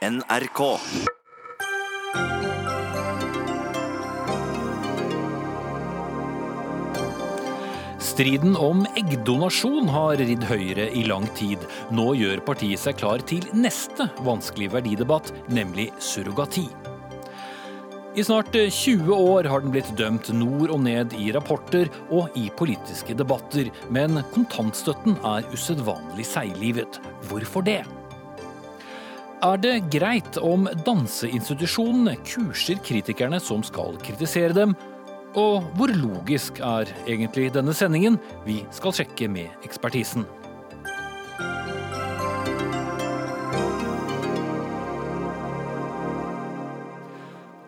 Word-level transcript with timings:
NRK. 0.00 0.78
Striden 7.98 8.56
om 8.56 8.86
eggdonasjon 8.96 9.92
har 9.92 10.16
ridd 10.16 10.46
Høyre 10.48 10.88
i 10.96 11.04
lang 11.04 11.28
tid. 11.36 11.68
Nå 11.92 12.14
gjør 12.16 12.40
partiet 12.48 12.80
seg 12.80 12.96
klar 12.96 13.20
til 13.28 13.44
neste 13.52 14.08
vanskelige 14.24 14.78
verdidebatt, 14.78 15.34
nemlig 15.52 15.90
surrogati. 16.00 16.64
I 18.16 18.24
snart 18.24 18.56
20 18.56 19.12
år 19.12 19.52
har 19.52 19.60
den 19.60 19.76
blitt 19.76 19.92
dømt 20.00 20.32
nord 20.32 20.72
og 20.72 20.80
ned 20.88 21.12
i 21.20 21.28
rapporter 21.36 21.92
og 22.08 22.32
i 22.40 22.48
politiske 22.56 23.12
debatter, 23.20 23.68
men 23.92 24.24
kontantstøtten 24.32 25.20
er 25.36 25.44
usedvanlig 25.52 26.24
seiglivet. 26.32 27.02
Hvorfor 27.28 27.68
det? 27.68 27.82
Er 29.40 29.56
det 29.56 29.86
greit 29.88 30.36
om 30.44 30.66
danseinstitusjonene 30.84 32.12
kurser 32.28 32.76
kritikerne 32.84 33.38
som 33.40 33.62
skal 33.64 33.94
kritisere 34.04 34.52
dem? 34.52 34.74
Og 35.32 35.64
hvor 35.78 35.88
logisk 35.96 36.60
er 36.60 36.90
egentlig 37.06 37.46
denne 37.54 37.72
sendingen? 37.72 38.18
Vi 38.44 38.58
skal 38.76 38.92
sjekke 38.98 39.30
med 39.32 39.64
ekspertisen. 39.64 40.26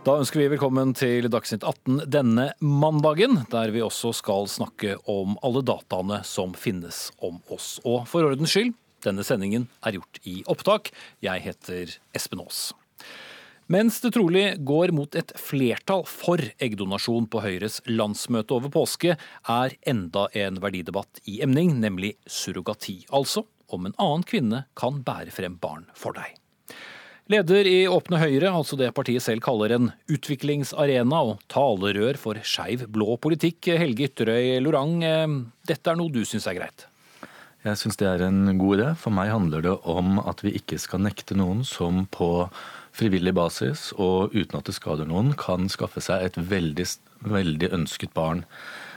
Da 0.05 0.19
ønsker 0.19 0.43
vi 0.43 0.51
velkommen 0.53 0.93
til 0.99 1.31
Dagsnytt 1.33 1.65
18 1.65 2.05
denne 2.11 2.51
mandagen, 2.61 3.47
der 3.49 3.73
vi 3.73 3.81
også 3.81 4.13
skal 4.21 4.45
snakke 4.51 4.99
om 5.09 5.39
alle 5.41 5.65
dataene 5.65 6.21
som 6.27 6.53
finnes 6.53 7.07
om 7.23 7.41
oss. 7.49 7.79
Og 7.87 8.03
for 8.11 8.29
ordens 8.29 8.53
skyld, 8.53 8.75
denne 9.05 9.25
sendingen 9.27 9.69
er 9.85 9.99
gjort 9.99 10.23
i 10.29 10.41
opptak. 10.51 10.93
Jeg 11.25 11.45
heter 11.45 11.97
Espen 12.17 12.43
Aas. 12.45 12.71
Mens 13.73 14.01
det 14.03 14.11
trolig 14.17 14.45
går 14.67 14.91
mot 14.93 15.15
et 15.17 15.31
flertall 15.39 16.03
for 16.09 16.43
eggdonasjon 16.61 17.29
på 17.31 17.41
Høyres 17.45 17.79
landsmøte 17.89 18.57
over 18.59 18.73
påske, 18.75 19.15
er 19.17 19.77
enda 19.89 20.27
en 20.37 20.59
verdidebatt 20.61 21.23
i 21.31 21.39
emning, 21.47 21.79
nemlig 21.81 22.17
surrogati. 22.27 23.05
Altså 23.15 23.47
om 23.73 23.89
en 23.89 23.97
annen 23.97 24.27
kvinne 24.29 24.65
kan 24.77 25.01
bære 25.07 25.33
frem 25.33 25.57
barn 25.63 25.87
for 25.97 26.19
deg. 26.19 26.37
Leder 27.33 27.69
i 27.71 27.87
Åpne 27.89 28.19
Høyre, 28.21 28.51
altså 28.51 28.77
det 28.77 28.91
partiet 28.93 29.23
selv 29.25 29.41
kaller 29.47 29.73
en 29.77 29.93
utviklingsarena 30.11 31.23
og 31.31 31.45
talerør 31.53 32.19
for 32.21 32.41
skeiv 32.45 32.89
blå 32.93 33.15
politikk, 33.23 33.71
Helge 33.79 34.11
Ytterøy 34.11 34.59
Lorang, 34.61 34.99
dette 35.65 35.95
er 35.95 35.97
noe 35.97 36.13
du 36.13 36.27
syns 36.29 36.51
er 36.51 36.59
greit? 36.59 36.91
Jeg 37.63 37.79
syns 37.79 37.99
det 38.01 38.09
er 38.11 38.25
en 38.27 38.59
god 38.59 38.79
idé. 38.79 38.87
For 38.99 39.15
meg 39.15 39.31
handler 39.31 39.63
det 39.63 39.75
om 39.89 40.17
at 40.19 40.43
vi 40.43 40.55
ikke 40.59 40.81
skal 40.83 41.05
nekte 41.05 41.37
noen 41.39 41.63
som 41.67 42.07
på 42.11 42.49
frivillig 42.93 43.33
basis 43.37 43.91
og 43.97 44.35
uten 44.35 44.59
at 44.59 44.69
det 44.69 44.75
skader 44.77 45.09
noen, 45.09 45.33
kan 45.39 45.71
skaffe 45.73 46.03
seg 46.05 46.27
et 46.27 46.41
veldig, 46.51 46.87
veldig 47.25 47.71
ønsket 47.79 48.13
barn. 48.17 48.43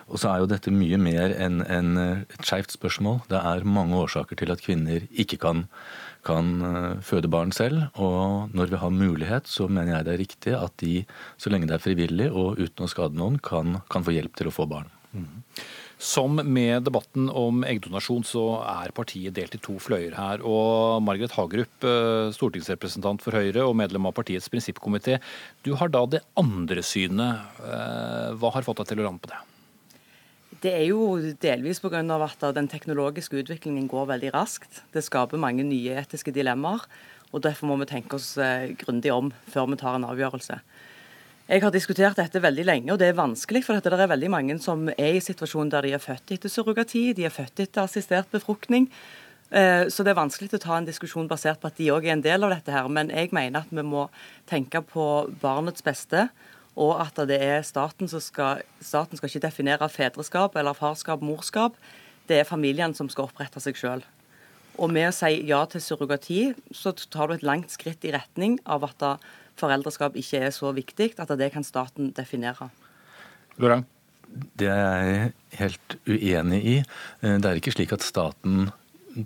Og 0.06 0.22
så 0.22 0.30
er 0.32 0.42
jo 0.42 0.50
dette 0.50 0.74
mye 0.74 0.98
mer 1.02 1.34
enn 1.42 1.62
en 1.66 2.02
et 2.02 2.42
skeivt 2.46 2.74
spørsmål. 2.76 3.24
Det 3.30 3.40
er 3.40 3.66
mange 3.66 3.98
årsaker 3.98 4.38
til 4.38 4.54
at 4.54 4.62
kvinner 4.62 5.08
ikke 5.10 5.40
kan, 5.42 5.64
kan 6.28 7.00
føde 7.06 7.32
barn 7.32 7.54
selv. 7.56 7.88
Og 7.98 8.54
når 8.54 8.74
vi 8.74 8.82
har 8.82 8.94
mulighet, 8.94 9.50
så 9.50 9.70
mener 9.70 9.96
jeg 9.96 10.06
det 10.06 10.14
er 10.14 10.22
riktig 10.22 10.58
at 10.58 10.78
de, 10.82 11.00
så 11.42 11.54
lenge 11.54 11.70
det 11.70 11.80
er 11.80 11.86
frivillig 11.86 12.30
og 12.34 12.62
uten 12.62 12.86
å 12.86 12.92
skade 12.92 13.18
noen, 13.18 13.40
kan, 13.42 13.82
kan 13.90 14.06
få 14.06 14.14
hjelp 14.14 14.38
til 14.38 14.52
å 14.52 14.54
få 14.54 14.70
barn. 14.70 14.94
Mm. 15.16 15.42
Som 15.98 16.36
med 16.36 16.84
debatten 16.84 17.30
om 17.32 17.64
eggdonasjon, 17.64 18.26
så 18.28 18.44
er 18.68 18.92
partiet 18.96 19.36
delt 19.38 19.56
i 19.56 19.62
to 19.64 19.78
fløyer 19.80 20.16
her. 20.18 20.44
Og 20.44 21.00
Margaret 21.06 21.32
Hagerup, 21.38 21.88
stortingsrepresentant 22.36 23.24
for 23.24 23.38
Høyre 23.38 23.64
og 23.64 23.78
medlem 23.80 24.10
av 24.10 24.16
partiets 24.18 24.52
prinsippkomité. 24.52 25.22
Du 25.64 25.72
har 25.80 25.92
da 25.94 26.04
det 26.06 26.24
andre 26.36 26.84
synet. 26.84 27.48
Hva 28.36 28.52
har 28.52 28.68
fått 28.68 28.84
deg 28.84 28.92
til 28.92 29.04
å 29.04 29.08
lande 29.08 29.24
på 29.24 29.32
det? 29.32 29.40
Det 30.66 30.72
er 30.74 30.86
jo 30.90 31.16
delvis 31.40 31.80
pga. 31.80 32.02
at 32.02 32.44
den 32.56 32.68
teknologiske 32.68 33.38
utviklingen 33.38 33.88
går 33.88 34.08
veldig 34.12 34.34
raskt. 34.34 34.84
Det 34.92 35.04
skaper 35.04 35.38
mange 35.38 35.64
nye 35.64 35.96
etiske 36.02 36.32
dilemmaer. 36.32 36.84
og 37.32 37.42
Derfor 37.42 37.68
må 37.68 37.80
vi 37.80 37.86
tenke 37.86 38.16
oss 38.16 38.36
grundig 38.36 39.12
om 39.14 39.32
før 39.48 39.72
vi 39.72 39.78
tar 39.78 39.96
en 39.96 40.08
avgjørelse. 40.12 40.60
Jeg 41.46 41.62
har 41.62 41.70
diskutert 41.70 42.18
dette 42.18 42.40
veldig 42.42 42.64
lenge, 42.66 42.90
og 42.90 42.98
det 42.98 43.12
er 43.12 43.20
vanskelig. 43.20 43.62
For 43.68 43.78
det 43.78 43.94
er 43.94 44.10
veldig 44.10 44.32
mange 44.34 44.56
som 44.64 44.88
er 44.90 45.20
i 45.20 45.22
situasjonen 45.22 45.70
der 45.70 45.86
de 45.86 45.92
er 45.94 46.02
født 46.02 46.34
etter 46.34 46.50
surrogati, 46.50 47.12
de 47.14 47.28
er 47.28 47.34
født 47.34 47.62
etter 47.62 47.84
assistert 47.84 48.32
befruktning. 48.34 48.88
Så 49.54 50.02
det 50.02 50.10
er 50.10 50.18
vanskelig 50.18 50.50
å 50.58 50.64
ta 50.64 50.80
en 50.80 50.88
diskusjon 50.88 51.30
basert 51.30 51.62
på 51.62 51.70
at 51.70 51.78
de 51.78 51.92
òg 51.94 52.08
er 52.08 52.16
en 52.16 52.26
del 52.26 52.48
av 52.48 52.56
dette 52.56 52.74
her. 52.74 52.90
Men 52.90 53.14
jeg 53.14 53.30
mener 53.30 53.62
at 53.62 53.70
vi 53.70 53.86
må 53.86 54.08
tenke 54.50 54.82
på 54.90 55.06
barnets 55.44 55.86
beste, 55.86 56.26
og 56.74 56.98
at 57.06 57.22
det 57.30 57.38
er 57.38 57.62
staten 57.64 58.10
som 58.10 58.20
skal 58.20 58.66
Staten 58.82 59.22
skal 59.22 59.30
ikke 59.30 59.46
definere 59.46 59.88
fedreskap 59.90 60.58
eller 60.58 60.74
farskap, 60.74 61.22
morskap. 61.22 61.78
Det 62.26 62.42
er 62.42 62.50
familien 62.50 62.98
som 62.98 63.06
skal 63.06 63.30
opprette 63.30 63.62
seg 63.62 63.78
sjøl. 63.78 64.02
Og 64.82 64.90
med 64.92 65.12
å 65.12 65.16
si 65.16 65.46
ja 65.48 65.62
til 65.70 65.80
surrogati, 65.80 66.42
så 66.74 66.92
tar 66.98 67.30
du 67.30 67.38
et 67.38 67.46
langt 67.46 67.70
skritt 67.72 68.04
i 68.04 68.18
retning 68.18 68.58
av 68.66 68.90
at 68.90 69.06
foreldreskap 69.60 70.18
ikke 70.20 70.46
er 70.48 70.56
så 70.56 70.72
viktig 70.76 71.14
at 71.22 71.32
det 71.40 71.52
kan 71.54 71.64
staten 71.64 72.12
definere. 72.16 72.70
Lorang? 73.62 73.86
Det 74.60 74.68
er 74.68 75.04
jeg 75.06 75.34
helt 75.60 75.96
uenig 76.10 76.60
i. 76.66 76.76
Det 77.22 77.46
er 77.46 77.60
ikke 77.60 77.72
slik 77.76 77.94
at 77.96 78.04
staten 78.04 78.70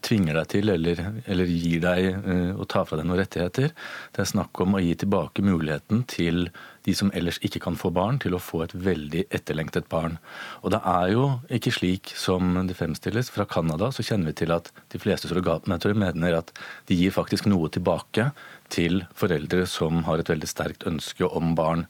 tvinger 0.06 0.38
deg 0.38 0.50
til 0.52 0.72
eller, 0.74 1.00
eller 1.26 1.50
gir 1.50 1.82
deg 1.84 2.56
å 2.60 2.68
ta 2.70 2.84
fra 2.86 3.00
deg 3.00 3.08
noen 3.10 3.22
rettigheter. 3.22 3.72
Det 4.16 4.24
er 4.24 4.30
snakk 4.30 4.62
om 4.62 4.78
å 4.78 4.84
gi 4.84 4.94
tilbake 5.02 5.46
muligheten 5.46 6.04
til 6.10 6.50
de 6.88 6.96
som 6.96 7.12
ellers 7.18 7.40
ikke 7.46 7.62
kan 7.64 7.78
få 7.80 7.92
barn, 7.94 8.20
til 8.22 8.36
å 8.36 8.42
få 8.42 8.64
et 8.66 8.74
veldig 8.74 9.26
etterlengtet 9.36 9.90
barn. 9.92 10.18
Og 10.64 10.74
det 10.74 10.82
er 10.88 11.14
jo 11.14 11.26
ikke 11.60 11.74
slik 11.76 12.14
som 12.18 12.56
det 12.70 12.78
fremstilles. 12.80 13.32
Fra 13.34 13.48
Canada 13.50 13.92
så 13.94 14.06
kjenner 14.06 14.32
vi 14.32 14.40
til 14.44 14.56
at 14.56 14.72
de 14.94 15.02
fleste 15.02 15.30
surrogatmødre 15.30 15.98
mener 15.98 16.40
at 16.40 16.54
de 16.90 16.98
gir 16.98 17.16
faktisk 17.16 17.50
noe 17.50 17.72
tilbake 17.74 18.32
til 18.74 19.04
foreldre 19.18 19.66
som 19.70 20.06
har 20.08 20.22
et 20.22 20.32
veldig 20.32 20.50
sterkt 20.50 20.88
ønske 20.90 21.28
om 21.28 21.56
barn. 21.58 21.88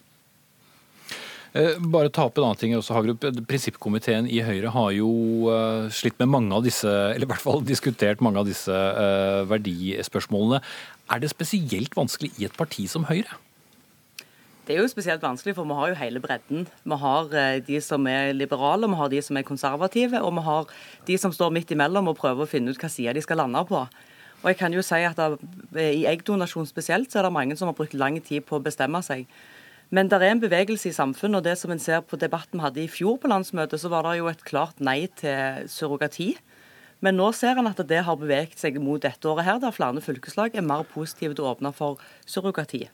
Bare 1.49 2.11
ta 2.13 2.27
opp 2.29 2.37
en 2.37 2.45
annen 2.45 2.59
ting 2.61 2.75
også, 2.77 2.93
Hagerup. 2.93 3.23
Prinsippkomiteen 3.49 4.27
i 4.29 4.43
Høyre 4.45 4.69
har 4.75 4.91
jo 4.93 5.09
slitt 5.89 6.19
med 6.21 6.29
mange 6.29 6.53
av 6.53 6.61
disse, 6.67 6.85
eller 6.85 7.25
i 7.25 7.29
hvert 7.31 7.41
fall 7.41 7.63
diskutert 7.65 8.21
mange 8.21 8.37
av 8.41 8.45
disse 8.49 8.75
verdispørsmålene. 9.49 10.61
Er 11.09 11.23
det 11.23 11.31
spesielt 11.33 11.97
vanskelig 11.97 12.35
i 12.37 12.45
et 12.45 12.57
parti 12.57 12.85
som 12.91 13.07
Høyre? 13.09 13.39
Det 14.69 14.75
er 14.75 14.83
jo 14.83 14.91
spesielt 14.91 15.23
vanskelig, 15.25 15.55
for 15.57 15.65
vi 15.65 15.73
har 15.73 15.89
jo 15.89 15.97
hele 15.97 16.21
bredden. 16.21 16.67
Vi 16.85 16.97
har 17.01 17.31
de 17.65 17.81
som 17.81 18.05
er 18.05 18.35
liberale, 18.37 18.85
vi 18.85 18.99
har 18.99 19.09
de 19.09 19.21
som 19.25 19.39
er 19.41 19.47
konservative, 19.47 20.21
og 20.21 20.35
vi 20.37 20.43
har 20.45 20.69
de 21.07 21.17
som 21.17 21.33
står 21.33 21.49
midt 21.55 21.73
imellom 21.73 22.11
og 22.11 22.19
prøver 22.21 22.45
å 22.45 22.51
finne 22.51 22.69
ut 22.69 22.77
hva 22.77 22.91
side 22.93 23.17
de 23.17 23.25
skal 23.25 23.41
lande 23.41 23.65
på. 23.65 23.81
Og 24.39 24.45
jeg 24.51 24.59
kan 24.61 24.69
jo 24.71 24.85
si 24.85 25.01
at 25.01 25.17
I 25.73 26.05
eggdonasjon 26.13 26.69
spesielt 26.69 27.09
så 27.09 27.19
er 27.19 27.25
det 27.25 27.33
mange 27.33 27.57
som 27.57 27.67
har 27.67 27.75
brukt 27.75 27.97
lang 27.97 28.21
tid 28.21 28.45
på 28.45 28.59
å 28.59 28.63
bestemme 28.69 29.01
seg. 29.01 29.25
Men 29.89 30.09
det 30.09 30.19
er 30.21 30.31
en 30.35 30.41
bevegelse 30.43 30.91
i 30.91 30.93
samfunnet, 30.95 31.39
og 31.39 31.47
det 31.47 31.55
som 31.57 31.73
en 31.73 31.81
ser 31.81 32.03
på 32.05 32.19
debatten 32.21 32.59
vi 32.59 32.65
hadde 32.67 32.83
i 32.83 32.91
fjor 32.91 33.17
på 33.21 33.31
landsmøtet, 33.31 33.81
så 33.81 33.89
var 33.89 34.05
det 34.05 34.19
jo 34.19 34.29
et 34.29 34.45
klart 34.45 34.77
nei 34.83 35.07
til 35.17 35.65
surrogati. 35.71 36.35
Men 37.01 37.15
nå 37.17 37.31
ser 37.33 37.57
en 37.57 37.69
at 37.69 37.79
det 37.87 38.03
har 38.05 38.19
beveget 38.19 38.59
seg 38.59 38.77
mot 38.83 39.01
dette 39.01 39.27
året 39.31 39.47
her, 39.47 39.59
der 39.63 39.73
flere 39.73 40.03
fylkeslag 40.03 40.55
er 40.55 40.65
mer 40.67 40.85
positive 40.93 41.33
til 41.35 41.47
å 41.47 41.53
åpne 41.55 41.73
for 41.75 42.01
surrogati. 42.27 42.85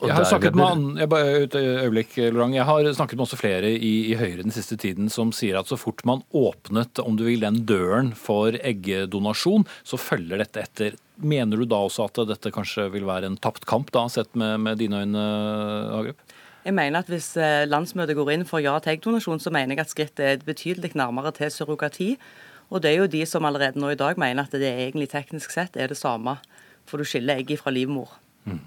Jeg 0.00 0.14
har 0.14 0.24
snakket 0.24 0.56
med 0.56 1.00
jeg, 1.00 1.08
bare, 1.12 1.32
et 1.44 1.56
øyeblikk, 1.58 2.14
Lorang. 2.32 2.54
Jeg 2.56 2.64
har 2.68 2.86
snakket 2.96 3.18
med 3.18 3.26
også 3.26 3.38
flere 3.40 3.72
i, 3.74 3.92
i, 4.12 4.14
Høyre 4.16 4.46
den 4.46 4.54
siste 4.54 4.78
tiden 4.80 5.10
som 5.12 5.32
sier 5.36 5.58
at 5.60 5.68
så 5.68 5.76
fort 5.80 6.00
man 6.08 6.22
åpnet 6.32 7.02
om 7.02 7.18
du 7.18 7.26
vil, 7.26 7.42
den 7.44 7.64
døren 7.68 8.12
for 8.16 8.56
eggdonasjon, 8.56 9.66
så 9.84 10.00
følger 10.00 10.40
dette 10.40 10.64
etter. 10.64 10.96
Mener 11.22 11.60
du 11.60 11.66
da 11.68 11.80
også 11.86 12.08
at 12.08 12.22
dette 12.28 12.52
kanskje 12.54 12.88
vil 12.92 13.06
være 13.08 13.30
en 13.30 13.38
tapt 13.40 13.66
kamp, 13.68 13.92
da, 13.94 14.06
sett 14.10 14.32
med, 14.38 14.60
med 14.64 14.80
dine 14.82 15.02
øyne, 15.04 15.26
Hagerup? 15.92 16.24
Jeg 16.62 16.74
mener 16.78 17.02
at 17.02 17.10
Hvis 17.10 17.32
landsmøtet 17.66 18.14
går 18.14 18.30
inn 18.36 18.44
for 18.46 18.62
ja 18.62 18.76
til 18.78 18.94
eggdonasjon, 18.94 19.40
så 19.42 19.50
mener 19.50 19.74
jeg 19.74 19.82
at 19.82 19.90
skrittet 19.90 20.26
er 20.26 20.44
betydelig 20.46 20.92
nærmere 20.98 21.32
til 21.34 21.50
surrogati. 21.50 22.12
Og 22.72 22.80
det 22.80 22.92
er 22.92 23.02
jo 23.02 23.10
de 23.10 23.22
som 23.28 23.44
allerede 23.44 23.80
nå 23.80 23.92
i 23.92 23.98
dag 24.00 24.18
mener 24.20 24.46
at 24.46 24.54
det 24.56 24.70
egentlig 24.70 25.10
teknisk 25.12 25.52
sett 25.52 25.76
er 25.76 25.92
det 25.92 25.98
samme, 25.98 26.38
for 26.88 27.02
du 27.02 27.04
skiller 27.08 27.42
egget 27.42 27.60
fra 27.60 27.72
livmor. 27.74 28.14
Mm. 28.48 28.60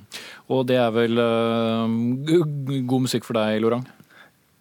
Og 0.53 0.67
det 0.69 0.77
er 0.79 0.91
vel 0.95 1.19
uh, 1.19 2.83
god 2.87 3.07
musikk 3.07 3.25
for 3.27 3.37
deg, 3.37 3.59
Lorang? 3.63 3.87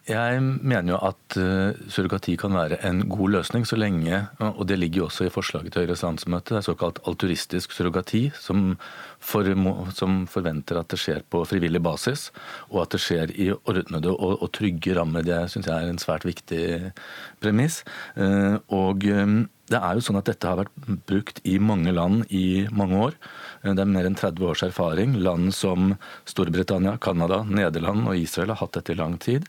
Jeg 0.04 0.40
mener 0.42 0.92
jo 0.92 0.98
at 1.00 1.36
uh, 1.40 1.78
surrogati 1.88 2.34
kan 2.36 2.52
være 2.52 2.76
en 2.84 2.98
god 3.08 3.38
løsning 3.38 3.62
så 3.64 3.78
lenge, 3.80 4.18
og 4.36 4.60
det 4.68 4.76
ligger 4.76 5.00
jo 5.00 5.06
også 5.06 5.24
i 5.24 5.32
forslaget 5.32 5.72
til 5.72 5.86
Høyres 5.86 6.02
landsmøte, 6.04 6.52
det 6.52 6.58
er 6.60 6.66
såkalt 6.66 7.00
alturistisk 7.08 7.72
surrogati, 7.72 8.26
som, 8.36 8.74
for, 9.16 9.48
som, 9.96 10.26
forventer 10.28 10.82
at 10.82 10.92
det 10.92 11.00
skjer 11.00 11.24
på 11.32 11.40
frivillig 11.48 11.80
basis, 11.80 12.26
og 12.68 12.82
at 12.84 12.92
det 12.92 13.00
skjer 13.00 13.32
i 13.32 13.48
ordnede 13.54 14.12
og, 14.12 14.42
og 14.44 14.52
trygge 14.52 14.98
rammer. 14.98 15.24
Det 15.24 15.40
syns 15.54 15.72
jeg 15.72 15.74
er 15.74 15.94
en 15.94 16.02
svært 16.02 16.28
viktig 16.28 16.92
premiss. 17.40 17.80
Uh, 18.20 18.60
og 18.76 19.08
det 19.72 19.78
er 19.80 19.96
jo 19.96 20.02
sånn 20.04 20.18
at 20.20 20.28
Dette 20.28 20.48
har 20.50 20.58
vært 20.60 20.88
brukt 21.08 21.38
i 21.48 21.56
mange 21.62 21.92
land 21.96 22.26
i 22.28 22.66
mange 22.74 22.98
år. 23.06 23.14
Det 23.64 23.80
er 23.80 23.88
mer 23.88 24.04
enn 24.04 24.18
30 24.18 24.44
års 24.50 24.62
erfaring. 24.66 25.14
Land 25.24 25.54
som 25.56 25.94
Storbritannia, 26.28 26.98
Canada, 27.00 27.40
Nederland 27.48 28.04
og 28.10 28.20
Israel 28.20 28.52
har 28.52 28.60
hatt 28.60 28.76
dette 28.76 28.92
i 28.92 28.98
lang 28.98 29.16
tid. 29.22 29.48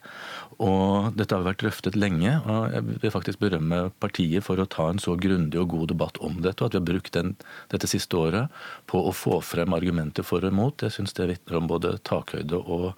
Og 0.63 1.12
Dette 1.19 1.36
har 1.36 1.44
vært 1.44 1.63
drøftet 1.63 1.98
lenge. 2.00 2.31
og 2.48 2.72
Jeg 2.72 2.86
vil 3.04 3.12
faktisk 3.12 3.42
berømme 3.44 3.90
partiet 4.00 4.46
for 4.46 4.62
å 4.62 4.68
ta 4.69 4.88
en 4.90 5.02
så 5.02 5.18
grundig 5.19 5.60
og 5.60 5.74
god 5.74 5.90
debatt 5.92 6.19
om 6.24 6.40
dette, 6.42 6.63
og 6.63 6.69
at 6.69 6.78
vi 6.78 6.81
har 6.81 6.90
brukt 6.94 7.13
den, 7.13 7.36
dette 7.74 7.90
siste 7.92 8.16
året 8.16 8.52
på 8.88 9.02
å 9.04 9.12
få 9.16 9.42
frem 9.44 9.75
argumenter 9.75 10.24
for 10.24 10.46
og 10.46 10.54
imot. 10.54 10.86
Jeg 10.88 10.96
syns 10.96 11.16
det 11.18 11.28
vitner 11.34 11.60
om 11.60 11.68
både 11.68 11.98
takhøyde 12.07 12.62
og, 12.62 12.94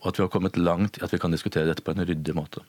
og 0.00 0.08
at 0.08 0.18
vi 0.18 0.24
har 0.24 0.32
kommet 0.32 0.60
langt 0.60 0.98
i 0.98 1.04
at 1.04 1.12
vi 1.12 1.20
kan 1.20 1.34
diskutere 1.34 1.68
dette 1.68 1.84
på 1.84 1.92
en 1.92 2.06
ryddig 2.06 2.36
måte. 2.36 2.64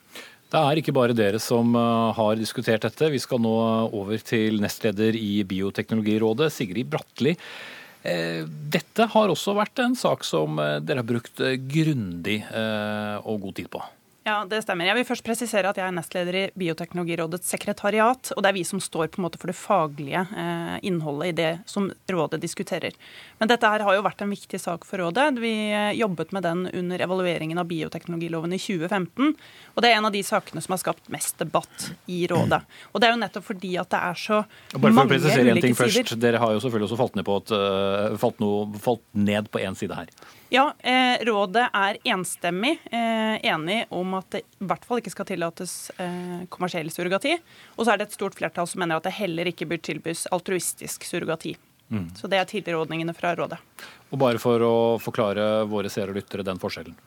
Det 0.51 0.61
er 0.61 0.79
ikke 0.79 0.93
bare 0.95 1.15
dere 1.17 1.39
som 1.41 1.73
eh, 1.75 2.11
har 2.15 2.37
diskutert 2.39 2.85
dette. 2.85 3.09
Vi 3.11 3.21
skal 3.23 3.41
nå 3.43 3.55
over 3.95 4.21
til 4.23 4.61
nestleder 4.63 5.17
i 5.17 5.41
Bioteknologirådet, 5.47 6.51
Sigrid 6.53 6.91
Bratli. 6.91 7.33
Eh, 8.05 8.45
dette 8.45 9.09
har 9.15 9.33
også 9.33 9.55
vært 9.57 9.81
en 9.83 9.97
sak 9.97 10.23
som 10.27 10.61
eh, 10.61 10.77
dere 10.85 11.01
har 11.01 11.09
brukt 11.09 11.41
grundig 11.71 12.41
og 12.53 13.47
god 13.47 13.57
tid 13.57 13.71
på. 13.73 13.83
Ja, 14.25 14.39
det 14.49 14.63
stemmer. 14.63 14.87
Jeg 14.89 14.97
vil 14.97 15.05
først 15.05 15.21
presisere 15.21 15.69
at 15.69 15.77
jeg 15.77 15.85
er 15.85 15.93
nestleder 15.93 16.35
i 16.39 16.43
Bioteknologirådets 16.57 17.45
sekretariat. 17.45 18.31
Og 18.33 18.41
det 18.41 18.49
er 18.49 18.55
vi 18.55 18.63
som 18.65 18.79
står 18.81 19.11
på 19.13 19.19
en 19.19 19.25
måte 19.27 19.37
for 19.37 19.51
det 19.51 19.57
faglige 19.59 20.23
eh, 20.25 20.77
innholdet 20.89 21.27
i 21.29 21.35
det 21.37 21.49
som 21.69 21.91
rådet 22.09 22.39
diskuterer. 22.41 22.97
Men 23.37 23.51
dette 23.51 23.69
her 23.69 23.83
har 23.85 23.93
jo 23.93 24.01
vært 24.01 24.23
en 24.25 24.33
viktig 24.33 24.57
sak 24.63 24.87
for 24.89 25.03
rådet. 25.03 25.27
Vi 25.43 25.51
eh, 25.69 25.91
jobbet 25.99 26.33
med 26.33 26.41
den 26.41 26.63
under 26.71 27.03
evalueringen 27.05 27.61
av 27.61 27.69
bioteknologiloven 27.69 28.55
i 28.57 28.59
2015. 28.63 29.35
Og 29.75 29.85
det 29.85 29.91
er 29.91 29.99
en 29.99 30.09
av 30.09 30.15
de 30.17 30.23
sakene 30.25 30.63
som 30.65 30.73
har 30.73 30.81
skapt 30.81 31.13
mest 31.13 31.37
debatt 31.43 31.91
i 32.09 32.23
rådet. 32.31 32.63
Og 32.95 33.03
det 33.03 33.11
er 33.11 33.13
jo 33.13 33.21
nettopp 33.21 33.45
fordi 33.51 33.75
at 33.77 33.93
det 33.93 33.99
er 34.09 34.17
så 34.23 34.39
Bare 34.41 34.79
for 34.87 34.97
mange 35.03 35.11
å 35.11 35.13
presisere 35.19 35.53
en 35.53 35.61
ting 35.61 35.77
ulike 35.77 35.83
først. 35.83 36.15
Dere 36.25 36.41
har 36.41 36.57
jo 36.57 36.65
selvfølgelig 36.65 36.89
også 36.89 36.99
falt 37.03 37.21
ned 37.21 37.29
på, 37.29 37.37
et, 37.43 37.53
uh, 37.53 38.17
falt 38.25 38.41
noe, 38.41 38.65
falt 38.81 39.05
ned 39.13 39.53
på 39.53 39.61
én 39.61 39.77
side 39.77 40.01
her. 40.01 40.09
Ja, 40.53 40.73
eh, 40.79 41.25
Rådet 41.25 41.69
er 41.73 41.97
enstemmig 42.03 42.77
eh, 42.91 43.45
enig 43.45 43.85
om 43.89 44.13
at 44.19 44.29
det 44.35 44.43
i 44.45 44.67
hvert 44.69 44.85
fall 44.85 45.01
ikke 45.01 45.13
skal 45.13 45.27
tillates 45.29 45.73
eh, 45.97 46.45
kommersiell 46.53 46.91
surrogati. 46.93 47.33
Og 47.75 47.85
så 47.85 47.93
er 47.93 48.01
det 48.01 48.09
et 48.09 48.17
stort 48.17 48.37
flertall 48.37 48.69
som 48.69 48.83
mener 48.83 48.99
at 48.99 49.07
det 49.07 49.15
heller 49.17 49.49
ikke 49.49 49.67
bør 49.69 49.81
tilbys 49.89 50.27
altruistisk 50.35 51.07
surrogati. 51.07 51.55
Mm. 51.89 52.11
Så 52.17 52.29
det 52.29 52.37
er 52.37 52.49
tilrådningene 52.49 53.13
fra 53.17 53.33
Rådet. 53.37 53.57
Og 54.11 54.21
bare 54.21 54.41
for 54.41 54.61
å 54.61 54.75
forklare 55.01 55.65
våre 55.69 55.89
seere 55.93 56.13
og 56.13 56.19
lyttere 56.21 56.45
den 56.45 56.61
forskjellen. 56.61 56.97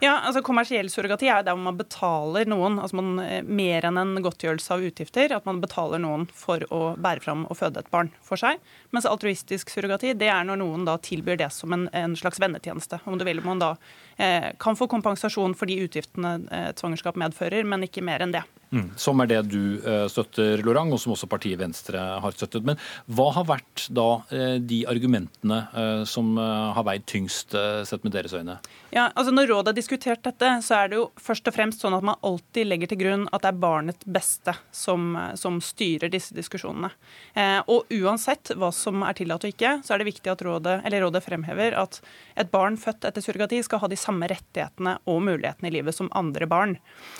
Ja, 0.00 0.14
altså 0.24 0.40
Kommersiell 0.40 0.88
surrogati 0.88 1.28
er 1.28 1.42
der 1.44 1.58
man 1.60 1.76
betaler 1.76 2.48
noen 2.48 2.78
altså 2.80 2.96
man, 2.96 3.18
eh, 3.20 3.42
mer 3.44 3.84
enn 3.84 4.00
en 4.00 4.22
godtgjørelse 4.24 4.72
av 4.72 4.84
utgifter. 4.88 5.34
At 5.36 5.44
man 5.44 5.60
betaler 5.60 6.00
noen 6.00 6.24
for 6.32 6.64
å 6.72 6.94
bære 6.96 7.20
fram 7.20 7.42
og 7.44 7.58
føde 7.58 7.82
et 7.82 7.90
barn 7.92 8.08
for 8.24 8.40
seg. 8.40 8.56
Mens 8.96 9.04
altruistisk 9.04 9.68
surrogati 9.68 10.14
det 10.16 10.30
er 10.32 10.46
når 10.48 10.62
noen 10.62 10.88
da 10.88 10.96
tilbyr 10.96 11.36
det 11.42 11.50
som 11.52 11.76
en, 11.76 11.84
en 11.92 12.16
slags 12.16 12.40
vennetjeneste. 12.40 13.02
Om 13.04 13.20
du 13.20 13.26
vil 13.28 13.44
man 13.44 13.60
da 13.60 13.74
kan 14.60 14.76
få 14.76 14.88
kompensasjon 14.90 15.54
for 15.56 15.70
de 15.70 15.78
utgiftene 15.86 16.36
et 16.70 16.80
svangerskap 16.80 17.16
medfører, 17.20 17.64
men 17.64 17.86
ikke 17.86 18.04
mer 18.04 18.24
enn 18.24 18.34
det. 18.34 18.42
Mm, 18.70 18.92
som 19.00 19.18
er 19.18 19.26
det 19.26 19.38
du 19.50 19.80
uh, 19.82 20.04
støtter, 20.06 20.60
Lorang, 20.62 20.92
og 20.94 21.00
som 21.02 21.14
også 21.16 21.26
partiet 21.30 21.58
Venstre 21.58 21.98
har 22.22 22.36
støttet. 22.36 22.62
Men 22.66 22.78
hva 23.10 23.30
har 23.34 23.48
vært 23.48 23.88
da 23.90 24.08
de 24.30 24.82
argumentene 24.88 25.58
som 26.08 26.36
har 26.38 26.84
veid 26.86 27.06
tyngst, 27.08 27.54
sett 27.88 28.04
med 28.04 28.12
deres 28.14 28.34
øyne? 28.36 28.58
Ja, 28.92 29.08
altså 29.14 29.32
Når 29.34 29.48
rådet 29.50 29.72
har 29.72 29.76
diskutert 29.78 30.22
dette, 30.26 30.50
så 30.66 30.76
er 30.76 30.90
det 30.90 30.98
jo 30.98 31.06
først 31.20 31.48
og 31.48 31.54
fremst 31.54 31.82
sånn 31.82 31.96
at 31.96 32.04
man 32.06 32.18
alltid 32.26 32.68
legger 32.68 32.90
til 32.90 33.00
grunn 33.00 33.26
at 33.30 33.42
det 33.42 33.50
er 33.50 33.60
barnets 33.62 34.06
beste 34.06 34.54
som, 34.74 35.16
som 35.38 35.58
styrer 35.64 36.12
disse 36.12 36.36
diskusjonene. 36.36 36.90
og 37.66 37.90
uansett 37.90 38.52
hva 38.58 38.70
som 38.74 39.04
er 39.06 39.18
tillatt 39.18 39.46
og 39.46 39.54
ikke, 39.54 39.76
så 39.86 39.94
er 39.94 40.02
det 40.02 40.10
viktig 40.10 40.32
at 40.32 40.44
rådet, 40.46 40.80
eller 40.84 41.06
rådet 41.06 41.24
fremhever 41.24 41.76
at 41.78 42.00
et 42.36 42.50
barn 42.52 42.78
født 42.80 43.06
etter 43.08 43.24
surrogati 43.24 43.62
skal 43.66 43.82
ha 43.82 43.90
de 43.90 43.98
samme 43.98 44.09
rettighetene 44.18 44.96
og 45.10 45.22
mulighetene 45.24 45.70
i 45.70 45.74
livet 45.78 45.94
som 45.96 46.10
andre 46.16 46.48
barn. 46.50 46.76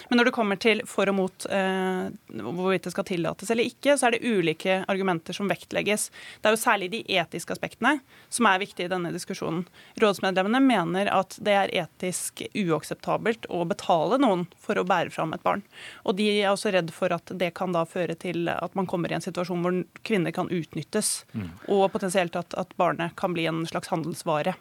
Men 0.09 0.21
når 0.21 0.29
det 0.29 0.35
kommer 0.37 0.59
til 0.61 0.83
for 0.89 1.11
og 1.11 1.17
mot 1.17 1.47
eh, 1.51 2.11
hvorvidt 2.41 2.89
det 2.89 2.93
skal 2.95 3.07
tillates 3.09 3.51
eller 3.53 3.69
ikke, 3.69 3.97
så 3.97 4.09
er 4.09 4.17
det 4.17 4.27
ulike 4.27 4.81
argumenter 4.91 5.37
som 5.37 5.51
vektlegges. 5.51 6.09
Det 6.41 6.51
er 6.51 6.57
jo 6.57 6.63
særlig 6.63 6.91
de 6.95 7.03
etiske 7.21 7.55
aspektene 7.55 7.99
som 8.29 8.49
er 8.51 8.63
viktige 8.63 8.89
i 8.89 8.93
denne 8.93 9.13
diskusjonen. 9.15 9.65
Rådsmedlemmene 10.01 10.63
mener 10.65 11.11
at 11.15 11.37
det 11.39 11.57
er 11.57 11.75
etisk 11.85 12.45
uakseptabelt 12.51 13.49
å 13.51 13.63
betale 13.69 14.21
noen 14.23 14.47
for 14.61 14.79
å 14.79 14.87
bære 14.87 15.15
fram 15.15 15.35
et 15.37 15.45
barn. 15.47 15.65
Og 16.05 16.19
de 16.19 16.29
er 16.33 16.51
også 16.53 16.75
redd 16.75 16.93
for 16.95 17.13
at 17.15 17.33
det 17.41 17.53
kan 17.59 17.75
da 17.77 17.85
føre 17.89 18.17
til 18.19 18.51
at 18.53 18.75
man 18.79 18.89
kommer 18.91 19.13
i 19.13 19.19
en 19.19 19.25
situasjon 19.25 19.65
hvor 19.65 19.83
kvinner 20.07 20.35
kan 20.35 20.51
utnyttes, 20.51 21.25
mm. 21.33 21.49
og 21.73 21.91
potensielt 21.95 22.37
at, 22.39 22.57
at 22.59 22.75
barnet 22.81 23.17
kan 23.21 23.35
bli 23.37 23.47
en 23.51 23.65
slags 23.69 23.93
handelsvare. 23.93 24.57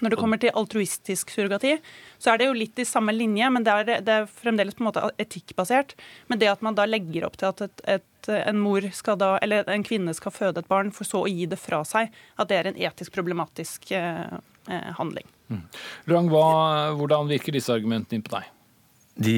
Når 0.00 0.12
det 0.12 0.18
kommer 0.20 0.40
til 0.40 0.54
altruistisk 0.56 1.32
surrogati, 1.34 1.76
så 2.18 2.32
er 2.32 2.40
det 2.40 2.48
jo 2.48 2.56
litt 2.56 2.78
i 2.78 2.86
samme 2.88 3.14
linje, 3.14 3.48
men 3.54 3.66
det 3.66 3.74
er, 3.74 4.02
det 4.04 4.14
er 4.14 4.28
fremdeles 4.30 4.76
på 4.78 4.84
en 4.84 4.90
måte 4.90 5.04
etikkbasert. 5.20 5.96
Men 6.30 6.42
det 6.42 6.50
at 6.52 6.64
man 6.64 6.76
da 6.78 6.86
legger 6.88 7.26
opp 7.28 7.38
til 7.40 7.50
at 7.50 7.64
et, 7.66 7.82
et, 7.98 8.30
en 8.38 8.60
mor 8.60 8.84
skal 8.94 9.18
da, 9.20 9.32
eller 9.44 9.68
en 9.72 9.86
kvinne 9.86 10.14
skal 10.16 10.34
føde 10.34 10.62
et 10.62 10.70
barn, 10.70 10.92
for 10.94 11.08
så 11.08 11.24
å 11.24 11.32
gi 11.32 11.48
det 11.50 11.60
fra 11.60 11.82
seg, 11.88 12.12
at 12.36 12.50
det 12.50 12.60
er 12.60 12.70
en 12.70 12.84
etisk 12.90 13.16
problematisk 13.16 13.90
eh, 13.96 14.38
eh 14.68 14.92
handling. 14.98 15.26
Mm. 15.48 15.64
Rang, 16.12 16.30
hva, 16.32 16.46
hvordan 16.98 17.30
virker 17.30 17.56
disse 17.56 17.72
argumentene 17.72 18.20
inn 18.20 18.26
på 18.26 18.36
deg? 18.36 18.54
De, 19.18 19.34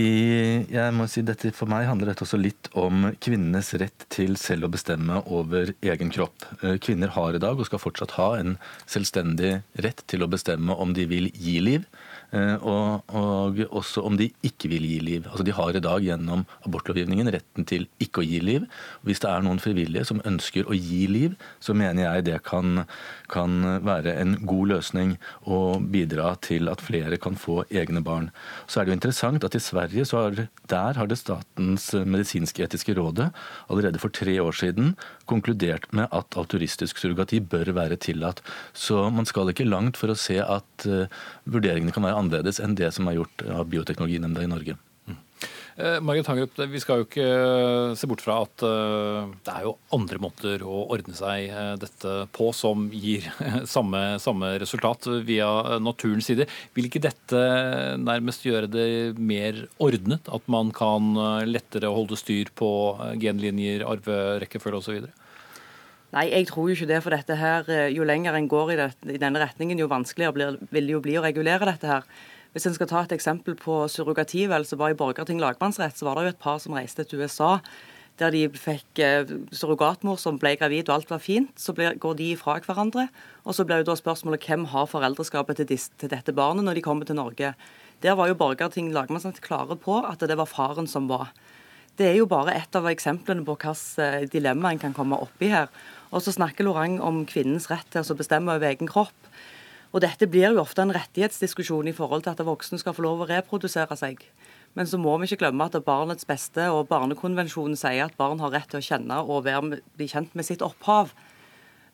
jeg 0.69 0.93
må 0.93 1.07
si 1.09 1.23
dette, 1.25 1.55
For 1.57 1.71
meg 1.71 1.87
handler 1.89 2.11
dette 2.11 2.27
også 2.27 2.37
litt 2.37 2.69
om 2.77 3.09
kvinnenes 3.25 3.73
rett 3.81 4.05
til 4.13 4.37
selv 4.37 4.69
å 4.69 4.73
bestemme 4.75 5.23
over 5.25 5.73
egen 5.81 6.13
kropp. 6.13 6.45
Eh, 6.61 6.77
kvinner 6.85 7.15
har 7.15 7.37
i 7.37 7.41
dag, 7.41 7.57
og 7.57 7.69
skal 7.69 7.81
fortsatt 7.81 8.13
ha, 8.19 8.35
en 8.37 8.59
selvstendig 8.85 9.55
rett 9.81 10.05
til 10.11 10.27
å 10.27 10.29
bestemme 10.29 10.77
om 10.77 10.93
de 10.97 11.07
vil 11.09 11.31
gi 11.33 11.57
liv, 11.65 11.89
og, 12.33 13.03
og, 13.11 13.59
også 13.75 14.05
om 14.07 14.17
de 14.19 14.29
ikke 14.47 14.71
vil 14.71 14.87
gi 14.87 14.99
liv. 15.03 15.27
Altså 15.31 15.45
De 15.47 15.55
har 15.55 15.75
i 15.75 15.83
dag 15.83 16.05
gjennom 16.05 16.45
abortlovgivningen 16.67 17.31
retten 17.35 17.67
til 17.67 17.89
ikke 18.03 18.23
å 18.23 18.27
gi 18.27 18.41
liv. 18.45 18.67
Hvis 19.07 19.23
det 19.23 19.31
er 19.33 19.43
noen 19.45 19.61
frivillige 19.63 20.07
som 20.07 20.23
ønsker 20.29 20.69
å 20.71 20.77
gi 20.77 21.07
liv, 21.11 21.35
så 21.59 21.75
mener 21.75 22.07
jeg 22.07 22.27
det 22.29 22.39
kan, 22.47 22.85
kan 23.33 23.83
være 23.87 24.15
en 24.23 24.37
god 24.47 24.75
løsning 24.77 25.17
og 25.43 25.89
bidra 25.91 26.37
til 26.45 26.71
at 26.71 26.85
flere 26.85 27.19
kan 27.21 27.39
få 27.39 27.65
egne 27.71 28.03
barn. 28.07 28.31
Så 28.71 28.81
er 28.81 28.87
det 28.87 28.95
jo 28.95 28.99
interessant 29.01 29.47
at 29.47 29.59
i 29.59 29.63
Sverige 29.63 30.07
så 30.09 30.25
har, 30.25 30.45
der 30.71 31.01
har 31.01 31.11
det 31.11 31.19
Statens 31.21 31.91
medisinsk-etiske 31.95 32.95
rådet 32.99 33.31
allerede 33.69 34.01
for 34.03 34.15
tre 34.15 34.39
år 34.43 34.57
siden 34.57 34.95
konkludert 35.31 35.89
med 35.97 36.11
at 36.15 36.37
alturistisk 36.41 37.01
surrogati 37.01 37.41
bør 37.41 37.73
være 37.77 38.01
tillatt. 38.03 38.43
Så 38.75 39.07
man 39.15 39.29
skal 39.29 39.53
ikke 39.53 39.69
langt 39.69 40.01
for 40.01 40.13
å 40.13 40.19
se 40.19 40.41
at 40.43 40.87
uh, 40.91 41.07
vurderingene 41.51 41.95
kan 41.95 42.07
være 42.07 42.21
annerledes 42.21 42.61
enn 42.63 42.77
det 42.79 42.93
som 42.97 43.09
er 43.11 43.21
gjort 43.21 43.47
av 43.49 43.69
Bioteknologinemnda 43.71 44.45
i 44.45 44.51
Norge. 44.51 44.79
Margit 46.03 46.27
Hangrup, 46.27 46.59
Vi 46.69 46.81
skal 46.83 47.01
jo 47.01 47.07
ikke 47.07 47.25
eh, 47.25 47.93
se 47.97 48.09
bort 48.11 48.23
fra 48.25 48.41
at 48.45 48.65
eh, 48.67 49.31
det 49.47 49.55
er 49.55 49.67
jo 49.67 49.77
andre 49.97 50.19
måter 50.21 50.65
å 50.67 50.83
ordne 50.93 51.15
seg 51.17 51.49
dette 51.81 52.17
på 52.37 52.51
som 52.57 52.89
gir 52.93 53.29
samme, 53.75 54.19
samme 54.23 54.53
resultat 54.61 55.09
via 55.27 55.79
naturens 55.81 56.29
side. 56.31 56.49
Vil 56.77 56.91
ikke 56.91 57.05
dette 57.05 57.41
nærmest 58.01 58.45
gjøre 58.47 58.71
det 58.71 58.91
mer 59.17 59.65
ordnet? 59.81 60.29
At 60.29 60.47
man 60.53 60.75
kan 60.77 61.15
lettere 61.49 61.93
holde 61.93 62.19
styr 62.21 62.53
på 62.57 62.71
genlinjer, 63.23 63.87
arverekkefølge 63.89 64.83
osv.? 64.83 65.09
Nei, 66.11 66.27
jeg 66.33 66.49
tror 66.51 66.67
jo 66.69 66.75
ikke 66.75 66.91
det. 66.91 66.99
For 67.05 67.15
dette 67.15 67.37
her, 67.39 67.69
eh, 67.71 67.93
jo 67.95 68.07
lenger 68.07 68.35
en 68.35 68.51
går 68.51 68.73
i, 68.75 68.79
det, 68.81 68.91
i 69.15 69.21
denne 69.23 69.43
retningen, 69.43 69.79
jo 69.79 69.91
vanskeligere 69.91 70.35
blir, 70.35 70.59
vil 70.75 70.89
det 70.89 70.97
jo 70.97 71.03
bli 71.05 71.17
å 71.21 71.25
regulere 71.25 71.69
dette 71.71 71.87
her. 71.87 72.09
Hvis 72.51 72.67
en 72.67 72.75
skal 72.75 72.89
ta 72.91 73.05
et 73.05 73.15
eksempel 73.15 73.55
på 73.55 73.85
surrogati, 73.87 74.49
vel, 74.51 74.67
så 74.67 74.79
var 74.79 74.91
i 74.91 74.99
Borgerting 74.99 75.39
lagmannsrett 75.39 75.95
så 75.97 76.09
var 76.09 76.19
det 76.19 76.25
jo 76.25 76.33
et 76.35 76.43
par 76.43 76.59
som 76.59 76.75
reiste 76.75 77.05
til 77.07 77.23
USA. 77.23 77.61
Der 78.19 78.35
de 78.35 78.49
fikk 78.51 78.99
eh, 78.99 79.31
surrogatmor 79.55 80.19
som 80.19 80.39
ble 80.41 80.57
gravid 80.59 80.91
og 80.91 80.97
alt 80.97 81.13
var 81.13 81.23
fint. 81.23 81.53
Så 81.55 81.77
ble, 81.77 81.93
går 81.95 82.19
de 82.19 82.33
fra 82.41 82.59
hverandre. 82.59 83.07
Og 83.47 83.55
så 83.55 83.65
blir 83.65 83.85
jo 83.85 83.93
da 83.93 83.97
spørsmålet 83.97 84.43
hvem 84.49 84.67
har 84.75 84.91
foreldreskapet 84.91 85.63
til, 85.63 85.71
dis, 85.71 85.87
til, 85.95 86.11
dette 86.11 86.35
barnet 86.35 86.67
når 86.67 86.81
de 86.81 86.85
kommer 86.85 87.07
til 87.07 87.21
Norge. 87.21 87.55
Der 88.03 88.19
var 88.19 88.27
jo 88.27 88.35
Borgerting 88.35 88.91
lagmannsrett 88.91 89.39
klare 89.45 89.79
på 89.79 90.03
at 90.03 90.27
det 90.27 90.37
var 90.41 90.51
faren 90.51 90.91
som 90.91 91.07
var. 91.07 91.31
Det 92.01 92.09
er 92.09 92.19
jo 92.19 92.27
bare 92.27 92.57
ett 92.57 92.75
av 92.75 92.91
eksemplene 92.91 93.47
på 93.47 93.55
hvilket 93.55 94.03
eh, 94.03 94.29
dilemma 94.33 94.75
en 94.75 94.83
kan 94.83 94.97
komme 94.97 95.23
opp 95.23 95.47
i 95.47 95.55
her. 95.55 95.71
Og 96.11 96.25
så 96.25 96.35
snakker 96.35 96.67
Lorang 96.67 96.99
om 97.03 97.23
kvinnens 97.29 97.69
rett 97.71 97.87
til 97.95 98.03
å 98.03 98.19
bestemme 98.19 98.55
over 98.55 98.71
egen 98.73 98.91
kropp. 98.91 99.31
Og 99.91 100.03
dette 100.05 100.29
blir 100.31 100.53
jo 100.53 100.63
ofte 100.63 100.83
en 100.85 100.95
rettighetsdiskusjon 100.95 101.91
i 101.91 101.95
forhold 101.95 102.25
til 102.27 102.35
at 102.35 102.43
voksne 102.47 102.79
skal 102.79 102.95
få 102.95 103.03
lov 103.07 103.25
å 103.25 103.31
reprodusere 103.31 103.97
seg. 103.99 104.23
Men 104.79 104.87
så 104.87 105.01
må 105.03 105.17
vi 105.19 105.27
ikke 105.27 105.41
glemme 105.45 105.67
at 105.67 105.79
barnets 105.87 106.27
beste 106.27 106.69
og 106.71 106.87
Barnekonvensjonen 106.91 107.79
sier 107.79 108.07
at 108.07 108.19
barn 108.19 108.39
har 108.43 108.55
rett 108.55 108.71
til 108.71 108.79
å 108.79 108.87
kjenne 108.87 109.19
og 109.25 109.45
være, 109.49 109.81
bli 109.99 110.07
kjent 110.11 110.37
med 110.39 110.47
sitt 110.47 110.63
opphav. 110.63 111.11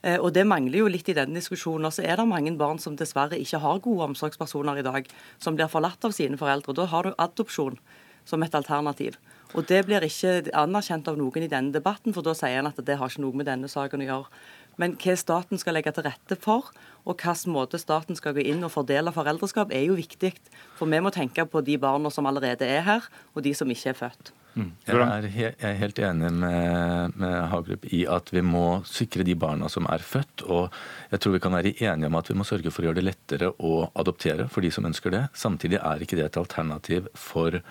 Eh, 0.02 0.18
og 0.20 0.34
Det 0.36 0.44
mangler 0.44 0.82
jo 0.82 0.90
litt 0.92 1.08
i 1.08 1.16
denne 1.16 1.40
diskusjonen. 1.40 1.88
Og 1.88 1.96
så 1.96 2.04
er 2.04 2.20
det 2.20 2.28
mange 2.28 2.52
barn 2.56 2.80
som 2.82 2.96
dessverre 2.96 3.40
ikke 3.40 3.62
har 3.64 3.80
gode 3.84 4.10
omsorgspersoner 4.12 4.80
i 4.80 4.84
dag, 4.84 5.08
som 5.40 5.56
blir 5.56 5.72
forlatt 5.72 6.04
av 6.04 6.12
sine 6.12 6.36
foreldre. 6.36 6.76
Da 6.76 6.84
har 6.92 7.08
du 7.08 7.16
adopsjon 7.16 7.80
som 8.28 8.42
et 8.42 8.54
alternativ. 8.54 9.16
Og 9.54 9.66
Det 9.66 9.84
blir 9.86 10.02
ikke 10.02 10.50
anerkjent 10.52 11.08
av 11.08 11.18
noen 11.18 11.46
i 11.46 11.50
denne 11.50 11.72
debatten, 11.72 12.14
for 12.14 12.26
da 12.26 12.34
sier 12.34 12.58
en 12.58 12.70
at 12.72 12.80
det 12.84 12.98
har 12.98 13.10
ikke 13.10 13.22
noe 13.22 13.36
med 13.36 13.46
denne 13.46 13.70
saken 13.70 14.02
å 14.02 14.08
gjøre. 14.08 14.40
Men 14.76 14.96
hva 15.00 15.14
staten 15.16 15.60
skal 15.60 15.78
legge 15.78 15.92
til 15.96 16.04
rette 16.04 16.36
for, 16.36 16.72
og 17.06 17.22
hvilken 17.22 17.54
måte 17.54 17.80
staten 17.80 18.18
skal 18.18 18.34
gå 18.36 18.44
inn 18.44 18.64
og 18.66 18.74
fordele 18.74 19.14
foreldreskap, 19.14 19.72
er 19.72 19.86
jo 19.88 19.96
viktig. 19.96 20.34
For 20.76 20.90
vi 20.90 21.00
må 21.00 21.12
tenke 21.14 21.46
på 21.48 21.62
de 21.64 21.78
barna 21.80 22.12
som 22.12 22.28
allerede 22.28 22.68
er 22.68 22.84
her, 22.84 23.06
og 23.34 23.46
de 23.46 23.54
som 23.56 23.70
ikke 23.72 23.94
er 23.94 24.02
født. 24.02 24.34
Mm. 24.56 24.70
Jeg, 24.88 24.96
er 25.04 25.26
he 25.28 25.42
jeg, 25.44 25.56
er 25.68 25.74
helt 25.76 25.98
enig 26.00 26.30
med, 26.32 27.16
med 27.20 27.34
Hagerup 27.52 27.82
i 27.92 28.06
at 28.08 28.30
vi 28.32 28.40
må 28.40 28.80
sikre 28.88 29.24
de 29.28 29.34
barna 29.36 29.68
som 29.72 29.88
er 29.92 30.04
født. 30.04 30.46
Og 30.48 30.72
jeg 31.12 31.20
tror 31.20 31.34
vi 31.36 31.42
kan 31.44 31.56
være 31.56 31.74
enige 31.76 32.08
om 32.08 32.16
at 32.16 32.30
vi 32.32 32.38
må 32.40 32.46
sørge 32.48 32.72
for 32.72 32.84
å 32.84 32.88
gjøre 32.88 33.00
det 33.00 33.08
lettere 33.10 33.50
å 33.52 33.74
adoptere 34.00 34.48
for 34.52 34.64
de 34.64 34.72
som 34.72 34.88
ønsker 34.88 35.12
det. 35.12 35.26
Samtidig 35.36 35.80
er 35.82 36.00
ikke 36.00 36.16
det 36.16 36.30
et 36.30 36.40
alternativ 36.40 37.10
for 37.12 37.60
alle. 37.60 37.64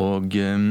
Og 0.00 0.36
um, 0.38 0.70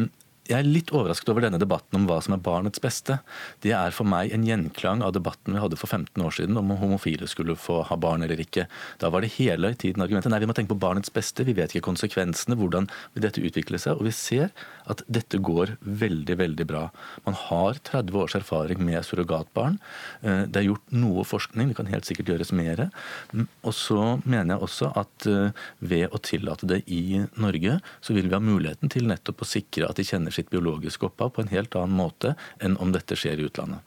jeg 0.49 0.63
er 0.63 0.65
litt 0.65 0.89
overrasket 0.95 1.29
over 1.29 1.43
denne 1.45 1.59
debatten 1.61 1.99
om 1.99 2.07
hva 2.09 2.15
som 2.25 2.33
er 2.33 2.41
barnets 2.41 2.81
beste. 2.81 3.19
Det 3.61 3.69
er 3.77 3.93
for 3.93 4.09
meg 4.09 4.31
en 4.33 4.45
gjenklang 4.47 5.03
av 5.05 5.13
debatten 5.13 5.53
vi 5.53 5.61
hadde 5.61 5.77
for 5.77 5.91
15 5.91 6.23
år 6.25 6.33
siden 6.33 6.57
om 6.57 6.73
homofile 6.79 7.29
skulle 7.29 7.53
få 7.59 7.83
ha 7.85 7.97
barn 8.01 8.25
eller 8.25 8.41
ikke. 8.41 8.65
Da 9.01 9.11
var 9.13 9.21
det 9.21 9.35
hele 9.35 9.75
tiden 9.77 10.01
argumentet 10.01 10.33
nei, 10.33 10.41
vi 10.41 10.49
må 10.49 10.55
tenke 10.57 10.73
på 10.73 10.81
barnets 10.81 11.13
beste, 11.13 11.45
vi 11.45 11.53
vet 11.57 11.75
ikke 11.75 11.85
konsekvensene, 11.91 12.57
hvordan 12.57 12.89
vil 13.13 13.27
dette 13.27 13.43
utvikle 13.45 13.77
seg. 13.77 14.01
Og 14.01 14.09
vi 14.09 14.15
ser 14.17 14.49
at 14.89 15.03
dette 15.11 15.39
går 15.41 15.75
veldig, 15.81 16.35
veldig 16.39 16.65
bra. 16.69 16.83
Man 17.25 17.37
har 17.37 17.79
30 17.87 18.17
års 18.23 18.35
erfaring 18.39 18.81
med 18.85 19.05
surrogatbarn. 19.05 19.77
Eh, 20.21 20.45
det 20.49 20.61
er 20.61 20.69
gjort 20.69 20.95
noe 20.95 21.25
forskning, 21.27 21.71
det 21.71 21.79
kan 21.79 21.91
helt 21.91 22.09
sikkert 22.09 22.33
gjøres 22.33 22.53
mer. 22.55 22.87
Og 23.37 23.75
så 23.77 24.17
mener 24.25 24.55
jeg 24.55 24.65
også 24.69 24.91
at 24.99 25.29
eh, 25.29 25.67
ved 25.79 26.09
å 26.09 26.21
tillate 26.25 26.69
det 26.69 26.81
i 26.89 27.21
Norge, 27.37 27.79
så 28.01 28.17
vil 28.17 28.29
vi 28.29 28.37
ha 28.37 28.41
muligheten 28.43 28.91
til 28.91 29.09
nettopp 29.09 29.45
å 29.45 29.49
sikre 29.49 29.89
at 29.89 29.99
de 29.99 30.07
kjenner 30.07 30.33
sitt 30.33 30.49
biologiske 30.53 31.09
opphav 31.09 31.35
på 31.35 31.45
en 31.45 31.53
helt 31.53 31.77
annen 31.77 31.97
måte 31.99 32.35
enn 32.63 32.79
om 32.81 32.93
dette 32.95 33.17
skjer 33.19 33.39
i 33.39 33.47
utlandet. 33.49 33.85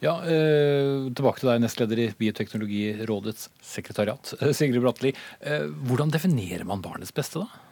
Ja, 0.00 0.14
eh, 0.24 1.10
Tilbake 1.12 1.42
til 1.42 1.50
deg, 1.50 1.60
nestleder 1.60 2.00
i 2.00 2.12
Bioteknologirådets 2.16 3.50
sekretariat. 3.60 4.32
Sigrid 4.56 4.80
Bratteli. 4.80 5.12
hvordan 5.84 6.08
definerer 6.14 6.64
man 6.64 6.80
barnets 6.80 7.12
beste, 7.12 7.44
da? 7.44 7.69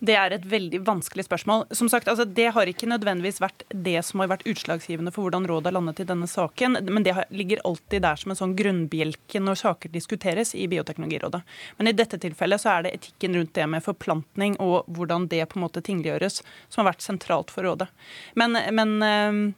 Det 0.00 0.16
er 0.18 0.34
et 0.34 0.46
veldig 0.48 0.80
vanskelig 0.86 1.26
spørsmål. 1.26 1.66
Som 1.74 1.88
sagt, 1.92 2.08
altså, 2.08 2.24
Det 2.24 2.50
har 2.54 2.66
ikke 2.70 2.88
nødvendigvis 2.90 3.40
vært 3.42 3.64
det 3.68 3.96
som 4.04 4.20
har 4.20 4.30
vært 4.32 4.46
utslagsgivende 4.48 5.12
for 5.14 5.26
hvordan 5.26 5.48
rådet 5.48 5.70
har 5.70 5.76
landet 5.78 6.00
i 6.00 6.08
denne 6.08 6.28
saken, 6.30 6.78
men 6.88 7.06
det 7.06 7.16
ligger 7.30 7.62
alltid 7.64 8.02
der 8.02 8.20
som 8.20 8.32
en 8.32 8.40
sånn 8.40 8.56
grunnbjelke 8.56 9.42
når 9.42 9.60
saker 9.62 9.92
diskuteres 9.94 10.54
i 10.54 10.68
Bioteknologirådet. 10.70 11.42
Men 11.78 11.90
i 11.90 11.96
dette 11.96 12.18
tilfellet 12.20 12.62
så 12.62 12.76
er 12.76 12.86
det 12.86 12.94
etikken 12.98 13.36
rundt 13.38 13.54
det 13.54 13.66
med 13.70 13.84
forplantning 13.84 14.56
og 14.62 14.88
hvordan 14.94 15.28
det 15.28 15.44
på 15.50 15.58
en 15.58 15.66
måte 15.66 15.84
tingliggjøres, 15.84 16.42
som 16.68 16.84
har 16.84 16.92
vært 16.92 17.04
sentralt 17.04 17.52
for 17.54 17.66
rådet. 17.66 17.90
Men, 18.38 18.58
men 18.74 18.96
eh, 19.02 19.54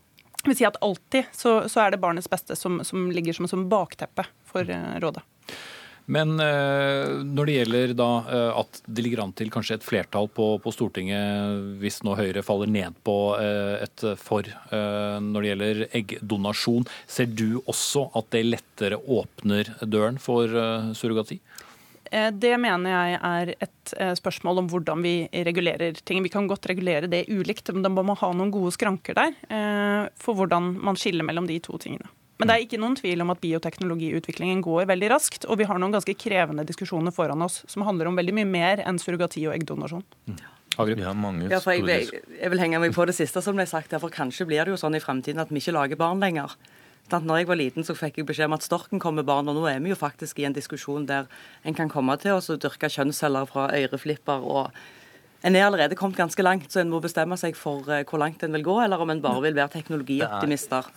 jeg 0.46 0.52
vil 0.52 0.58
si 0.60 0.68
at 0.68 0.82
alltid 0.84 1.32
så, 1.34 1.56
så 1.70 1.82
er 1.82 1.94
det 1.94 2.02
barnets 2.02 2.30
beste 2.30 2.54
som, 2.58 2.78
som 2.86 3.08
ligger 3.10 3.34
som, 3.34 3.48
som 3.50 3.66
bakteppe 3.70 4.26
for 4.46 4.68
eh, 4.70 4.92
rådet. 5.02 5.24
Men 6.06 6.38
eh, 6.40 7.18
når 7.26 7.48
det 7.48 7.54
gjelder 7.56 7.92
da 7.98 8.08
eh, 8.30 8.58
at 8.60 8.80
det 8.86 9.02
ligger 9.02 9.24
an 9.24 9.34
til 9.36 9.50
kanskje 9.52 9.80
et 9.80 9.86
flertall 9.86 10.28
på, 10.30 10.52
på 10.62 10.72
Stortinget, 10.74 11.78
hvis 11.82 11.98
nå 12.06 12.14
Høyre 12.18 12.44
faller 12.46 12.70
ned 12.70 12.98
på 13.06 13.16
eh, 13.40 13.82
et 13.82 14.04
for 14.20 14.46
når 14.76 15.42
det 15.42 15.48
gjelder 15.50 15.78
eggdonasjon, 15.96 16.84
ser 17.10 17.30
du 17.32 17.62
også 17.64 18.06
at 18.18 18.28
det 18.34 18.42
lettere 18.46 18.98
åpner 19.00 19.70
døren 19.82 20.18
for 20.22 20.50
surrogati? 20.96 21.38
Det 22.06 22.52
mener 22.62 22.92
jeg 22.92 23.16
er 23.18 23.52
et 23.66 23.94
spørsmål 24.20 24.62
om 24.62 24.68
hvordan 24.70 25.02
vi 25.02 25.14
regulerer 25.48 25.96
ting. 26.06 26.20
Vi 26.22 26.30
kan 26.32 26.46
godt 26.50 26.68
regulere 26.70 27.10
det 27.10 27.24
ulikt, 27.32 27.72
men 27.74 27.82
da 27.82 27.90
må 27.90 28.04
man 28.06 28.18
ha 28.20 28.30
noen 28.36 28.52
gode 28.54 28.74
skranker 28.76 29.16
der 29.18 29.34
for 30.20 30.38
hvordan 30.38 30.76
man 30.86 31.00
skiller 31.00 31.26
mellom 31.26 31.48
de 31.50 31.58
to 31.64 31.80
tingene. 31.82 32.06
Men 32.36 32.50
det 32.50 32.54
er 32.56 32.64
ikke 32.66 32.80
noen 32.80 32.96
tvil 32.98 33.22
om 33.24 33.32
at 33.32 33.40
bioteknologiutviklingen 33.40 34.60
går 34.64 34.90
veldig 34.90 35.08
raskt, 35.14 35.46
og 35.48 35.60
vi 35.60 35.68
har 35.68 35.80
noen 35.80 35.94
ganske 35.94 36.14
krevende 36.20 36.66
diskusjoner 36.68 37.14
foran 37.16 37.44
oss 37.46 37.62
som 37.70 37.86
handler 37.86 38.10
om 38.10 38.18
veldig 38.18 38.34
mye 38.36 38.50
mer 38.50 38.82
enn 38.84 39.00
surrogati 39.00 39.46
og 39.48 39.56
eggdonasjon. 39.56 40.04
Mm. 40.28 40.42
Ja, 40.76 40.84
ja, 41.48 41.58
for 41.64 41.72
jeg, 41.72 41.86
jeg, 41.88 42.24
jeg, 42.36 42.50
vil 42.52 42.60
henge 42.60 42.80
meg 42.82 42.92
på 42.92 43.06
det 43.08 43.14
siste 43.16 43.40
som 43.40 43.56
ble 43.56 43.64
sagt. 43.64 43.94
for 43.96 44.12
Kanskje 44.12 44.44
blir 44.44 44.66
det 44.66 44.74
jo 44.74 44.80
sånn 44.80 44.98
i 44.98 45.00
fremtiden 45.00 45.40
at 45.40 45.48
vi 45.48 45.62
ikke 45.62 45.72
lager 45.72 45.96
barn 45.96 46.20
lenger. 46.20 46.52
Når 47.08 47.38
jeg 47.38 47.48
var 47.48 47.56
liten, 47.56 47.86
så 47.86 47.94
fikk 47.96 48.18
jeg 48.18 48.26
beskjed 48.28 48.50
om 48.50 48.56
at 48.58 48.66
storken 48.66 49.00
kom 49.00 49.16
med 49.16 49.24
barn. 49.24 49.48
Og 49.48 49.56
nå 49.56 49.64
er 49.70 49.80
vi 49.80 49.94
jo 49.94 49.96
faktisk 49.96 50.42
i 50.42 50.44
en 50.48 50.56
diskusjon 50.56 51.06
der 51.08 51.30
en 51.64 51.76
kan 51.78 51.88
komme 51.88 52.18
til 52.20 52.36
å 52.36 52.58
dyrke 52.60 52.90
kjønnsceller 52.92 53.48
fra 53.48 53.70
øreflipper 53.78 54.44
og 54.44 54.76
en 55.46 55.54
er 55.54 55.62
allerede 55.62 55.94
kommet 55.98 56.18
ganske 56.18 56.42
langt, 56.42 56.66
så 56.72 56.80
en 56.82 56.90
må 56.90 56.98
bestemme 57.02 57.36
seg 57.38 57.54
for 57.58 57.86
eh, 57.92 58.02
hvor 58.08 58.18
langt 58.18 58.42
en 58.42 58.54
vil 58.56 58.64
gå, 58.66 58.74
eller 58.82 59.02
om 59.02 59.12
en 59.12 59.22
bare 59.22 59.44
vil 59.44 59.54
være 59.54 59.76
teknologioptimister. 59.76 60.88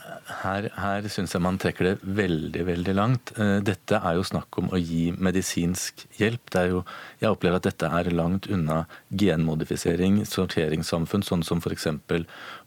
Her, 0.41 0.69
her 0.73 1.09
syns 1.13 1.35
jeg 1.35 1.43
man 1.45 1.59
trekker 1.61 1.91
det 1.91 1.93
veldig, 2.17 2.63
veldig 2.71 2.95
langt. 2.97 3.33
Eh, 3.37 3.59
dette 3.65 3.99
er 4.01 4.17
jo 4.17 4.25
snakk 4.25 4.59
om 4.61 4.71
å 4.73 4.81
gi 4.81 5.11
medisinsk 5.13 6.07
hjelp. 6.17 6.49
Det 6.49 6.63
er 6.63 6.73
jo, 6.73 6.83
jeg 7.21 7.35
opplever 7.35 7.61
at 7.61 7.69
dette 7.69 7.91
er 7.99 8.09
langt 8.15 8.49
unna 8.49 8.81
genmodifisering, 9.21 10.23
sorteringssamfunn, 10.29 11.27
sånn 11.29 11.45
som 11.45 11.61
f.eks. 11.61 11.91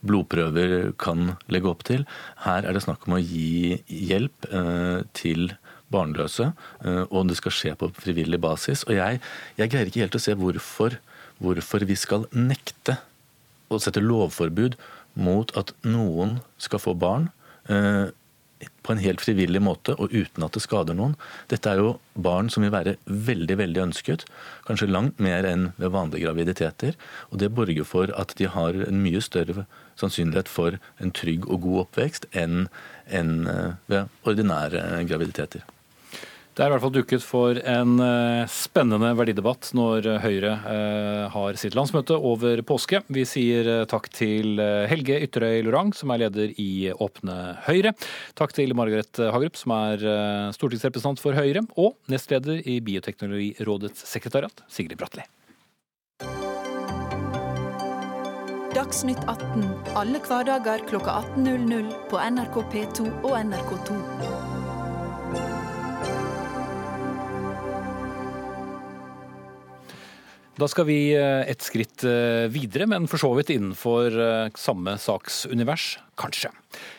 blodprøver 0.06 0.92
kan 1.02 1.34
legge 1.50 1.72
opp 1.72 1.82
til. 1.88 2.06
Her 2.46 2.62
er 2.62 2.78
det 2.78 2.86
snakk 2.86 3.08
om 3.08 3.18
å 3.18 3.22
gi 3.22 3.80
hjelp 3.90 4.52
eh, 4.52 5.02
til 5.18 5.56
barnløse, 5.92 6.46
og 7.12 7.26
det 7.28 7.34
skal 7.36 7.52
skje 7.52 7.70
på 7.76 7.90
frivillig 7.92 8.38
basis. 8.40 8.80
Og 8.86 8.94
jeg, 8.96 9.18
jeg 9.58 9.68
greier 9.68 9.90
ikke 9.90 10.00
helt 10.00 10.14
å 10.16 10.20
se 10.24 10.32
hvorfor 10.40 10.96
hvorfor 11.42 11.84
vi 11.88 11.98
skal 11.98 12.26
nekte 12.32 12.98
å 13.72 13.80
sette 13.82 14.02
lovforbud 14.02 14.76
mot 15.20 15.52
at 15.58 15.72
noen 15.84 16.38
skal 16.60 16.80
få 16.82 16.94
barn 16.98 17.28
eh, 17.68 18.10
på 18.82 18.94
en 18.94 19.02
helt 19.02 19.22
frivillig 19.22 19.62
måte 19.62 19.94
og 19.98 20.12
uten 20.14 20.44
at 20.46 20.54
det 20.54 20.62
skader 20.64 20.96
noen. 20.98 21.14
Dette 21.50 21.70
er 21.70 21.82
jo 21.82 21.94
barn 22.14 22.50
som 22.52 22.64
vil 22.64 22.74
være 22.74 22.96
veldig 23.06 23.56
veldig 23.58 23.82
ønsket, 23.88 24.24
kanskje 24.68 24.90
langt 24.90 25.22
mer 25.22 25.46
enn 25.48 25.70
ved 25.78 25.94
vanlige 25.94 26.26
graviditeter. 26.26 26.98
Og 27.30 27.42
det 27.42 27.52
borger 27.56 27.86
for 27.88 28.12
at 28.18 28.34
de 28.38 28.50
har 28.50 28.78
en 28.86 29.02
mye 29.02 29.22
større 29.24 29.66
sannsynlighet 30.00 30.50
for 30.50 30.78
en 31.02 31.14
trygg 31.14 31.46
og 31.48 31.66
god 31.66 31.84
oppvekst 31.86 32.28
enn, 32.32 32.68
eh, 33.06 33.74
ved 33.90 34.10
ordinære 34.26 35.04
graviditeter. 35.10 35.66
Det 36.52 36.60
er 36.60 36.68
i 36.68 36.72
hvert 36.74 36.82
fall 36.84 36.92
dukket 36.92 37.22
for 37.24 37.56
en 37.56 37.94
eh, 38.04 38.50
spennende 38.52 39.14
verdidebatt 39.16 39.70
når 39.72 40.04
Høyre 40.20 40.50
eh, 40.68 41.22
har 41.32 41.56
sitt 41.56 41.72
landsmøte 41.78 42.12
over 42.12 42.60
påske. 42.68 43.00
Vi 43.08 43.24
sier 43.28 43.70
eh, 43.72 43.84
takk 43.88 44.10
til 44.12 44.60
Helge 44.90 45.16
Ytterøy 45.24 45.62
Lorang, 45.64 45.94
som 45.96 46.12
er 46.12 46.26
leder 46.26 46.52
i 46.60 46.92
Åpne 46.92 47.56
Høyre. 47.64 47.94
Takk 48.36 48.52
til 48.58 48.76
Margaret 48.76 49.16
Hagerup, 49.32 49.56
som 49.56 49.72
er 49.78 50.04
stortingsrepresentant 50.52 51.24
for 51.24 51.40
Høyre, 51.40 51.64
og 51.80 51.96
nestleder 52.12 52.60
i 52.68 52.82
Bioteknologirådets 52.84 54.04
sekretariat, 54.12 54.66
Sigrid 54.68 55.00
Bratteli. 55.00 55.24
Dagsnytt 58.76 59.24
18 59.24 59.70
alle 59.96 60.20
hverdager 60.28 60.84
kl 60.88 61.00
18.00 61.00 61.92
på 62.12 62.26
NRK 62.36 62.64
P2 62.72 63.12
og 63.22 63.38
NRK2. 63.40 64.51
Da 70.60 70.66
skal 70.68 70.84
vi 70.84 70.96
eh, 71.16 71.46
et 71.48 71.64
skritt 71.64 72.02
eh, 72.04 72.44
videre, 72.52 72.84
men 72.90 73.06
for 73.08 73.20
så 73.20 73.30
vidt 73.38 73.54
innenfor 73.54 74.12
eh, 74.12 74.50
samme 74.60 74.98
saksunivers, 75.00 75.94
kanskje. 76.20 76.50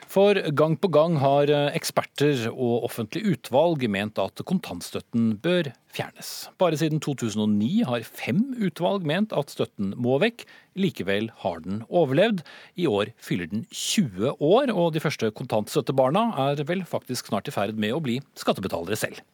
For 0.09 0.37
gang 0.57 0.73
på 0.81 0.89
gang 0.93 1.19
har 1.21 1.49
eksperter 1.73 2.47
og 2.51 2.85
offentlige 2.85 3.33
utvalg 3.33 3.85
ment 3.89 4.19
at 4.21 4.41
kontantstøtten 4.45 5.31
bør 5.41 5.71
fjernes. 5.93 6.31
Bare 6.61 6.77
siden 6.77 7.01
2009 7.01 7.69
har 7.89 8.05
fem 8.05 8.43
utvalg 8.61 9.05
ment 9.09 9.33
at 9.37 9.53
støtten 9.53 9.93
må 9.97 10.19
vekk. 10.21 10.45
Likevel 10.77 11.31
har 11.41 11.61
den 11.65 11.81
overlevd. 11.89 12.43
I 12.77 12.85
år 12.89 13.13
fyller 13.21 13.49
den 13.49 13.65
20 13.73 14.37
år, 14.37 14.73
og 14.73 14.93
de 14.93 15.01
første 15.01 15.33
kontantstøttebarna 15.33 16.27
er 16.49 16.61
vel 16.69 16.85
faktisk 16.89 17.33
snart 17.33 17.49
i 17.49 17.55
ferd 17.55 17.81
med 17.81 17.97
å 17.97 18.03
bli 18.05 18.19
skattebetalere 18.37 18.97
selv. 19.01 19.25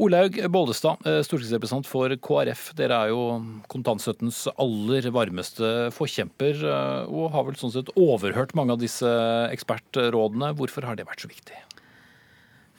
Olaug 0.00 0.38
Bollestad, 0.48 1.04
eh, 1.04 1.20
stortingsrepresentant 1.20 1.86
for 1.88 2.08
KrF. 2.16 2.70
Dere 2.78 2.96
er 2.96 3.10
jo 3.12 3.42
kontantstøttens 3.68 4.46
aller 4.56 5.08
varmeste 5.12 5.90
forkjemper, 5.92 6.62
eh, 6.64 7.12
og 7.12 7.32
har 7.32 7.44
vel 7.44 7.58
sånn 7.60 7.74
sett 7.74 7.92
overhørt 7.94 8.54
mange 8.54 8.72
av 8.72 8.80
disse 8.80 9.04
ekspertrådene. 9.52 10.54
Hvorfor 10.56 10.84
har 10.88 10.96
det 10.96 11.06
vært 11.06 11.20
så 11.20 11.28
viktig? 11.28 11.58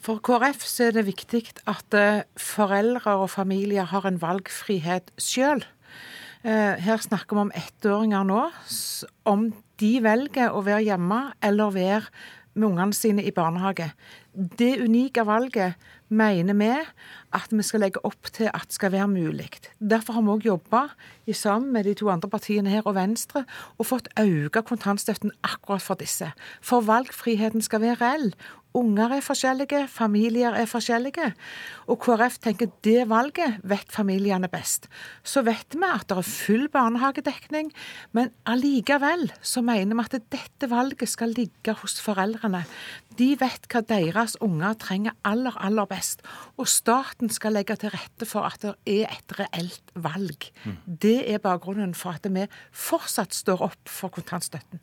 For 0.02 0.18
KrF 0.20 0.66
så 0.66 0.90
er 0.90 0.98
det 0.98 1.06
viktig 1.06 1.46
at 1.68 1.94
eh, 1.94 2.24
foreldre 2.36 3.22
og 3.22 3.30
familier 3.30 3.86
har 3.86 4.06
en 4.06 4.18
valgfrihet 4.18 5.14
sjøl. 5.18 5.64
Her 6.44 7.00
snakker 7.00 7.38
vi 7.38 7.40
om 7.40 7.52
ettåringer 7.56 8.26
nå. 8.28 8.52
Om 9.24 9.54
de 9.80 10.02
velger 10.04 10.52
å 10.52 10.60
være 10.66 10.84
hjemme 10.84 11.32
eller 11.40 11.72
være 11.72 12.10
med 12.56 12.68
ungene 12.68 12.94
sine 12.94 13.24
i 13.24 13.32
barnehage. 13.32 13.92
Det 14.34 14.82
unike 14.84 15.24
valget 15.26 15.80
mener 16.14 16.58
vi 16.58 16.72
at 17.34 17.52
vi 17.52 17.66
skal 17.66 17.84
legge 17.84 18.02
opp 18.06 18.30
til 18.34 18.52
at 18.54 18.74
skal 18.74 18.94
være 18.94 19.10
mulig. 19.10 19.50
Derfor 19.82 20.18
har 20.18 20.26
vi 20.26 20.34
òg 20.36 20.48
jobba 20.48 20.84
sammen 21.34 21.72
med 21.74 21.88
de 21.88 21.96
to 21.98 22.10
andre 22.14 22.30
partiene 22.30 22.70
her 22.70 22.86
og 22.86 22.96
Venstre 22.96 23.46
og 23.78 23.90
fått 23.90 24.12
økt 24.20 24.68
kontantstøtten 24.70 25.34
akkurat 25.44 25.82
for 25.82 26.00
disse. 26.00 26.30
For 26.62 26.86
valgfriheten 26.86 27.64
skal 27.66 27.82
være 27.82 28.02
reell. 28.02 28.34
Unger 28.74 29.12
er 29.14 29.22
forskjellige, 29.22 29.84
familier 29.88 30.56
er 30.58 30.66
forskjellige. 30.66 31.28
Og 31.94 32.00
KrF 32.02 32.40
tenker 32.42 32.72
det 32.86 33.04
valget 33.10 33.60
vet 33.70 33.92
familiene 33.94 34.50
best. 34.50 34.88
Så 35.22 35.44
vet 35.46 35.78
vi 35.78 35.86
at 35.86 36.08
det 36.10 36.18
er 36.18 36.26
full 36.26 36.66
barnehagedekning, 36.74 37.70
men 38.18 38.32
allikevel 38.50 39.30
så 39.46 39.62
mener 39.62 39.94
vi 39.94 40.08
at 40.08 40.26
dette 40.34 40.70
valget 40.74 41.10
skal 41.10 41.36
ligge 41.38 41.78
hos 41.84 42.00
foreldrene. 42.02 42.64
De 43.20 43.30
vet 43.40 43.68
hva 43.72 43.84
deres 43.90 44.38
unger 44.44 44.78
trenger 44.82 45.16
aller, 45.28 45.56
aller 45.62 45.90
best. 45.90 46.24
Og 46.58 46.70
staten 46.72 47.32
skal 47.34 47.58
legge 47.58 47.78
til 47.82 47.94
rette 47.94 48.28
for 48.30 48.48
at 48.48 48.64
det 48.64 49.04
er 49.04 49.12
et 49.14 49.38
reelt 49.40 49.94
valg. 49.94 50.50
Mm. 50.64 50.80
Det 50.88 51.20
er 51.34 51.44
bakgrunnen 51.44 51.94
for 51.98 52.18
at 52.18 52.28
vi 52.34 52.48
fortsatt 52.72 53.36
står 53.36 53.64
opp 53.70 53.92
for 53.92 54.14
kontantstøtten. 54.14 54.82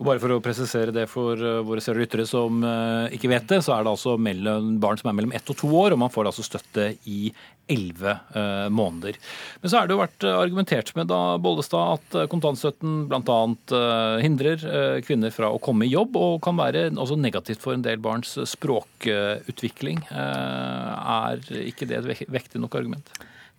Og 0.00 0.06
bare 0.08 0.18
for 0.22 0.34
å 0.34 0.42
presisere 0.42 0.94
det 0.94 1.04
for 1.10 1.38
eh, 1.38 1.60
våre 1.66 1.82
seere 1.84 2.02
lyttere 2.02 2.24
som 2.26 2.62
eh, 2.66 3.14
ikke 3.16 3.30
vet 3.30 3.48
det, 3.52 3.60
så 3.62 3.76
er 3.76 3.84
det 3.84 3.92
altså 3.92 4.16
mellom, 4.18 4.76
barn 4.82 4.98
som 4.98 5.12
er 5.12 5.18
mellom 5.18 5.34
ett 5.36 5.52
og 5.52 5.58
to 5.60 5.70
år, 5.78 5.94
og 5.94 6.00
man 6.02 6.12
får 6.12 6.30
altså 6.30 6.44
støtte 6.46 6.88
i 7.06 7.30
elleve 7.70 8.16
eh, 8.34 8.66
måneder. 8.74 9.18
Men 9.62 9.70
så 9.70 9.78
er 9.78 9.86
det 9.86 9.94
jo 9.94 10.00
vært 10.00 10.26
argumentert 10.26 10.90
med 10.98 11.10
da, 11.12 11.20
Bollestad, 11.42 12.00
at 12.00 12.32
kontantstøtten 12.32 13.04
bl.a. 13.10 13.38
Uh, 13.72 14.18
hindrer 14.22 14.60
kvinner 15.06 15.32
fra 15.34 15.52
å 15.52 15.60
komme 15.62 15.86
i 15.86 15.92
jobb, 15.92 16.16
og 16.18 16.40
kan 16.44 16.58
være 16.58 16.88
også 16.90 17.16
negativt 17.20 17.61
for 17.62 17.76
en 17.76 17.84
del 17.84 18.00
barns 18.02 18.34
språkutvikling. 18.50 20.02
er 20.12 21.44
ikke 21.62 21.86
det 21.88 22.00
et 22.02 22.26
vektig 22.30 22.60
nok 22.62 22.74
argument? 22.80 23.12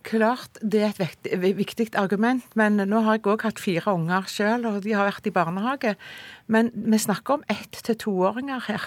Klart 0.04 0.58
det 0.60 0.82
er 0.84 0.98
et 1.00 1.56
viktig 1.56 1.94
argument, 1.96 2.44
men 2.54 2.76
nå 2.76 3.00
har 3.06 3.16
jeg 3.16 3.24
òg 3.32 3.46
hatt 3.46 3.62
fire 3.62 3.94
unger 3.96 4.26
sjøl, 4.28 4.66
og 4.68 4.82
de 4.84 4.92
har 4.92 5.08
vært 5.08 5.30
i 5.30 5.32
barnehage. 5.32 5.94
Men 6.46 6.68
vi 6.74 6.98
snakker 7.00 7.38
om 7.38 7.44
ett- 7.48 7.80
til 7.84 7.96
toåringer 7.96 8.60
her. 8.68 8.84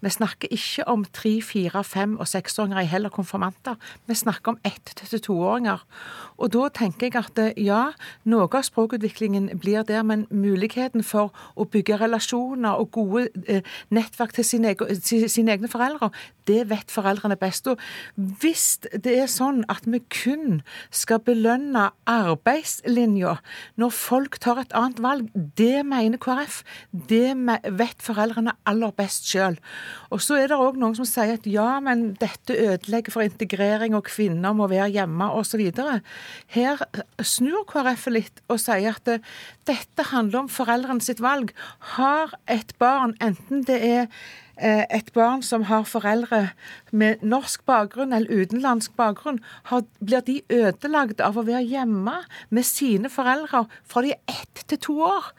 Vi 0.00 0.10
snakker 0.10 0.48
ikke 0.50 0.88
om 0.88 1.04
tre, 1.04 1.42
fire, 1.42 1.84
fem 1.84 2.16
og 2.18 2.28
seksåringer, 2.28 2.80
i 2.80 2.90
heller 2.90 3.08
konfirmanter. 3.08 3.76
Vi 4.06 4.14
snakker 4.14 4.52
om 4.52 4.58
ett- 4.64 4.94
til 4.94 5.20
toåringer. 5.20 5.78
Og 6.38 6.52
da 6.52 6.68
tenker 6.68 7.06
jeg 7.06 7.16
at 7.16 7.54
ja, 7.56 7.92
noe 8.24 8.48
av 8.52 8.62
språkutviklingen 8.62 9.58
blir 9.58 9.82
der, 9.82 10.02
men 10.02 10.26
muligheten 10.30 11.04
for 11.04 11.32
å 11.56 11.64
bygge 11.64 12.00
relasjoner 12.00 12.74
og 12.80 12.90
gode 12.90 13.28
eh, 13.48 13.62
nettverk 13.90 14.32
til 14.34 14.44
sine, 14.44 14.74
til 14.74 15.30
sine, 15.30 15.52
egne 15.54 15.68
foreldre, 15.68 16.10
det 16.46 16.68
vet 16.68 16.90
foreldrene 16.90 17.36
best. 17.36 17.66
Og 17.70 17.78
hvis 18.16 18.78
det 18.92 19.18
er 19.18 19.30
sånn 19.30 19.64
at 19.68 19.86
vi 19.86 20.00
kun 20.10 20.62
skal 20.90 21.22
belønne 21.24 21.90
arbeidslinja 22.10 23.36
når 23.80 23.94
folk 23.94 24.38
tar 24.42 24.60
et 24.62 24.74
annet 24.76 25.00
valg, 25.04 25.30
det 25.58 25.84
mener 25.86 26.18
KrF. 26.20 26.62
Det 26.92 27.34
vet 27.78 28.02
foreldrene 28.02 28.56
aller 28.66 28.94
best 28.96 29.28
sjøl. 29.30 29.58
Og 30.14 30.22
så 30.22 30.38
er 30.38 30.50
det 30.50 30.58
òg 30.60 30.78
noen 30.78 30.94
som 30.96 31.06
sier 31.08 31.34
at 31.34 31.48
ja, 31.48 31.80
men 31.82 32.12
dette 32.20 32.54
ødelegger 32.54 33.14
for 33.14 33.26
integrering, 33.26 33.96
og 33.96 34.06
kvinner 34.08 34.54
må 34.56 34.68
være 34.70 34.92
hjemme 34.94 35.30
osv. 35.34 35.64
Her 36.54 36.84
snur 37.24 37.66
KrF 37.70 38.06
litt 38.12 38.42
og 38.48 38.60
sier 38.62 38.94
at 38.94 39.04
det, 39.08 39.18
dette 39.68 40.08
handler 40.12 40.44
om 40.44 40.52
foreldrene 40.52 41.04
sitt 41.04 41.22
valg. 41.24 41.52
Har 41.96 42.34
et 42.50 42.74
barn, 42.78 43.16
enten 43.24 43.64
det 43.66 43.80
er 43.80 44.02
eh, 44.56 44.84
et 44.92 45.10
barn 45.16 45.42
som 45.46 45.66
har 45.70 45.86
foreldre 45.88 46.50
med 46.92 47.24
norsk 47.26 47.64
bakgrunn 47.68 48.14
eller 48.14 48.44
utenlandsk 48.44 48.94
bakgrunn, 49.00 49.40
blir 50.00 50.24
de 50.26 50.40
ødelagt 50.52 51.24
av 51.24 51.38
å 51.38 51.46
være 51.46 51.64
hjemme 51.66 52.20
med 52.50 52.68
sine 52.68 53.10
foreldre 53.12 53.64
fra 53.88 54.04
de 54.04 54.14
er 54.14 54.38
ett 54.40 54.66
til 54.68 54.82
to 54.90 55.00
år. 55.08 55.32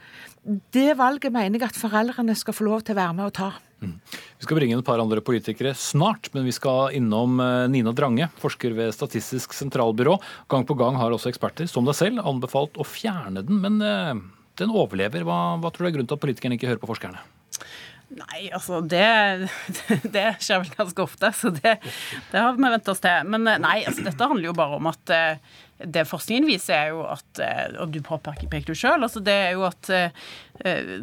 Det 0.74 0.92
valget 0.98 1.34
mener 1.34 1.58
jeg 1.58 1.72
at 1.72 1.80
foreldrene 1.80 2.36
skal 2.38 2.54
få 2.54 2.68
lov 2.68 2.86
til 2.86 2.94
å 2.94 3.02
være 3.02 3.18
med 3.18 3.32
og 3.32 3.38
ta. 3.40 3.54
Mm. 3.84 3.98
Vi 4.40 4.48
skal 4.48 4.58
bringe 4.60 4.76
inn 4.76 4.82
et 4.82 4.88
par 4.88 5.02
andre 5.04 5.22
politikere 5.26 5.74
snart, 5.78 6.30
men 6.34 6.48
vi 6.48 6.54
skal 6.56 6.96
innom 6.96 7.40
eh, 7.44 7.66
Nina 7.72 7.94
Drange, 7.96 8.30
forsker 8.42 8.76
ved 8.78 8.94
Statistisk 8.96 9.56
sentralbyrå. 9.58 10.18
Gang 10.52 10.66
på 10.68 10.78
gang 10.80 10.98
har 11.00 11.14
også 11.14 11.32
eksperter, 11.32 11.70
som 11.72 11.88
deg 11.88 11.98
selv, 11.98 12.24
anbefalt 12.24 12.80
å 12.80 12.88
fjerne 12.88 13.44
den, 13.46 13.62
men 13.64 13.82
eh, 13.84 14.14
den 14.62 14.74
overlever. 14.74 15.26
Hva, 15.28 15.58
hva 15.62 15.72
tror 15.74 15.86
du 15.86 15.92
er 15.92 15.98
grunnen 15.98 16.12
til 16.12 16.20
at 16.20 16.26
politikerne 16.28 16.60
ikke 16.60 16.72
hører 16.72 16.84
på 16.84 16.92
forskerne? 16.94 17.24
Nei, 18.16 18.46
altså 18.54 18.80
det, 18.86 19.50
det, 20.16 20.28
skjer 20.44 20.62
vel 20.62 20.74
ganske 20.78 21.04
ofte, 21.04 21.32
så 21.36 21.52
det, 21.56 21.78
det 22.32 22.42
har 22.42 22.56
vi 22.56 22.70
vent 22.78 22.92
oss 22.94 23.04
til. 23.04 23.32
Men 23.34 23.50
eh, 23.50 23.62
nei, 23.62 23.80
altså 23.84 24.06
dette 24.08 24.32
handler 24.32 24.52
jo 24.52 24.58
bare 24.58 24.80
om 24.80 24.92
at 24.92 25.16
det 25.76 26.06
forskningen 26.08 26.48
viser, 26.48 26.76
er 26.78 26.94
jo 26.94 27.02
at 27.04 27.40
eh, 27.44 27.74
Og 27.84 27.92
du 27.92 28.00
påpeker 28.04 28.72
jo 28.72 28.76
sjøl, 28.78 29.04
altså 29.04 29.20
det 29.24 29.34
er 29.50 29.50
jo 29.58 29.66
at 29.68 29.90
eh, 29.92 30.14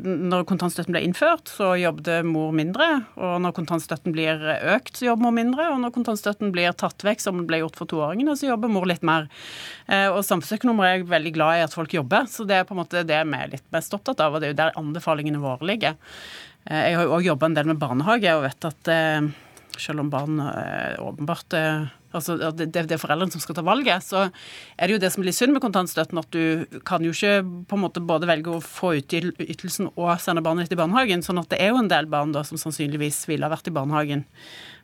når 0.00 0.46
kontantstøtten 0.48 0.96
ble 0.96 1.02
innført, 1.04 1.52
så 1.52 1.74
jobbet 1.76 2.24
mor 2.24 2.54
mindre. 2.56 2.86
Og 3.20 3.34
når 3.44 3.52
kontantstøtten 3.58 4.14
blir 4.16 4.40
økt, 4.72 4.96
så 4.96 5.10
jobber 5.10 5.26
mor 5.26 5.36
mindre. 5.36 5.66
Og 5.74 5.82
når 5.82 5.92
kontantstøtten 5.92 6.54
blir 6.54 6.72
tatt 6.80 7.04
vekk, 7.04 7.20
som 7.20 7.36
den 7.36 7.50
ble 7.50 7.60
gjort 7.60 7.76
for 7.76 7.90
toåringene, 7.92 8.32
så 8.38 8.48
jobber 8.48 8.72
mor 8.72 8.88
litt 8.88 9.04
mer. 9.04 9.28
Eh, 9.92 10.08
og 10.08 10.24
samfunnsøkonomer 10.24 10.88
er 10.88 11.08
veldig 11.12 11.36
glad 11.36 11.60
i 11.60 11.66
at 11.66 11.76
folk 11.76 11.92
jobber, 11.92 12.24
så 12.32 12.48
det 12.48 12.62
er 12.62 12.68
på 12.68 12.72
en 12.72 12.80
måte 12.80 13.04
det 13.04 13.20
vi 13.28 13.44
er 13.44 13.52
litt 13.52 13.68
mest 13.76 13.92
opptatt 13.92 14.24
av. 14.24 14.32
Og 14.32 14.40
det 14.40 14.48
er 14.48 14.56
jo 14.56 14.60
der 14.64 14.80
anbefalingene 14.80 15.42
våre 15.42 15.68
ligger. 15.68 16.00
Jeg 16.64 16.94
har 16.94 17.04
jo 17.04 17.16
òg 17.18 17.26
jobba 17.26 17.48
en 17.50 17.56
del 17.58 17.68
med 17.68 17.80
barnehage 17.80 18.32
og 18.38 18.44
vet 18.44 18.68
at 18.68 18.90
selv 19.82 20.04
om 20.04 20.10
barn 20.12 20.38
åpenbart 21.02 21.56
altså 22.12 22.36
det, 22.56 22.70
det, 22.74 22.84
er 22.86 23.00
foreldrene 23.00 23.34
som 23.34 23.42
skal 23.42 23.56
ta 23.58 23.64
valget, 23.66 24.04
så 24.04 24.26
er 24.28 24.88
det 24.88 24.96
jo 24.96 25.02
det 25.02 25.12
som 25.14 25.24
blir 25.24 25.36
synd 25.36 25.56
med 25.56 25.64
kontantstøtten, 25.64 26.20
at 26.20 26.30
du 26.34 26.80
kan 26.88 27.04
jo 27.04 27.14
ikke 27.14 27.40
på 27.68 27.78
en 27.78 27.84
måte 27.84 28.04
både 28.04 28.28
velge 28.30 28.52
å 28.52 28.62
få 28.64 28.94
ut 28.98 29.16
ytelsen 29.16 29.90
og 29.94 30.14
sende 30.22 30.44
barnet 30.44 30.68
ditt 30.68 30.76
i 30.76 30.82
barnehagen. 30.82 31.24
sånn 31.24 31.40
at 31.42 31.50
det 31.52 31.62
er 31.62 31.72
jo 31.72 31.80
en 31.82 31.90
del 31.92 32.10
barn 32.12 32.34
da 32.34 32.44
som 32.46 32.60
sannsynligvis 32.60 33.24
ville 33.30 33.46
ha 33.46 33.52
vært 33.52 33.72
i 33.72 33.74
barnehagen 33.74 34.26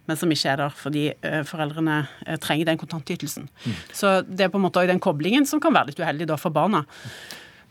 men 0.09 0.17
som 0.17 0.31
ikke 0.33 0.55
er 0.55 0.62
der 0.62 0.73
fordi 0.73 1.03
uh, 1.21 1.43
foreldrene 1.45 1.99
uh, 2.07 2.37
trenger 2.41 2.71
den 2.71 2.81
kontantytelsen. 2.81 3.51
Mm. 3.64 3.75
Så 3.93 4.14
det 4.25 4.47
er 4.47 4.53
på 4.53 4.57
en 4.61 4.64
måte 4.64 4.87
den 4.88 5.03
koblingen 5.05 5.45
som 5.49 5.61
kan 5.61 5.75
være 5.77 5.93
litt 5.93 6.01
uheldig 6.01 6.31
da 6.31 6.38
for 6.41 6.55
barna. 6.55 6.87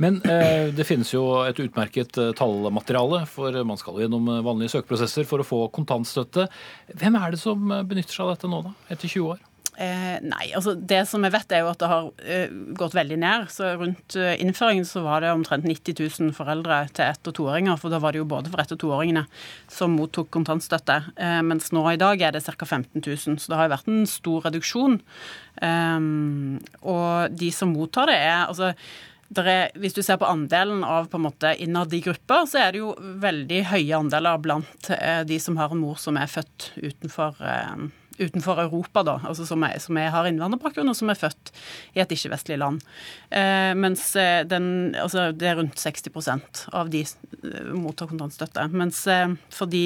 Men 0.04 0.20
eh, 0.30 0.70
det 0.78 0.86
finnes 0.86 1.10
jo 1.14 1.24
et 1.48 1.58
utmerket 1.64 2.20
eh, 2.22 2.34
tallmateriale, 2.38 3.24
for 3.30 3.56
man 3.66 3.80
skal 3.82 4.02
gjennom 4.04 4.30
eh, 4.30 4.44
vanlige 4.46 4.76
søkeprosesser 4.78 5.26
for 5.30 5.42
å 5.42 5.48
få 5.48 5.62
kontantstøtte. 5.74 6.48
Hvem 6.94 7.18
er 7.18 7.34
det 7.34 7.42
som 7.42 7.72
eh, 7.74 7.86
benytter 7.88 8.14
seg 8.14 8.28
av 8.28 8.36
dette 8.36 8.52
nå, 8.52 8.64
da, 8.70 8.76
etter 8.94 9.10
20 9.10 9.32
år? 9.34 9.46
Eh, 9.78 10.16
nei, 10.26 10.48
altså 10.58 10.72
det 10.74 11.04
som 11.06 11.22
jeg 11.22 11.36
vet 11.36 11.52
er 11.54 11.60
jo 11.62 11.68
at 11.70 11.82
det 11.84 11.90
har 11.92 12.06
eh, 12.26 12.54
gått 12.80 12.96
veldig 12.98 13.18
ned. 13.22 13.44
Så 13.54 13.76
Rundt 13.78 14.16
eh, 14.18 14.34
innføringen 14.42 14.88
så 14.90 15.04
var 15.06 15.22
det 15.22 15.30
omtrent 15.36 15.68
90 15.70 16.00
000 16.02 16.32
foreldre 16.34 16.80
til 16.98 17.06
ett- 17.06 17.30
og 17.30 17.36
toåringer. 17.38 17.78
For 17.78 17.94
da 17.94 18.00
var 18.02 18.16
det 18.16 18.24
jo 18.24 18.30
både 18.30 18.50
for 18.50 18.64
ett- 18.64 18.74
og 18.74 18.82
toåringene 18.82 19.28
som 19.70 19.94
mottok 19.94 20.32
kontantstøtte. 20.34 20.98
mens 21.46 21.70
nå 21.74 21.84
i 21.92 22.00
dag 22.02 22.22
er 22.22 22.34
det 22.34 22.42
ca. 22.46 22.66
15 22.66 23.06
000. 23.06 23.38
Så 23.38 23.52
det 23.54 23.60
har 23.60 23.70
jo 23.70 23.76
vært 23.76 23.92
en 23.94 24.10
stor 24.10 24.50
reduksjon. 24.50 24.98
og 26.82 27.38
de 27.38 27.52
som 27.52 27.70
mottar 27.74 28.10
det, 28.10 28.18
er 28.18 28.48
altså 28.48 28.74
er, 29.36 29.72
hvis 29.76 29.96
du 29.96 30.02
ser 30.04 30.20
på 30.22 30.28
andelen 30.28 30.84
av 30.88 31.10
på 31.12 31.20
en 31.20 31.26
måte 31.28 31.54
innad 31.60 31.94
i 31.94 32.02
grupper, 32.06 32.46
så 32.48 32.62
er 32.64 32.74
det 32.74 32.82
jo 32.82 32.94
veldig 33.22 33.62
høye 33.74 34.00
andeler 34.00 34.42
blant 34.42 34.92
eh, 34.96 35.24
de 35.28 35.40
som 35.42 35.58
har 35.60 35.74
en 35.74 35.82
mor 35.82 36.00
som 36.00 36.18
er 36.20 36.30
født 36.32 36.72
utenfor, 36.80 37.42
eh, 37.44 37.88
utenfor 38.18 38.64
Europa, 38.64 39.04
da, 39.06 39.18
altså 39.28 39.46
som, 39.50 39.66
er, 39.68 39.78
som 39.84 40.00
er, 40.00 40.10
har 40.16 40.30
innvandrerbakgrunn, 40.30 40.90
og 40.90 40.98
som 40.98 41.12
er 41.12 41.20
født 41.20 41.52
i 41.98 42.04
et 42.04 42.14
ikke-vestlig 42.16 42.60
land. 42.62 42.84
Eh, 43.30 43.74
mens 43.78 44.10
eh, 44.16 44.42
den, 44.48 44.96
altså 44.96 45.30
det 45.36 45.52
er 45.52 45.60
rundt 45.60 45.82
60% 45.82 46.68
av 46.78 46.94
de 46.94 47.04
mottar 47.76 48.10
kontantstøtte. 48.10 48.70
Mens 48.74 49.04
for 49.54 49.70
de 49.70 49.86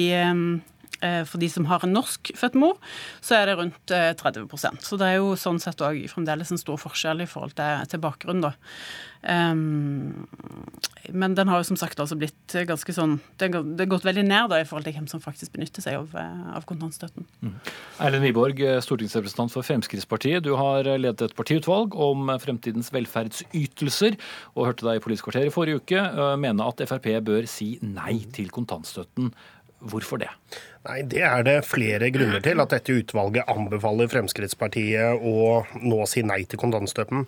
for 1.26 1.42
de 1.42 1.48
som 1.50 1.66
har 1.70 1.82
en 1.84 1.94
norskfødt 1.96 2.58
mor, 2.58 2.76
så 3.24 3.40
er 3.40 3.48
det 3.50 3.56
rundt 3.58 3.94
30 4.22 4.44
eh, 4.46 4.82
Så 4.82 4.98
det 5.00 5.08
er 5.08 5.16
jo 5.20 5.32
sånn 5.38 5.60
sett 5.62 5.82
òg 5.82 5.98
fremdeles 6.10 6.52
en 6.52 6.60
stor 6.60 6.78
forskjell 6.80 7.24
i 7.24 7.30
forhold 7.30 7.56
til, 7.58 7.86
til 7.90 8.02
bakgrunn, 8.02 8.44
da. 8.44 8.54
Um, 9.22 10.26
men 11.14 11.36
den 11.38 11.46
har 11.46 11.60
jo 11.60 11.66
som 11.68 11.78
sagt 11.78 12.00
altså 12.02 12.16
blitt 12.18 12.56
ganske 12.66 12.90
sånn 12.90 13.12
Det 13.38 13.52
har 13.54 13.86
gått 13.86 14.02
veldig 14.02 14.24
ned 14.26 14.48
da 14.50 14.58
i 14.58 14.64
forhold 14.66 14.88
til 14.88 14.96
hvem 14.96 15.06
som 15.06 15.22
faktisk 15.22 15.52
benytter 15.54 15.84
seg 15.84 15.94
av, 16.00 16.16
eh, 16.18 16.40
av 16.58 16.66
kontantstøtten. 16.66 17.28
Mm. 17.38 17.54
Erlend 18.02 18.26
Wiborg, 18.26 18.64
stortingsrepresentant 18.82 19.54
for 19.54 19.66
Fremskrittspartiet. 19.66 20.42
Du 20.42 20.56
har 20.58 20.90
ledet 20.90 21.28
et 21.28 21.38
partiutvalg 21.38 21.94
om 21.94 22.34
fremtidens 22.42 22.90
velferdsytelser, 22.94 24.18
og 24.56 24.72
hørte 24.72 24.88
deg 24.88 24.98
i 24.98 25.04
Politisk 25.04 25.30
kvarter 25.30 25.46
i 25.46 25.54
forrige 25.54 25.82
uke 25.82 26.02
mene 26.42 26.66
at 26.66 26.82
Frp 26.90 27.08
bør 27.26 27.46
si 27.50 27.76
nei 27.82 28.24
til 28.34 28.50
kontantstøtten. 28.54 29.30
Hvorfor 29.82 30.20
det? 30.22 30.30
Nei, 30.86 31.02
Det 31.02 31.22
er 31.26 31.42
det 31.46 31.56
flere 31.66 32.10
grunner 32.14 32.42
til 32.42 32.60
at 32.62 32.70
dette 32.74 32.94
utvalget 32.94 33.50
anbefaler 33.50 34.10
Fremskrittspartiet 34.10 35.18
å 35.18 35.62
nå 35.82 36.06
si 36.10 36.22
nei 36.26 36.42
til 36.46 36.60
kontantstøtten. 36.62 37.26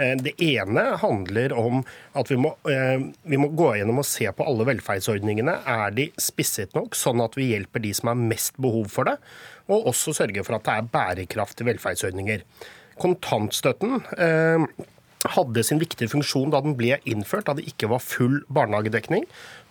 Eh, 0.00 0.14
det 0.20 0.34
ene 0.40 0.84
handler 1.00 1.52
om 1.56 1.82
at 2.16 2.30
vi 2.32 2.38
må, 2.40 2.54
eh, 2.68 3.00
vi 3.24 3.40
må, 3.40 3.50
gå 3.56 3.74
gjennom 3.76 4.00
og 4.00 4.08
se 4.08 4.28
på 4.32 4.46
alle 4.46 4.68
velferdsordningene. 4.68 5.58
Er 5.66 5.90
de 5.96 6.10
spisset 6.16 6.74
nok, 6.76 6.96
sånn 6.96 7.20
at 7.24 7.36
vi 7.36 7.50
hjelper 7.52 7.84
de 7.84 7.92
som 7.96 8.12
har 8.12 8.20
mest 8.20 8.56
behov 8.56 8.88
for 8.88 9.04
det? 9.04 9.18
Og 9.68 9.92
også 9.92 10.16
sørge 10.16 10.44
for 10.44 10.56
at 10.56 10.64
det 10.64 10.76
er 10.76 10.88
bærekraftige 10.92 11.68
velferdsordninger. 11.72 12.44
Kontantstøtten 13.00 14.00
eh, 14.16 14.66
hadde 15.28 15.64
sin 15.66 15.80
viktige 15.80 16.08
funksjon 16.08 16.52
da 16.52 16.62
den 16.64 16.76
ble 16.78 16.96
innført, 17.08 17.46
da 17.48 17.56
det 17.58 17.66
ikke 17.68 17.90
var 17.92 18.00
full 18.04 18.40
barnehagedekning. 18.48 19.26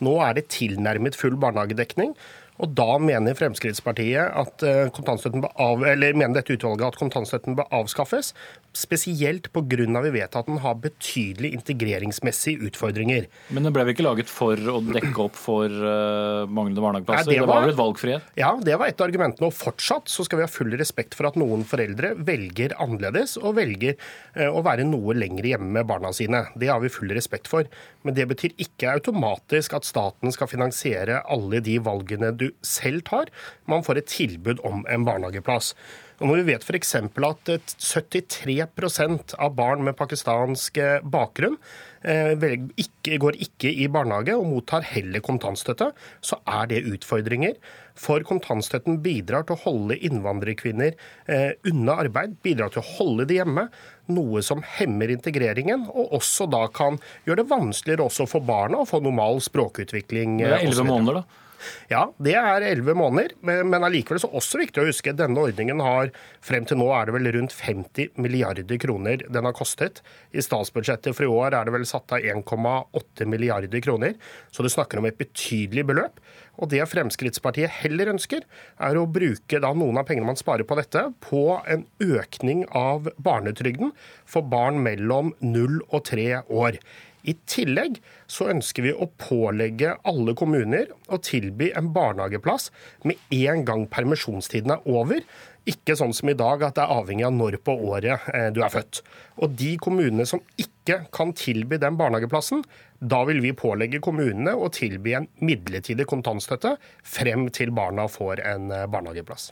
Nå 0.05 0.19
er 0.21 0.37
det 0.37 0.49
tilnærmet 0.53 1.17
full 1.17 1.39
barnehagedekning. 1.41 2.13
Og 2.59 2.73
da 2.75 2.97
mener 2.99 3.37
Fremskrittspartiet 3.39 4.33
at 4.35 4.63
kontantstøtten 4.95 5.45
av, 5.47 5.83
eller 5.87 6.17
mener 6.17 6.35
dette 6.35 6.57
utvalget 6.57 6.89
at 6.89 6.99
kontantstøtten 6.99 7.55
bør 7.55 7.69
avskaffes. 7.79 8.33
Spesielt 8.75 9.49
pga. 9.53 10.01
vi 10.03 10.11
vet 10.13 10.35
at 10.35 10.45
den 10.45 10.59
har 10.61 10.75
betydelige 10.75 11.57
integreringsmessige 11.57 12.67
utfordringer. 12.67 13.25
Men 13.49 13.65
den 13.65 13.73
ble 13.73 13.85
vel 13.87 13.95
ikke 13.95 14.05
laget 14.05 14.29
for 14.29 14.53
å 14.53 14.79
dekke 14.85 15.23
opp 15.23 15.37
for 15.39 15.71
uh, 15.71 16.45
manglende 16.45 16.83
barnehageplasser? 16.83 17.31
det, 17.31 17.39
var, 17.39 17.47
det 17.47 17.53
var 17.53 17.65
vel 17.65 17.73
et 17.73 17.79
valgfrihet? 17.79 18.29
Ja, 18.39 18.51
det 18.61 18.77
var 18.79 18.91
et 18.91 19.01
av 19.01 19.07
argumentene. 19.07 19.49
Og 19.49 19.57
fortsatt 19.57 20.11
så 20.11 20.25
skal 20.27 20.41
vi 20.41 20.45
ha 20.45 20.51
full 20.51 20.75
respekt 20.79 21.17
for 21.17 21.29
at 21.29 21.39
noen 21.39 21.65
foreldre 21.67 22.13
velger 22.27 22.75
annerledes 22.81 23.37
og 23.41 23.57
velger 23.59 23.97
uh, 24.37 24.49
å 24.51 24.63
være 24.65 24.87
noe 24.87 25.17
lenger 25.17 25.49
hjemme 25.53 25.71
med 25.79 25.89
barna 25.89 26.13
sine. 26.15 26.45
Det 26.59 26.69
har 26.71 26.83
vi 26.83 26.93
full 26.93 27.13
respekt 27.15 27.49
for. 27.51 27.69
Men 28.05 28.17
det 28.17 28.29
betyr 28.29 28.55
ikke 28.61 28.93
automatisk 28.99 29.79
at 29.79 29.87
staten 29.87 30.35
skal 30.35 30.51
finansiere 30.51 31.23
alle 31.29 31.63
de 31.65 31.79
valgene 31.83 32.31
du 32.37 32.48
selv 32.65 33.05
tar. 33.09 33.31
Man 33.69 33.85
får 33.85 34.01
et 34.01 34.13
tilbud 34.13 34.63
om 34.67 34.85
en 34.89 35.07
barnehageplass. 35.07 35.73
Og 36.19 36.27
når 36.27 36.41
vi 36.41 36.51
vet 36.51 36.65
f.eks. 36.67 36.95
at 36.99 37.75
73% 37.79 39.35
av 39.39 39.53
barn 39.55 39.85
med 39.87 39.95
pakistansk 39.99 40.79
eh, 40.81 41.05
bakgrunn 41.07 41.55
eh, 42.03 42.33
ikke, 42.75 43.15
går 43.23 43.37
ikke 43.45 43.71
i 43.71 43.87
barnehage 43.91 44.35
og 44.35 44.49
mottar 44.49 44.83
heller 44.89 45.23
kontantstøtte, 45.23 45.93
så 46.19 46.41
er 46.43 46.67
det 46.71 46.83
utfordringer. 46.91 47.55
For 47.99 48.23
kontantstøtten 48.27 48.99
bidrar 49.03 49.47
til 49.47 49.55
å 49.55 49.63
holde 49.63 49.99
innvandrerkvinner 50.09 50.91
eh, 51.31 51.51
unna 51.71 52.01
arbeid, 52.03 52.35
bidrar 52.43 52.75
til 52.75 52.83
å 52.83 52.89
holde 52.97 53.29
de 53.29 53.39
hjemme. 53.39 53.69
Noe 54.11 54.43
som 54.43 54.63
hemmer 54.75 55.11
integreringen, 55.13 55.87
og 55.87 56.17
også 56.19 56.49
da 56.51 56.65
kan 56.73 56.99
gjøre 57.27 57.45
det 57.45 57.51
vanskeligere 57.51 58.09
også 58.09 58.27
for 58.27 58.43
barna 58.43 58.83
å 58.83 58.89
få 58.89 58.99
normal 59.05 59.39
språkutvikling. 59.45 60.41
Det 60.41 60.51
er 60.51 60.65
elleve 60.65 60.87
måneder, 60.89 61.21
da? 61.21 61.45
Ja, 61.91 62.07
det 62.21 62.35
er 62.39 62.65
elleve 62.65 62.95
måneder, 62.97 63.35
men 63.41 63.85
allikevel 63.85 64.21
så 64.21 64.31
også 64.35 64.61
viktig 64.61 64.83
å 64.83 64.87
huske 64.89 65.13
at 65.13 65.19
denne 65.19 65.41
ordningen 65.41 65.81
har 65.83 66.13
frem 66.45 66.67
til 66.67 66.79
nå 66.79 66.89
er 66.95 67.09
det 67.09 67.15
vel 67.17 67.31
rundt 67.35 67.55
50 67.55 68.19
milliarder 68.21 68.81
kroner 68.81 69.23
den 69.27 69.47
har 69.47 69.55
kostet. 69.57 70.03
I 70.31 70.43
statsbudsjettet 70.45 71.15
for 71.17 71.27
i 71.27 71.31
år 71.31 71.57
er 71.57 71.67
det 71.67 71.75
vel 71.75 71.87
satt 71.89 72.15
av 72.15 72.23
1,8 72.23 73.29
milliarder 73.29 73.83
kroner, 73.83 74.15
så 74.51 74.65
du 74.65 74.71
snakker 74.71 75.01
om 75.01 75.09
et 75.09 75.19
betydelig 75.19 75.87
beløp. 75.89 76.21
Og 76.59 76.67
det 76.73 76.83
Fremskrittspartiet 76.91 77.71
heller 77.83 78.11
ønsker, 78.11 78.43
er 78.83 78.99
å 78.99 79.07
bruke 79.07 79.61
da 79.63 79.71
noen 79.75 80.01
av 80.01 80.07
pengene 80.09 80.27
man 80.27 80.39
sparer 80.39 80.67
på 80.67 80.75
dette, 80.79 81.05
på 81.23 81.43
en 81.71 81.85
økning 82.03 82.65
av 82.75 83.07
barnetrygden 83.15 83.93
for 84.27 84.47
barn 84.51 84.81
mellom 84.83 85.31
0 85.39 85.79
og 85.87 86.03
3 86.09 86.27
år. 86.51 86.79
I 87.27 87.35
tillegg 87.49 87.99
så 88.31 88.49
ønsker 88.53 88.85
vi 88.85 88.93
å 88.95 89.09
pålegge 89.19 89.95
alle 90.07 90.35
kommuner 90.39 90.91
å 91.11 91.19
tilby 91.23 91.71
en 91.75 91.91
barnehageplass 91.95 92.69
med 93.07 93.19
en 93.35 93.65
gang 93.67 93.87
permisjonstiden 93.91 94.75
er 94.77 94.85
over. 94.87 95.25
Ikke 95.69 95.97
sånn 95.99 96.15
som 96.15 96.31
i 96.31 96.37
dag 96.37 96.63
at 96.65 96.77
det 96.77 96.85
er 96.85 96.93
avhengig 96.95 97.27
av 97.27 97.35
når 97.35 97.59
på 97.65 97.75
året 97.91 98.29
eh, 98.33 98.47
du 98.55 98.61
er 98.63 98.71
født. 98.73 99.01
Og 99.43 99.51
de 99.59 99.73
kommunene 99.81 100.25
som 100.29 100.41
ikke 100.57 101.01
kan 101.13 101.35
tilby 101.37 101.77
den 101.81 101.99
barnehageplassen, 101.99 102.63
da 102.99 103.21
vil 103.27 103.43
vi 103.43 103.53
pålegge 103.57 104.01
kommunene 104.03 104.55
å 104.55 104.71
tilby 104.73 105.13
en 105.19 105.29
midlertidig 105.43 106.07
kontantstøtte 106.09 106.77
frem 107.03 107.49
til 107.53 107.75
barna 107.75 108.07
får 108.09 108.41
en 108.47 108.71
eh, 108.73 108.87
barnehageplass. 108.89 109.51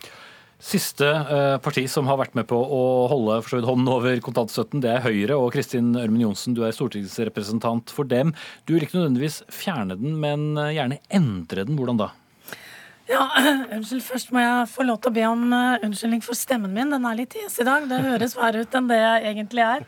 Siste 0.58 1.06
eh, 1.06 1.56
parti 1.62 1.84
som 1.86 2.08
har 2.10 2.18
vært 2.18 2.34
med 2.38 2.48
på 2.50 2.58
å 2.58 2.84
holde 3.12 3.36
for 3.46 3.62
hånden 3.62 3.92
over 3.94 4.22
kontantstøtten, 4.26 4.82
det 4.82 4.90
er 4.90 5.04
Høyre. 5.06 5.36
Og 5.38 5.52
Kristin 5.54 5.92
Ørmen 5.94 6.24
Johnsen, 6.24 6.56
du 6.58 6.64
er 6.66 6.74
stortingsrepresentant 6.74 7.94
for 7.94 8.10
dem. 8.10 8.34
Du 8.66 8.74
vil 8.74 8.88
ikke 8.88 8.98
nødvendigvis 8.98 9.44
fjerne 9.54 10.00
den, 10.00 10.16
men 10.24 10.56
eh, 10.58 10.74
gjerne 10.80 10.98
endre 11.14 11.68
den. 11.68 11.78
Hvordan 11.78 12.02
da? 12.02 12.10
Ja, 13.08 13.28
unnskyld. 13.78 14.02
Først 14.08 14.34
må 14.34 14.42
jeg 14.42 14.72
få 14.74 14.88
lov 14.88 14.98
til 15.04 15.14
å 15.14 15.18
be 15.20 15.28
om 15.30 15.46
uh, 15.54 15.86
unnskyldning 15.86 16.26
for 16.26 16.38
stemmen 16.38 16.74
min. 16.74 16.90
Den 16.96 17.06
er 17.06 17.22
litt 17.22 17.38
hes 17.38 17.62
i 17.62 17.68
dag. 17.68 17.86
Det 17.86 18.02
høres 18.10 18.34
verre 18.40 18.66
ut 18.66 18.82
enn 18.82 18.90
det 18.90 18.98
jeg 18.98 19.28
egentlig 19.36 19.64
er. 19.68 19.86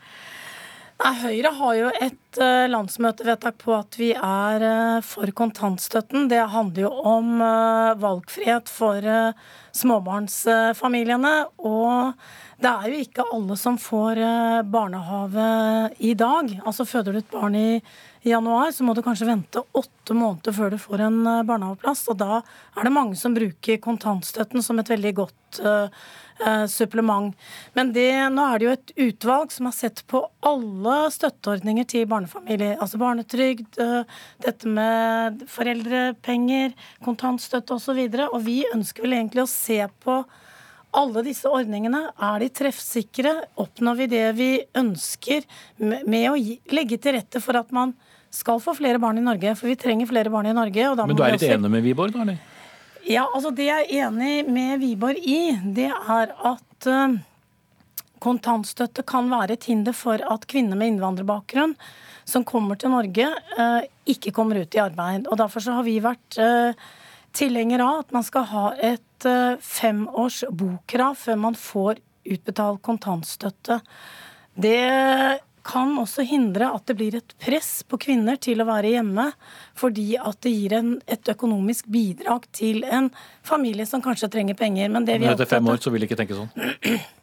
Nei, 0.99 1.13
Høyre 1.15 1.53
har 1.55 1.75
jo 1.77 1.91
et 1.95 2.39
uh, 2.43 2.65
landsmøtevedtak 2.67 3.55
på 3.61 3.71
at 3.77 3.95
vi 3.95 4.09
er 4.13 4.65
uh, 4.67 4.97
for 5.05 5.31
kontantstøtten. 5.31 6.27
Det 6.27 6.41
handler 6.51 6.89
jo 6.89 6.91
om 7.13 7.39
valgfrihet 8.03 8.67
for 8.67 9.07
småbarnsfamiliene. 9.79 11.33
Og 11.63 12.19
det 12.59 12.67
er 12.67 12.91
jo 12.91 13.03
ikke 13.05 13.27
alle 13.31 13.55
som 13.59 13.77
får 13.79 14.19
eh, 14.19 14.61
barnehage 14.67 15.49
i 16.03 16.11
dag. 16.19 16.51
Altså 16.67 16.83
Føder 16.87 17.15
du 17.15 17.21
et 17.21 17.31
barn 17.31 17.55
i 17.55 17.79
januar, 18.21 18.71
så 18.71 18.83
må 18.83 18.93
du 18.93 19.01
kanskje 19.03 19.27
vente 19.29 19.61
åtte 19.71 20.15
måneder 20.17 20.55
før 20.55 20.73
du 20.73 20.79
får 20.81 21.03
en 21.05 21.19
eh, 21.27 21.43
barnehageplass. 21.47 22.05
Og 22.11 22.17
da 22.19 22.39
er 22.41 22.87
det 22.87 22.95
mange 22.95 23.19
som 23.19 23.35
bruker 23.35 23.79
kontantstøtten 23.83 24.63
som 24.65 24.81
et 24.81 24.91
veldig 24.91 25.13
godt 25.21 25.61
uh, 25.63 25.87
supplement. 26.71 27.33
Men 27.75 27.93
det, 27.95 28.11
nå 28.33 28.45
er 28.45 28.59
det 28.59 28.67
jo 28.67 28.73
et 28.75 28.93
utvalg 29.07 29.53
som 29.53 29.69
har 29.69 29.75
sett 29.75 30.03
på 30.11 30.21
alle 30.45 30.97
støtteordninger 31.15 31.87
til 31.89 32.09
barnefamilier. 32.11 32.77
Altså 32.79 32.99
barnetrygd, 33.01 33.79
uh, 33.79 34.19
dette 34.45 34.67
med 34.67 35.43
foreldrepenger, 35.51 36.75
kontantstøtte 37.05 37.75
osv. 37.75 37.97
Og, 38.05 38.19
så 38.19 38.29
og 38.29 38.45
vi 38.45 38.61
ønsker 38.73 39.07
vel 39.07 39.19
egentlig 39.19 39.45
å 39.45 39.51
se 39.51 39.81
på 40.03 40.21
alle 40.97 41.21
disse 41.21 41.49
ordningene, 41.49 42.07
er 42.17 42.41
de 42.41 42.49
treffsikre? 42.49 43.33
Oppnår 43.61 43.97
vi 43.99 44.07
det 44.09 44.25
vi 44.39 44.49
ønsker 44.77 45.45
med 45.77 46.31
å 46.31 46.37
legge 46.73 46.97
til 46.97 47.13
rette 47.19 47.41
for 47.43 47.59
at 47.59 47.69
man 47.75 47.93
skal 48.33 48.61
få 48.63 48.75
flere 48.77 49.01
barn 49.01 49.17
i 49.17 49.25
Norge? 49.25 49.55
For 49.57 49.71
vi 49.71 49.77
trenger 49.79 50.09
flere 50.09 50.31
barn 50.33 50.49
i 50.49 50.55
Norge. 50.55 50.91
Men 50.99 51.17
du 51.17 51.23
er 51.25 51.35
litt 51.35 51.43
også... 51.43 51.55
enig 51.57 51.71
med 51.73 51.85
Wiborg, 51.87 52.13
da? 52.15 52.25
eller? 52.27 52.37
Ja, 53.09 53.25
altså 53.25 53.51
det 53.55 53.65
jeg 53.69 53.87
er 53.87 54.05
enig 54.05 54.43
med 54.51 54.83
Wiborg 54.83 55.17
i, 55.23 55.39
det 55.75 55.89
er 55.89 56.35
at 56.35 56.89
uh, 56.91 57.17
kontantstøtte 58.21 59.05
kan 59.07 59.31
være 59.31 59.55
et 59.57 59.67
hinder 59.71 59.95
for 59.97 60.21
at 60.21 60.45
kvinner 60.51 60.77
med 60.77 60.93
innvandrerbakgrunn 60.93 61.73
som 62.29 62.45
kommer 62.45 62.77
til 62.77 62.93
Norge, 62.93 63.31
uh, 63.57 63.81
ikke 64.09 64.35
kommer 64.35 64.61
ut 64.61 64.77
i 64.77 64.83
arbeid. 64.83 65.25
Og 65.31 65.39
Derfor 65.41 65.65
så 65.65 65.79
har 65.79 65.87
vi 65.87 65.97
vært 66.03 66.37
uh, 66.37 66.77
tilhenger 67.35 67.83
av 67.83 68.03
at 68.03 68.15
man 68.15 68.25
skal 68.25 68.47
ha 68.49 68.65
et 68.75 69.27
eh, 69.27 69.59
femårs 69.61 70.43
bokrav 70.49 71.17
før 71.19 71.37
man 71.47 71.57
får 71.57 72.01
utbetalt 72.29 72.81
kontantstøtte. 72.85 73.79
Det 74.59 74.79
kan 75.65 75.93
også 76.01 76.25
hindre 76.27 76.71
at 76.75 76.85
det 76.89 76.95
blir 76.99 77.17
et 77.19 77.35
press 77.41 77.83
på 77.87 77.99
kvinner 78.01 78.39
til 78.41 78.61
å 78.61 78.67
være 78.69 78.95
hjemme, 78.95 79.29
fordi 79.77 80.13
at 80.17 80.39
det 80.45 80.53
gir 80.55 80.75
en, 80.79 80.91
et 81.07 81.31
økonomisk 81.33 81.89
bidrag 81.91 82.47
til 82.55 82.83
en 82.87 83.11
familie 83.45 83.87
som 83.89 84.03
kanskje 84.03 84.31
trenger 84.31 84.59
penger. 84.59 84.89
Men, 84.89 85.07
det 85.07 85.19
vi 85.19 85.27
Men 85.27 85.37
etter 85.37 85.49
fem 85.49 85.71
år 85.71 85.81
så 85.83 85.93
vil 85.93 86.05
de 86.05 86.09
ikke 86.09 86.19
tenke 86.19 86.37
sånn? 86.37 86.99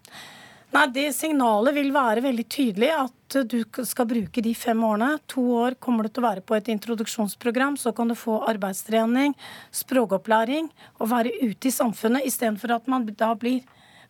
Nei, 0.76 0.86
Det 0.92 1.06
signalet 1.16 1.72
vil 1.76 1.92
være 1.94 2.24
veldig 2.24 2.44
tydelig 2.52 2.90
at 2.92 3.36
du 3.48 3.60
skal 3.86 4.08
bruke 4.10 4.42
de 4.44 4.52
fem 4.54 4.82
årene. 4.84 5.14
To 5.32 5.44
år 5.62 5.76
kommer 5.80 6.04
du 6.04 6.12
til 6.12 6.24
å 6.24 6.26
være 6.26 6.42
på 6.44 6.56
et 6.56 6.68
introduksjonsprogram. 6.74 7.78
Så 7.80 7.94
kan 7.96 8.10
du 8.10 8.16
få 8.18 8.42
arbeidstrening, 8.50 9.32
språkopplæring 9.72 10.68
og 10.98 11.10
være 11.14 11.32
ute 11.40 11.70
i 11.70 11.74
samfunnet 11.74 12.28
istedenfor 12.28 12.76
at 12.76 12.90
man 12.92 13.06
da 13.16 13.32
blir 13.38 13.64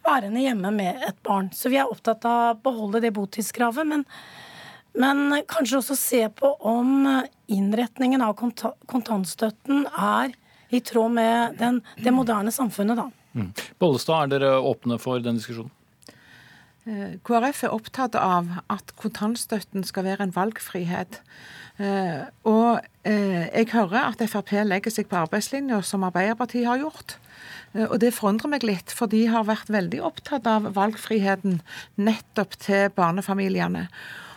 værende 0.07 0.42
hjemme 0.45 0.73
med 0.75 1.03
et 1.09 1.19
barn. 1.27 1.51
Så 1.55 1.71
vi 1.73 1.81
er 1.81 1.90
opptatt 1.90 2.25
av 2.29 2.55
å 2.55 2.59
beholde 2.64 3.03
det 3.05 3.12
botidskravet. 3.16 3.87
Men, 3.88 4.05
men 4.99 5.40
kanskje 5.51 5.83
også 5.83 5.99
se 6.01 6.23
på 6.33 6.53
om 6.66 7.09
innretningen 7.53 8.25
av 8.25 8.37
kontantstøtten 8.38 9.87
er 9.92 10.35
i 10.75 10.81
tråd 10.83 11.14
med 11.14 11.59
den, 11.61 11.81
det 12.03 12.14
moderne 12.14 12.53
samfunnet, 12.55 12.99
da. 12.99 13.11
Mm. 13.37 13.51
Bollestad, 13.79 14.27
er 14.27 14.38
dere 14.40 14.62
åpne 14.64 14.99
for 15.03 15.21
den 15.23 15.38
diskusjonen? 15.38 15.71
Eh, 16.87 17.16
KrF 17.27 17.64
er 17.66 17.72
opptatt 17.75 18.14
av 18.14 18.61
at 18.70 18.92
kontantstøtten 19.01 19.83
skal 19.87 20.07
være 20.07 20.29
en 20.29 20.35
valgfrihet. 20.37 21.18
Eh, 21.83 22.20
og 22.46 22.79
eh, 23.03 23.49
jeg 23.51 23.72
hører 23.72 24.12
at 24.12 24.22
Frp 24.31 24.53
legger 24.68 24.94
seg 24.94 25.09
på 25.11 25.18
arbeidslinja, 25.18 25.81
som 25.83 26.07
Arbeiderpartiet 26.07 26.68
har 26.68 26.79
gjort. 26.85 27.16
Og 27.77 27.99
det 28.01 28.14
forundrer 28.16 28.49
meg 28.55 28.62
litt, 28.64 28.94
for 28.94 29.11
de 29.11 29.27
har 29.29 29.44
vært 29.44 29.68
veldig 29.68 29.99
opptatt 30.07 30.46
av 30.49 30.70
valgfriheten 30.79 31.59
nettopp 32.01 32.55
til 32.62 32.87
barnefamiliene. 32.96 33.88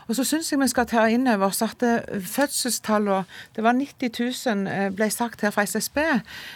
Og 0.10 0.18
så 0.18 0.26
syns 0.26 0.50
jeg 0.50 0.58
vi 0.58 0.68
skal 0.72 0.88
ta 0.90 1.04
inn 1.12 1.30
over 1.30 1.52
oss 1.52 1.62
at 1.62 1.84
eh, 1.86 2.22
fødselstallene 2.26 3.28
Det 3.56 3.64
var 3.64 3.78
90 3.78 4.10
000 4.18 4.72
eh, 4.74 4.88
ble 4.96 5.10
sagt 5.14 5.44
her 5.46 5.54
fra 5.54 5.68
SSB. 5.70 6.00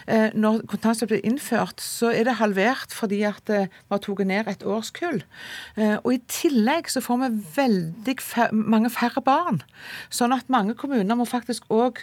Eh, 0.08 0.34
Når 0.34 0.64
kontantstøtte 0.72 1.14
ble 1.14 1.22
innført, 1.22 1.82
så 1.82 2.10
er 2.10 2.26
det 2.26 2.40
halvert 2.42 2.94
fordi 2.94 3.22
at 3.30 3.46
vi 3.48 3.62
har 3.94 4.02
tatt 4.02 4.26
ned 4.26 4.50
et 4.50 4.64
årskull. 4.66 5.22
Og 5.78 6.10
i 6.14 6.20
tillegg 6.32 6.90
så 6.90 7.02
får 7.04 7.20
vi 7.22 7.30
veldig 7.56 8.16
mange 8.52 8.90
færre 8.94 9.22
barn. 9.22 9.62
Sånn 10.10 10.34
at 10.36 10.50
mange 10.54 10.76
kommuner 10.80 11.18
må 11.18 11.28
faktisk 11.30 11.70
òg 11.74 12.02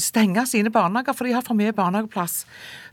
stenge 0.00 0.44
sine 0.48 0.72
barnehager, 0.72 1.12
for 1.16 1.28
de 1.28 1.34
har 1.36 1.44
for 1.44 1.58
mye 1.58 1.74
barnehageplass. 1.76 2.44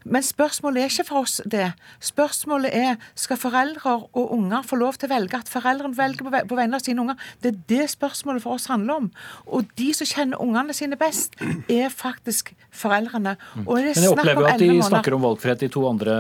Men 0.06 0.22
spørsmålet 0.24 0.84
er 0.84 0.90
ikke 0.90 1.06
for 1.08 1.20
oss 1.26 1.42
det. 1.46 1.74
Spørsmålet 2.00 2.72
er 2.76 2.96
skal 3.20 3.38
foreldre 3.38 3.96
og 4.16 4.32
unger 4.36 4.64
få 4.66 4.78
lov 4.80 4.98
til 5.00 5.10
å 5.10 5.14
velge 5.14 5.38
at 5.40 5.50
foreldrene 5.52 5.96
velger 5.98 6.24
på 6.26 6.32
ve- 6.34 6.46
på 6.48 6.56
vegne 6.58 6.76
av 6.80 6.84
sine 6.86 7.02
unger. 7.04 7.16
Det 7.42 7.52
er 7.54 7.58
det 7.68 7.90
spørsmålet 7.92 8.42
for 8.42 8.54
oss 8.56 8.66
handler 8.72 8.94
om. 9.04 9.12
Og 9.48 9.68
de 9.78 9.90
som 9.94 10.08
kjenner 10.08 10.40
ungene 10.42 10.74
sine 10.74 10.96
best, 11.00 11.36
er 11.70 11.90
faktisk 11.90 12.54
foreldrene. 12.72 13.36
Og 13.66 13.76
det 13.78 13.92
er 13.98 14.00
Men 14.00 14.04
jeg 14.04 14.14
opplever 14.14 14.42
jo 14.42 14.48
at 14.54 14.60
de 14.60 14.70
snakker 14.90 15.14
om 15.18 15.22
valgfrihet, 15.28 15.60
de 15.60 15.68
to 15.70 15.86
andre 15.90 16.16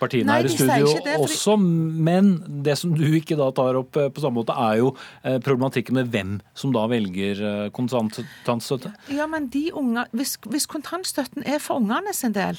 partiene 0.00 0.26
Nei, 0.26 0.40
her 0.42 0.44
i 0.44 0.48
studio 0.54 0.86
det, 1.04 1.16
fordi- 1.16 1.28
også. 1.28 1.56
Men 2.10 2.62
det 2.62 2.76
som 2.78 2.94
du 2.94 3.04
ikke 3.04 3.36
da 3.36 3.50
tar 3.52 3.74
opp 3.76 3.96
eh, 3.96 4.08
på 4.08 4.20
samme 4.20 4.42
måte, 4.42 4.56
er 4.56 4.78
jo 4.78 4.96
eh, 5.24 5.38
problematikken 5.38 5.92
med 5.94 6.10
hvem 6.10 6.40
som 6.54 6.72
da 6.72 6.86
velger 6.90 7.40
eh, 7.66 7.70
kontantstøtte. 7.70 8.92
Ja, 9.14 9.26
men 9.26 9.48
de 9.48 9.70
unger, 9.72 10.06
hvis, 10.12 10.36
hvis 10.50 10.66
kontantstøtten 10.66 11.46
er 11.46 11.58
for 11.62 11.80
ungene 11.80 12.12
sin 12.16 12.32
del, 12.36 12.58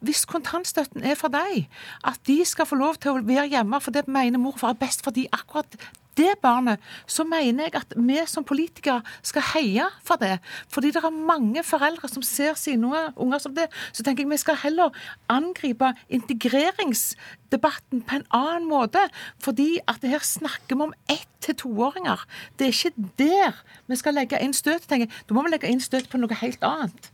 hvis 0.00 0.26
kontantstøtten 0.28 1.04
er 1.04 1.16
for 1.18 1.32
deg, 1.32 1.66
at 2.04 2.20
de 2.26 2.40
skal 2.48 2.68
få 2.68 2.78
lov 2.80 3.00
til 3.00 3.12
å 3.12 3.24
være 3.24 3.50
hjemme 3.52 3.80
for 3.80 3.94
det 3.94 4.06
mener 4.08 4.40
mor 4.40 4.56
og 4.56 4.62
far 4.62 4.74
er 4.74 4.80
best 4.80 5.04
for 5.04 5.14
de 5.16 5.26
akkurat 5.32 5.76
det 6.20 6.34
barnet, 6.42 6.80
så 7.06 7.24
mener 7.24 7.68
jeg 7.68 7.76
at 7.78 7.94
vi 7.96 8.18
som 8.28 8.44
politikere 8.46 9.00
skal 9.26 9.44
heie 9.54 9.86
for 10.06 10.20
det. 10.20 10.38
Fordi 10.72 10.90
det 10.92 11.02
er 11.04 11.14
mange 11.14 11.62
foreldre 11.64 12.10
som 12.10 12.24
ser 12.26 12.58
sine 12.60 12.90
unger, 13.16 13.38
som 13.38 13.54
det. 13.54 13.68
Så 13.92 14.02
tenker 14.02 14.24
jeg 14.24 14.32
vi 14.32 14.40
skal 14.42 14.58
heller 14.64 14.96
angripe 15.32 15.92
integreringsdebatten 16.08 18.02
på 18.02 18.20
en 18.20 18.26
annen 18.36 18.68
måte. 18.68 19.06
Fordi 19.42 19.78
at 19.88 20.04
her 20.04 20.24
snakker 20.24 20.76
vi 20.76 20.88
om 20.90 20.96
ett 21.08 21.28
til 21.40 21.56
toåringer. 21.56 22.26
Det 22.58 22.68
er 22.68 22.76
ikke 22.76 23.08
der 23.18 23.64
vi 23.88 23.96
skal 23.96 24.18
legge 24.18 24.40
inn 24.42 24.56
støt, 24.56 24.88
tenker 24.88 25.06
jeg. 25.06 25.26
Da 25.28 25.36
må 25.36 25.46
vi 25.46 25.54
legge 25.54 25.70
inn 25.70 25.80
støt 25.80 26.10
på 26.10 26.20
noe 26.20 26.42
helt 26.42 26.64
annet. 26.66 27.12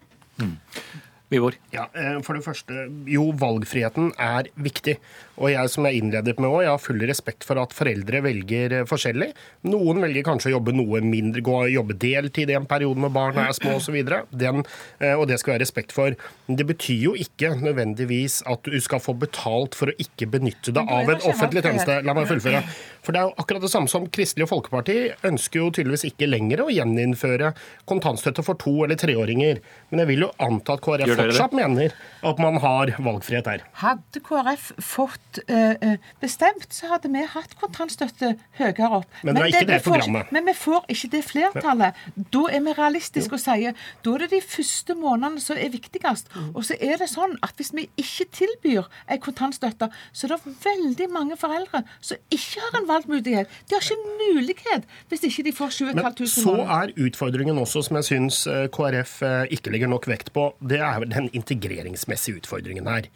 Vivor. 1.29 1.57
Ja, 1.75 1.89
eh, 1.95 2.21
For 2.23 2.39
det 2.39 2.45
første, 2.45 2.87
jo, 3.11 3.33
valgfriheten 3.35 4.13
er 4.23 4.47
viktig. 4.63 4.97
Og 5.37 5.51
jeg 5.51 5.69
som 5.73 5.85
jeg 5.85 5.99
innledet 5.99 6.39
med 6.39 6.49
også, 6.49 6.63
jeg 6.63 6.71
har 6.71 6.79
full 6.85 7.03
respekt 7.11 7.45
for 7.45 7.59
at 7.61 7.75
foreldre 7.75 8.21
velger 8.23 8.73
eh, 8.79 8.85
forskjellig. 8.87 9.33
Noen 9.67 10.01
velger 10.05 10.23
kanskje 10.29 10.53
å 10.53 10.55
jobbe 10.55 10.73
noe 10.77 11.01
mindre, 11.03 11.43
gå 11.43 11.57
og 11.65 11.73
jobbe 11.73 11.97
deltid 11.99 12.53
i 12.53 12.57
en 12.57 12.69
periode 12.71 13.03
når 13.03 13.13
barna 13.17 13.49
er 13.49 13.57
små 13.59 13.75
osv. 13.81 13.99
Og 13.99 15.25
det 15.27 15.41
skal 15.43 15.53
vi 15.53 15.57
ha 15.57 15.63
respekt 15.65 15.95
for. 15.97 16.15
Men 16.47 16.61
det 16.61 16.69
betyr 16.71 17.03
jo 17.09 17.17
ikke 17.19 17.57
nødvendigvis 17.59 18.39
at 18.47 18.63
du 18.63 18.79
skal 18.81 19.03
få 19.03 19.17
betalt 19.19 19.75
for 19.75 19.91
å 19.91 19.97
ikke 19.99 20.29
benytte 20.31 20.73
deg 20.77 20.87
av 20.87 21.11
en 21.11 21.27
offentlig 21.27 21.65
tjeneste. 21.67 21.99
La 22.07 22.15
meg 22.17 22.31
fullføre. 22.31 22.63
For 23.03 23.15
det 23.15 23.21
er 23.23 23.29
jo 23.29 23.35
akkurat 23.43 23.67
det 23.67 23.73
samme 23.75 23.91
som 23.91 24.07
Kristelig 24.15 24.49
Folkeparti 24.51 24.97
ønsker 25.27 25.61
jo 25.65 25.73
tydeligvis 25.75 26.07
ikke 26.09 26.31
lenger 26.31 26.63
å 26.65 26.71
gjeninnføre 26.71 27.53
kontantstøtte 27.91 28.47
for 28.47 28.59
to- 28.63 28.85
eller 28.87 28.99
treåringer. 28.99 29.61
Men 29.91 30.03
jeg 30.05 30.13
vil 30.15 30.27
jo 30.27 30.33
anta 30.43 30.75
at 30.79 30.83
KrF 30.87 31.16
Fortsatt 31.17 31.57
mener 31.57 31.95
at 32.27 32.41
man 32.43 32.59
har 32.63 32.93
valgfrihet 33.03 33.49
her. 33.51 33.65
Hadde 33.81 34.21
KrF 34.25 34.71
fått 34.83 35.41
eh, 35.53 35.97
bestemt, 36.23 36.69
så 36.75 36.91
hadde 36.91 37.11
vi 37.13 37.23
hatt 37.31 37.55
kontantstøtte 37.61 38.33
høyere 38.59 38.91
opp. 39.01 39.19
Men 39.27 39.37
det 39.37 39.43
er 39.43 39.51
ikke 39.53 39.61
det 39.69 39.77
det 39.77 39.83
programmet. 39.87 40.27
Får, 40.27 40.37
Men 40.37 40.49
vi 40.49 40.55
får 40.59 40.89
ikke 40.95 41.11
det 41.15 41.23
flertallet. 41.27 42.01
Da 42.35 42.43
er 42.51 42.65
vi 42.67 42.75
realistiske 42.79 43.37
og 43.39 43.43
sier 43.43 43.77
da 44.05 44.15
er 44.15 44.25
det 44.25 44.31
de 44.35 44.43
første 44.45 44.97
månedene 44.99 45.43
som 45.43 45.61
er 45.61 45.73
viktigst. 45.75 46.33
Og 46.53 46.63
så 46.69 46.79
er 46.81 47.01
det 47.03 47.11
sånn 47.13 47.37
at 47.47 47.55
hvis 47.59 47.73
vi 47.77 47.87
ikke 48.01 48.29
tilbyr 48.41 48.89
en 49.13 49.23
kontantstøtte, 49.23 49.91
så 50.13 50.27
er 50.27 50.35
det 50.35 50.57
veldig 50.65 51.11
mange 51.15 51.39
foreldre 51.41 51.85
som 52.01 52.21
ikke 52.33 52.65
har 52.65 52.81
en 52.81 52.89
valgmulighet. 52.91 53.53
De 53.69 53.77
har 53.77 53.85
ikke 53.85 54.17
mulighet 54.33 54.89
hvis 55.11 55.27
ikke 55.29 55.47
de 55.47 55.55
får 55.57 55.75
7500 55.77 56.07
Men 56.07 56.33
så 56.33 56.57
er 56.81 56.95
utfordringen 57.07 57.59
også, 57.61 57.85
som 57.87 58.01
jeg 58.01 58.09
syns 58.11 58.43
eh, 58.51 58.67
KrF 58.73 59.19
ikke 59.55 59.73
legger 59.75 59.91
nok 59.91 60.09
vekt 60.11 60.33
på, 60.35 60.49
det 60.61 60.81
er 60.83 61.06
den 61.13 61.31
integreringsmessige 61.37 62.43
utfordringen 62.43 62.89
her. 62.91 63.09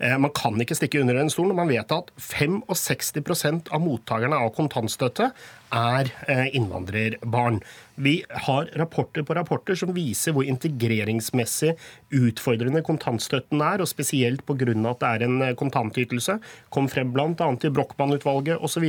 Eh, 0.00 0.18
Man 0.18 0.32
kan 0.34 0.60
ikke 0.60 0.78
stikke 0.78 1.00
under 1.02 1.20
en 1.20 1.30
stol 1.32 1.50
når 1.50 1.60
man 1.62 1.72
vet 1.72 1.94
at 1.94 2.12
65% 2.18 3.72
av 3.72 3.82
mottakerne 3.84 4.38
av 4.38 4.54
kontantstøtte 4.56 5.32
er 5.72 6.12
eh, 6.28 6.48
innvandrerbarn. 6.56 7.60
Vi 7.94 8.22
har 8.46 8.70
rapporter 8.76 9.22
på 9.22 9.34
rapporter 9.36 9.76
som 9.76 9.92
viser 9.92 10.32
hvor 10.32 10.46
integreringsmessig 10.48 11.74
utfordrende 12.16 12.80
kontantstøtten 12.86 13.60
er, 13.60 13.82
og 13.84 13.90
spesielt 13.90 14.44
pga. 14.48 14.72
at 14.90 15.00
det 15.02 15.08
er 15.08 15.24
en 15.26 15.42
eh, 15.42 15.54
kontantytelse. 15.58 16.38
Kom 16.72 16.88
frem 16.88 17.12
bl.a. 17.12 17.28
i 17.32 17.72
Brochmann-utvalget 17.72 18.62
osv. 18.64 18.86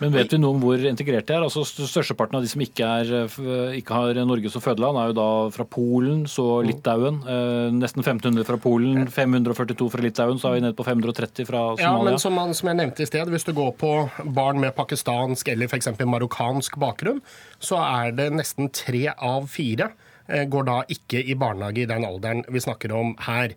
Men 0.00 0.14
vet 0.14 0.32
vi 0.32 0.40
noe 0.40 0.56
om 0.56 0.62
hvor 0.62 0.80
integrert 0.80 1.28
de 1.28 1.36
er? 1.36 1.44
Altså 1.44 1.64
Størsteparten 1.68 2.38
av 2.38 2.44
de 2.44 2.50
som 2.52 2.64
ikke, 2.64 2.88
er, 3.02 3.12
eh, 3.28 3.78
ikke 3.80 4.00
har 4.00 4.22
Norge 4.24 4.52
som 4.52 4.64
fødeland, 4.64 4.98
er 4.98 5.12
jo 5.12 5.18
da 5.18 5.28
fra 5.52 5.68
Polen, 5.68 6.24
så 6.30 6.62
Litauen. 6.64 7.20
Eh, 7.28 7.68
nesten 7.76 8.04
1500 8.04 8.48
fra 8.48 8.56
Polen, 8.62 9.06
542 9.12 9.90
fra 9.92 10.04
Litauen, 10.04 10.40
så 10.40 10.50
er 10.50 10.58
vi 10.58 10.64
nede 10.66 10.78
på 10.78 10.88
530 10.88 11.48
fra 11.48 11.64
Somalia. 11.76 11.84
Ja, 11.84 12.02
men 12.04 12.18
som, 12.22 12.36
man, 12.36 12.56
som 12.56 12.72
jeg 12.72 12.80
nevnte 12.80 13.04
i 13.04 13.10
sted, 13.10 13.28
hvis 13.28 13.44
du 13.44 13.52
går 13.56 13.74
på 13.80 13.92
barn 14.24 14.60
med 14.62 14.74
pakistansk 14.76 15.52
eller 15.52 15.68
f.eks. 15.68 15.92
marokkansk 16.18 16.78
bakgrunn, 16.82 17.22
så 17.62 17.80
er 17.80 18.14
det 18.18 18.30
nesten 18.34 18.70
tre 18.74 19.06
av 19.14 19.48
fire 19.50 19.92
eh, 20.26 20.44
går 20.50 20.68
da 20.68 20.78
ikke 20.90 21.22
i 21.22 21.38
barnehage 21.38 21.84
i 21.84 21.90
den 21.90 22.06
alderen 22.08 22.44
vi 22.48 22.62
snakker 22.62 22.94
om 22.94 23.14
her. 23.26 23.54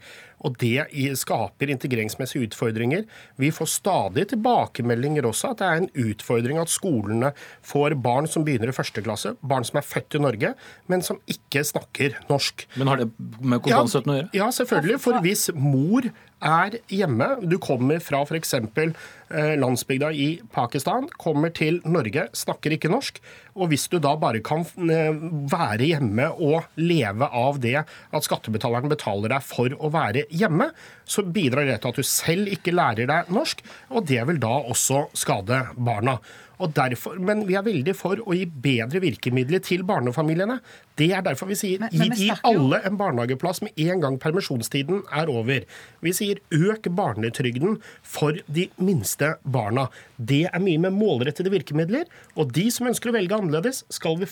Og 0.47 0.58
det 0.62 0.88
skaper 1.19 1.71
integreringsmessige 1.73 2.49
utfordringer. 2.49 3.06
Vi 3.41 3.51
får 3.54 3.69
stadig 3.75 4.27
tilbakemeldinger 4.34 5.27
også 5.30 5.54
at 5.54 5.62
det 5.62 5.69
er 5.69 5.82
en 5.82 5.91
utfordring 6.08 6.62
at 6.62 6.71
skolene 6.73 7.34
får 7.65 7.97
barn 8.01 8.30
som 8.30 8.45
begynner 8.47 8.71
i 8.71 8.75
første 8.75 9.04
klasse, 9.06 9.36
barn 9.41 9.67
som 9.67 9.82
er 9.82 9.88
født 9.88 10.17
i 10.17 10.23
Norge, 10.23 10.54
men 10.91 11.06
som 11.06 11.21
ikke 11.30 11.63
snakker 11.67 12.17
norsk. 12.32 12.67
Men 12.80 12.91
har 12.91 13.04
det 13.04 13.12
med 13.39 13.62
kontantstøtten 13.63 14.13
å 14.13 14.19
gjøre? 14.19 14.34
Ja, 14.38 14.51
selvfølgelig. 14.56 14.99
For 15.04 15.21
hvis 15.25 15.49
mor 15.56 16.10
er 16.41 16.77
hjemme, 16.89 17.27
du 17.45 17.58
kommer 17.62 18.01
fra 18.04 18.23
f.eks. 18.25 18.56
Eh, 18.58 19.54
landsbygda 19.62 20.10
i 20.12 20.27
Pakistan, 20.54 21.08
kommer 21.21 21.54
til 21.56 21.80
Norge, 21.86 22.27
snakker 22.36 22.75
ikke 22.75 22.91
norsk, 22.91 23.21
og 23.56 23.71
hvis 23.71 23.88
du 23.91 23.97
da 24.01 24.15
bare 24.19 24.41
kan 24.43 24.65
eh, 24.89 25.13
være 25.51 25.91
hjemme 25.91 26.27
og 26.34 26.67
leve 26.82 27.27
av 27.27 27.62
det 27.63 27.77
at 27.84 28.27
skattebetaleren 28.27 28.91
betaler 28.91 29.36
deg 29.36 29.45
for 29.45 29.75
å 29.77 29.91
være 29.93 30.25
hjemme, 30.32 30.72
så 31.06 31.24
bidrar 31.24 31.67
det 31.67 31.80
til 31.82 31.91
at 31.91 32.00
du 32.00 32.08
selv 32.08 32.52
ikke 32.52 32.74
lærer 32.76 33.10
deg 33.10 33.32
norsk, 33.34 33.63
og 33.91 34.08
det 34.10 34.22
vil 34.30 34.39
da 34.41 34.54
også 34.72 35.06
skade 35.17 35.63
barna. 35.76 36.17
Og 36.62 36.74
derfor, 36.78 37.17
men 37.19 37.45
vi 37.50 37.56
er 37.58 37.65
veldig 37.65 37.95
for 37.97 38.21
å 38.21 38.36
gi 38.38 38.45
bedre 38.45 39.02
virkemidler 39.04 39.62
til 39.65 39.82
barnefamiliene. 39.88 40.60
Det 41.00 41.08
er 41.17 41.24
derfor 41.26 41.47
vi 41.50 41.56
sier 41.58 41.80
Men- 41.82 41.89
gi 41.89 41.97
men 42.04 42.12
vi 42.17 42.28
de 42.30 42.36
alle 42.45 42.82
en 42.86 42.97
barnehageplass 43.00 43.62
med 43.65 43.71
en 43.80 44.00
gang 44.04 44.17
permisjonstiden 44.21 45.02
er 45.12 45.30
over. 45.32 45.63
Vi 46.02 46.12
sier 46.13 46.38
øk 46.52 46.84
barnetrygden 46.93 47.80
for 48.04 48.34
de 48.52 48.67
minste 48.78 49.36
barna. 49.45 49.88
Det 50.24 50.43
er 50.54 50.60
mye 50.60 50.78
med 50.80 50.93
målrettede 50.93 51.50
virkemidler. 51.50 52.06
Og 52.38 52.52
de 52.54 52.69
som 52.69 52.88
ønsker 52.88 53.10
å 53.10 53.15
velge 53.17 53.34
annerledes, 53.38 53.84
skal 53.89 54.17
vi 54.17 54.26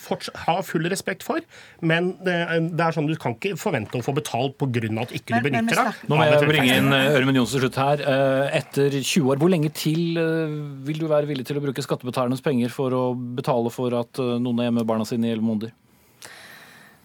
ha 0.46 0.60
full 0.62 0.84
respekt 0.88 1.22
for. 1.26 1.40
Men 1.82 2.12
det, 2.24 2.34
er- 2.48 2.60
det 2.60 2.80
er 2.80 2.92
sånn 2.94 3.08
du 3.08 3.16
kan 3.16 3.34
ikke 3.34 3.56
forvente 3.58 3.98
å 3.98 4.04
få 4.04 4.14
betalt 4.14 4.56
pga. 4.58 4.70
at 5.00 5.10
ikke 5.12 5.30
Men- 5.30 5.42
du 5.42 5.50
benytter 5.50 5.74
deg. 5.84 5.94
Nå 6.08 6.16
må 6.16 6.24
jeg 6.30 6.48
bringe 6.48 6.76
inn 6.76 6.92
eh, 6.92 7.16
Ørmen 7.18 7.34
Johnsen 7.34 7.60
til 7.60 7.68
slutt 7.68 7.74
her. 7.76 8.00
Eh, 8.00 8.58
Etter 8.60 8.90
20 8.90 9.30
år, 9.32 9.36
hvor 9.38 9.50
lenge 9.50 9.72
til 9.74 10.16
eh, 10.18 10.84
vil 10.86 10.98
du 10.98 11.06
være 11.08 11.26
villig 11.26 11.44
til 11.46 11.56
å 11.56 11.62
bruke 11.64 11.82
skattebetalernes 12.20 12.42
penger 12.42 12.68
for 12.68 12.92
å 12.92 13.14
betale 13.14 13.70
for 13.70 13.94
at 13.96 14.18
eh, 14.18 14.38
noen 14.40 14.60
er 14.60 14.68
hjemme 14.68 14.82
med 14.82 14.88
barna 14.88 15.04
sine 15.04 15.28
i 15.28 15.32
11 15.32 15.44
måneder? 15.44 15.72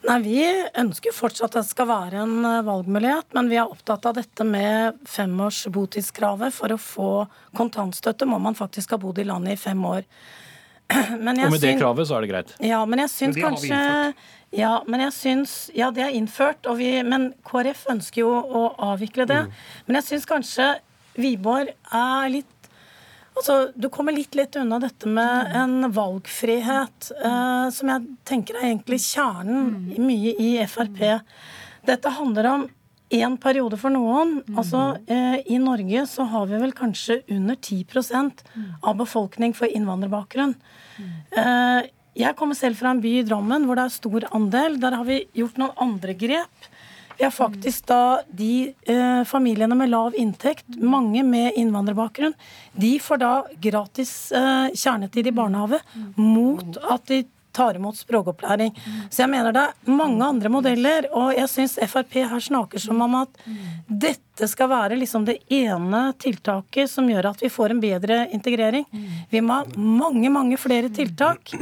Nei, 0.06 0.20
Vi 0.22 0.46
ønsker 0.78 1.14
fortsatt 1.14 1.56
at 1.56 1.64
det 1.64 1.70
skal 1.70 1.88
være 1.90 2.24
en 2.24 2.46
eh, 2.46 2.64
valgmulighet, 2.66 3.34
men 3.34 3.50
vi 3.50 3.58
er 3.58 3.70
opptatt 3.70 4.06
av 4.06 4.16
dette 4.16 4.46
med 4.46 5.00
femårs 5.06 5.66
botidskravet. 5.68 6.54
For 6.54 6.72
å 6.72 6.78
få 6.78 7.12
kontantstøtte 7.56 8.28
må 8.28 8.40
man 8.40 8.56
faktisk 8.56 8.92
ha 8.92 9.02
bodd 9.02 9.20
i 9.20 9.28
landet 9.28 9.56
i 9.56 9.62
fem 9.62 9.86
år. 9.86 10.04
Men 11.18 11.40
jeg 11.40 11.48
Og 11.48 11.56
med 11.56 11.64
det 11.64 11.78
kravet 11.80 12.06
så 12.06 12.20
er 12.20 12.22
det 12.22 12.28
greit. 12.30 12.52
Ja, 12.62 12.84
men 12.86 13.00
jeg 13.02 13.10
syns 13.10 13.40
Men 13.40 13.46
kanskje 13.48 13.78
ja, 14.56 14.84
men 14.88 15.02
jeg 15.02 15.12
syns, 15.12 15.54
ja, 15.76 15.90
det 15.92 16.04
er 16.06 16.14
innført, 16.16 16.68
og 16.70 16.78
vi, 16.80 16.88
men 17.04 17.32
KrF 17.44 17.82
ønsker 17.92 18.22
jo 18.22 18.30
å 18.32 18.62
avvikle 18.94 19.26
det. 19.28 19.42
Mm. 19.50 19.56
Men 19.88 19.98
jeg 19.98 20.06
syns 20.12 20.28
kanskje 20.30 20.68
Wiborg 21.20 21.72
er 21.96 22.30
litt 22.32 22.55
Altså, 23.36 23.72
Du 23.76 23.90
kommer 23.90 24.16
litt 24.16 24.36
lett 24.36 24.56
unna 24.56 24.80
dette 24.80 25.10
med 25.12 25.52
en 25.56 25.92
valgfrihet, 25.92 27.12
eh, 27.20 27.70
som 27.76 27.92
jeg 27.92 28.08
tenker 28.24 28.56
er 28.56 28.70
egentlig 28.70 29.02
kjernen 29.04 29.92
i 29.92 30.00
mye 30.00 30.36
i 30.40 30.50
Frp. 30.72 31.22
Dette 31.86 32.14
handler 32.16 32.48
om 32.54 32.68
én 33.14 33.36
periode 33.38 33.78
for 33.78 33.94
noen. 33.94 34.40
Altså, 34.56 34.98
eh, 35.08 35.42
I 35.52 35.60
Norge 35.62 36.06
så 36.08 36.26
har 36.28 36.48
vi 36.48 36.58
vel 36.58 36.72
kanskje 36.72 37.22
under 37.30 37.56
10 37.56 38.44
av 38.84 38.96
befolkning 38.98 39.54
for 39.54 39.68
innvandrerbakgrunn. 39.68 40.56
Eh, 41.32 41.90
jeg 42.16 42.36
kommer 42.36 42.56
selv 42.56 42.78
fra 42.78 42.92
en 42.92 43.02
by 43.02 43.20
i 43.20 43.24
Drammen 43.28 43.66
hvor 43.66 43.76
det 43.76 43.86
er 43.86 43.90
stor 44.00 44.22
andel. 44.32 44.80
Der 44.80 44.96
har 44.96 45.04
vi 45.04 45.26
gjort 45.36 45.58
noen 45.58 45.76
andre 45.78 46.14
grep. 46.14 46.70
Har 47.20 47.32
faktisk 47.32 47.86
da 47.88 48.22
de 48.32 48.74
eh, 48.88 49.22
familiene 49.24 49.76
med 49.76 49.90
lav 49.90 50.16
inntekt, 50.20 50.66
mange 50.82 51.24
med 51.24 51.56
innvandrerbakgrunn, 51.56 52.36
de 52.74 52.98
får 53.00 53.22
da 53.22 53.32
gratis 53.64 54.32
eh, 54.36 54.74
kjernetid 54.76 55.28
i 55.28 55.36
barnehage 55.36 55.80
mot 56.16 56.78
at 56.84 57.08
de 57.08 57.24
tar 57.56 57.76
imot 57.76 57.98
språkopplæring. 57.98 58.74
Så 59.10 59.24
jeg 59.24 59.32
mener 59.32 59.56
det 59.56 59.64
er 59.64 59.96
mange 59.96 60.28
andre 60.28 60.52
modeller, 60.52 61.08
og 61.16 61.32
jeg 61.38 61.52
syns 61.52 61.78
Frp 61.88 62.18
her 62.20 62.44
snakker 62.44 62.82
som 62.84 63.00
om 63.06 63.16
at 63.22 63.42
dette 63.88 64.50
skal 64.52 64.72
være 64.74 65.00
liksom 65.00 65.28
det 65.28 65.38
ene 65.54 66.10
tiltaket 66.20 66.92
som 66.92 67.08
gjør 67.10 67.32
at 67.32 67.44
vi 67.46 67.52
får 67.54 67.72
en 67.72 67.84
bedre 67.84 68.26
integrering. 68.36 68.88
Vi 69.32 69.42
må 69.42 69.62
ha 69.62 69.80
mange, 69.80 70.32
mange 70.34 70.60
flere 70.60 70.92
tiltak. 70.92 71.56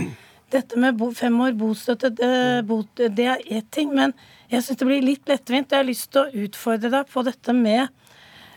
Dette 0.53 0.77
med 0.77 1.01
fem 1.17 1.39
år 1.45 1.53
bostøtte, 1.57 2.09
det, 2.17 3.09
det 3.17 3.29
er 3.29 3.45
én 3.49 3.69
ting. 3.69 3.93
men 3.93 4.13
jeg 4.53 4.65
syns 4.65 4.79
det 4.79 4.87
blir 4.87 5.03
litt 5.03 5.29
lettvint. 5.29 5.71
Jeg 5.73 5.81
har 5.81 5.87
lyst 5.87 6.11
til 6.13 6.23
å 6.23 6.45
utfordre 6.45 6.91
deg 6.93 7.11
på 7.11 7.25
dette 7.25 7.55
med 7.57 7.89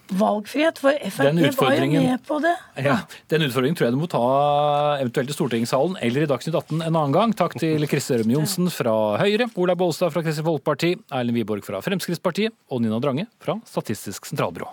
valgfrihet, 0.06 0.78
for 0.78 0.94
Frp 1.10 1.56
var 1.58 1.74
jo 1.74 1.86
med 1.90 2.22
på 2.26 2.38
det. 2.44 2.52
Ja, 2.84 3.00
Den 3.32 3.42
utfordringen 3.48 3.78
tror 3.78 3.88
jeg 3.88 3.96
du 3.96 3.98
må 3.98 4.08
ta 4.10 4.22
eventuelt 5.00 5.32
i 5.32 5.34
stortingssalen 5.34 5.98
eller 5.98 6.22
i 6.26 6.30
Dagsnytt 6.30 6.54
18 6.54 6.78
en 6.78 6.86
annen 6.92 7.16
gang. 7.16 7.34
Takk 7.34 7.58
til 7.58 7.88
Chris 7.90 8.06
Ørmen 8.14 8.36
Johnsen 8.36 8.70
fra 8.70 8.94
Høyre, 9.18 9.50
Olaug 9.58 9.80
Bollestad 9.82 10.14
fra 10.14 10.22
Kristelig 10.22 10.46
Folkeparti, 10.46 10.94
Erlend 11.10 11.40
Wiborg 11.40 11.66
fra 11.66 11.82
Fremskrittspartiet 11.82 12.54
og 12.70 12.84
Nina 12.84 13.02
Drange 13.02 13.26
fra 13.42 13.58
Statistisk 13.66 14.30
sentralbyrå. 14.30 14.70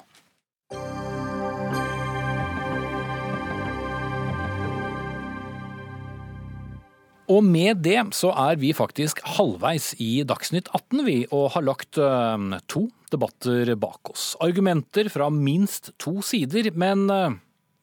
Og 7.32 7.44
med 7.46 7.80
det 7.86 8.02
så 8.18 8.34
er 8.50 8.60
vi 8.60 8.74
faktisk 8.76 9.22
halvveis 9.38 9.94
i 10.04 10.26
Dagsnytt 10.28 10.68
18, 10.74 11.06
vi, 11.08 11.18
og 11.32 11.54
har 11.56 11.64
lagt 11.64 12.00
uh, 12.02 12.60
to 12.68 12.90
debatter 13.14 13.76
bak 13.80 14.12
oss. 14.12 14.34
Argumenter 14.44 15.08
fra 15.14 15.30
minst 15.32 15.94
to 16.02 16.20
sider, 16.26 16.68
men 16.76 17.08
uh, 17.08 17.32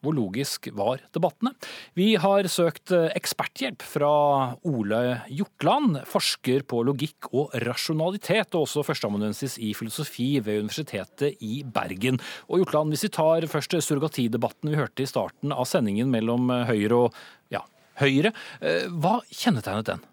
hvor 0.01 0.13
logisk 0.17 0.69
var 0.77 1.01
debattene? 1.13 1.55
Vi 1.97 2.11
har 2.21 2.45
søkt 2.53 2.93
uh, 2.93 3.09
eksperthjelp 3.17 3.81
fra 3.81 4.13
Ole 4.69 5.01
Hjortland, 5.33 6.03
forsker 6.09 6.61
på 6.69 6.83
logikk 6.85 7.31
og 7.33 7.57
rasjonalitet, 7.65 8.53
og 8.53 8.67
også 8.67 8.85
førsteamanuensis 8.85 9.57
i 9.57 9.73
filosofi 9.77 10.35
ved 10.37 10.67
Universitetet 10.67 11.41
i 11.41 11.63
Bergen. 11.65 12.21
Og 12.45 12.61
Hjortland, 12.61 12.93
hvis 12.93 13.09
vi 13.09 13.13
tar 13.17 13.49
først 13.49 13.79
surrogatidebatten 13.81 14.69
vi 14.69 14.81
hørte 14.83 15.01
i 15.01 15.09
starten 15.09 15.53
av 15.53 15.65
sendingen 15.69 16.13
mellom 16.13 16.53
Høyre 16.69 17.07
og 17.07 17.21
Høyre. 18.01 18.31
Eh, 18.61 18.87
hva 18.89 19.19
kjennetegnet 19.29 19.91
den? 19.91 20.03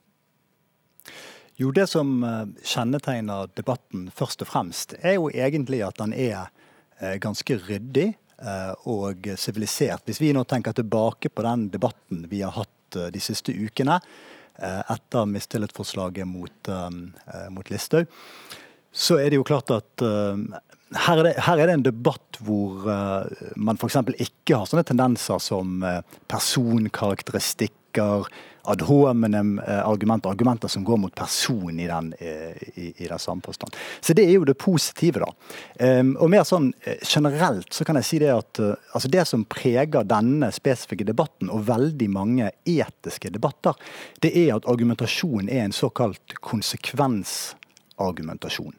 Jo, 1.58 1.72
Det 1.72 1.88
som 1.90 2.22
eh, 2.24 2.44
kjennetegner 2.62 3.50
debatten 3.56 4.08
først 4.14 4.44
og 4.44 4.50
fremst, 4.50 4.94
er 5.00 5.16
jo 5.16 5.30
egentlig 5.32 5.80
at 5.86 5.98
den 6.00 6.12
er 6.12 6.50
eh, 7.00 7.16
ganske 7.22 7.60
ryddig 7.68 8.12
og 8.86 9.24
sivilisert. 9.34 10.04
Hvis 10.06 10.20
vi 10.22 10.28
nå 10.30 10.44
tenker 10.46 10.70
tilbake 10.70 11.26
på 11.26 11.42
den 11.42 11.64
debatten 11.72 12.20
vi 12.30 12.44
har 12.44 12.52
hatt 12.54 12.98
de 13.10 13.18
siste 13.18 13.50
ukene 13.50 13.96
etter 14.94 15.26
mistillitsforslaget 15.26 16.22
mot, 16.30 16.70
mot 17.50 17.72
Listhaug, 17.74 18.06
så 18.94 19.18
er 19.18 19.32
det 19.34 19.40
jo 19.40 19.48
klart 19.48 19.74
at 19.74 20.06
her 20.96 21.20
er, 21.20 21.26
det, 21.26 21.34
her 21.44 21.58
er, 21.58 21.68
det, 21.68 21.74
en 21.76 21.84
debatt 21.84 22.38
hvor 22.44 22.86
uh, 22.88 23.28
man 23.60 23.76
f.eks. 23.76 23.98
ikke 24.16 24.56
har 24.56 24.68
sånne 24.68 24.86
tendenser 24.88 25.40
som 25.42 25.82
uh, 25.84 26.00
personkarakteristikker, 27.92 28.26
ad 28.62 28.82
hominem 28.82 29.58
uh, 29.58 29.88
argumenter, 29.88 30.30
argumenter 30.30 30.68
som 30.68 30.84
går 30.84 30.96
mot 30.96 31.14
person 31.14 31.80
i 31.80 31.86
den, 31.86 32.14
i, 32.20 32.94
i 32.96 33.08
den 33.08 33.18
samme 33.18 33.40
påstand. 33.40 33.76
Så 34.00 34.12
det 34.12 34.24
er 34.26 34.32
jo 34.32 34.44
det 34.44 34.54
positive, 34.54 35.20
da. 35.24 35.32
Um, 36.00 36.16
og 36.20 36.30
mer 36.30 36.44
sånn 36.44 36.74
generelt 37.00 37.72
så 37.72 37.84
kan 37.84 37.96
jeg 37.96 38.04
si 38.04 38.18
det 38.20 38.34
at 38.34 38.60
altså 38.60 39.08
det 39.08 39.28
som 39.28 39.44
preger 39.48 40.04
denne 40.04 40.52
spesifikke 40.52 41.04
debatten, 41.08 41.48
og 41.48 41.68
veldig 41.68 42.10
mange 42.12 42.50
etiske 42.66 43.30
debatter, 43.32 43.72
det 44.20 44.36
er 44.36 44.54
at 44.58 44.66
argumentasjon 44.68 45.48
er 45.48 45.64
en 45.64 45.72
såkalt 45.72 46.34
konsekvensargumentasjon. 46.44 48.74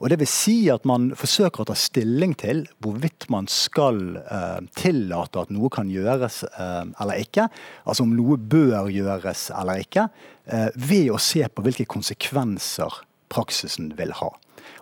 Og 0.00 0.10
Det 0.10 0.18
vil 0.20 0.30
si 0.30 0.56
at 0.72 0.84
man 0.88 1.10
forsøker 1.16 1.62
å 1.62 1.68
ta 1.70 1.76
stilling 1.78 2.34
til 2.38 2.64
hvorvidt 2.84 3.28
man 3.32 3.48
skal 3.50 4.18
eh, 4.20 4.60
tillate 4.78 5.42
at 5.42 5.52
noe 5.54 5.70
kan 5.72 5.90
gjøres 5.92 6.42
eh, 6.48 6.84
eller 7.02 7.22
ikke. 7.24 7.48
Altså 7.84 8.06
om 8.06 8.14
noe 8.16 8.38
bør 8.38 8.90
gjøres 8.92 9.48
eller 9.56 9.84
ikke. 9.84 10.08
Eh, 10.46 10.68
ved 10.76 11.12
å 11.14 11.20
se 11.22 11.46
på 11.48 11.64
hvilke 11.66 11.88
konsekvenser 11.90 13.02
praksisen 13.32 13.92
vil 13.98 14.14
ha. 14.20 14.30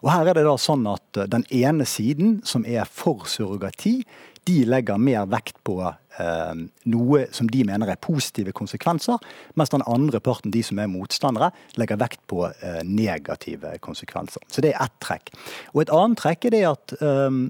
Og 0.04 0.10
her 0.12 0.28
er 0.28 0.36
det 0.36 0.44
da 0.46 0.56
sånn 0.60 0.86
at 0.90 1.20
eh, 1.20 1.30
Den 1.30 1.46
ene 1.54 1.86
siden, 1.88 2.40
som 2.44 2.66
er 2.68 2.88
for 2.90 3.28
surrogati, 3.30 4.00
de 4.44 4.64
legger 4.68 5.00
mer 5.00 5.24
vekt 5.32 5.56
på 5.64 5.78
noe 6.18 7.24
som 7.34 7.48
de 7.50 7.64
mener 7.66 7.90
er 7.90 8.00
positive 8.02 8.52
konsekvenser, 8.54 9.18
mens 9.58 9.72
den 9.72 9.82
andre 9.90 10.20
parten, 10.22 10.52
de 10.54 10.62
som 10.62 10.78
er 10.78 10.90
motstandere, 10.90 11.50
legger 11.80 12.00
vekt 12.00 12.22
på 12.30 12.44
eh, 12.52 12.80
negative 12.86 13.76
konsekvenser. 13.84 14.44
Så 14.48 14.62
det 14.64 14.74
er 14.74 14.84
ett 14.84 14.96
trekk. 15.02 15.34
Og 15.74 15.84
et 15.84 15.94
annet 15.94 16.20
trekk 16.22 16.48
er 16.48 16.54
det 16.54 16.64
at 16.70 16.96
eh, 17.00 17.40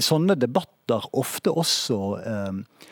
sånne 0.00 0.36
debatter 0.38 1.08
ofte 1.16 1.54
også 1.54 2.00
eh, 2.20 2.88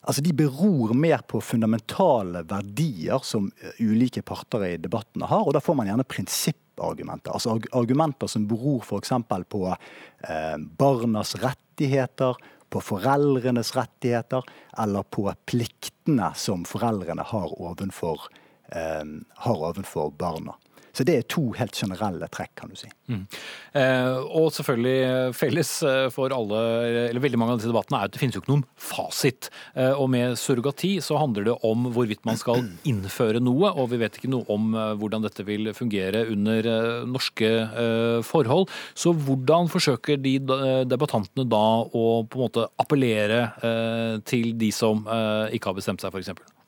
Altså, 0.00 0.22
De 0.24 0.32
beror 0.32 0.94
mer 0.96 1.20
på 1.28 1.42
fundamentale 1.44 2.40
verdier 2.48 3.20
som 3.26 3.50
eh, 3.60 3.82
ulike 3.84 4.22
parter 4.24 4.64
i 4.64 4.76
debattene 4.80 5.28
har. 5.28 5.44
og 5.44 5.52
Da 5.54 5.60
får 5.60 5.76
man 5.76 5.90
gjerne 5.90 6.08
prinsippargumenter. 6.08 7.34
Altså 7.36 7.58
Argumenter 7.76 8.30
som 8.30 8.46
beror 8.48 8.80
f.eks. 8.80 9.12
på 9.52 9.66
eh, 9.68 10.56
barnas 10.80 11.34
rettigheter, 11.42 12.40
på 12.70 12.80
foreldrenes 12.80 13.74
rettigheter 13.76 14.46
eller 14.78 15.02
på 15.02 15.26
pliktene 15.46 16.32
som 16.38 16.64
foreldrene 16.68 17.26
har 17.26 17.54
overfor, 17.60 18.28
eh, 18.72 19.04
har 19.46 19.64
overfor 19.70 20.10
barna. 20.10 20.54
Så 20.96 21.06
det 21.06 21.16
er 21.16 21.28
to 21.30 21.50
helt 21.58 21.76
generelle 21.76 22.28
trekk, 22.32 22.52
kan 22.58 22.72
du 22.72 22.78
si. 22.78 22.90
Mm. 23.10 23.24
Eh, 23.78 24.16
og 24.36 24.50
selvfølgelig 24.54 25.34
felles 25.38 25.70
eh, 25.86 26.06
for 26.14 26.34
alle, 26.34 26.60
eller 27.10 27.22
veldig 27.22 27.40
mange 27.40 27.54
av 27.54 27.60
disse 27.60 27.70
debattene 27.70 28.00
er 28.00 28.10
at 28.10 28.14
det 28.14 28.22
finnes 28.22 28.36
jo 28.36 28.42
ikke 28.42 28.52
noen 28.52 28.66
fasit. 28.80 29.50
Eh, 29.74 29.92
og 29.94 30.10
med 30.12 30.38
surrogati 30.40 30.96
så 31.04 31.18
handler 31.20 31.46
det 31.50 31.56
om 31.66 31.90
hvorvidt 31.94 32.26
man 32.28 32.38
skal 32.40 32.64
innføre 32.90 33.42
noe, 33.42 33.70
og 33.70 33.90
vi 33.92 34.00
vet 34.02 34.18
ikke 34.18 34.32
noe 34.32 34.46
om 34.52 34.74
eh, 34.74 34.94
hvordan 35.00 35.26
dette 35.26 35.46
vil 35.46 35.72
fungere 35.76 36.24
under 36.32 36.70
eh, 36.74 37.08
norske 37.08 37.50
eh, 37.50 38.18
forhold. 38.26 38.70
Så 38.98 39.14
hvordan 39.14 39.70
forsøker 39.70 40.20
de 40.20 40.36
debattantene 40.90 41.46
da 41.48 41.64
å 41.86 42.06
på 42.26 42.38
en 42.38 42.42
måte 42.42 42.66
appellere 42.80 43.40
til 44.28 44.54
de 44.58 44.70
som 44.74 45.02
ikke 45.52 45.70
har 45.70 45.76
bestemt 45.76 46.02
seg, 46.02 46.12
f.eks.? 46.14 46.59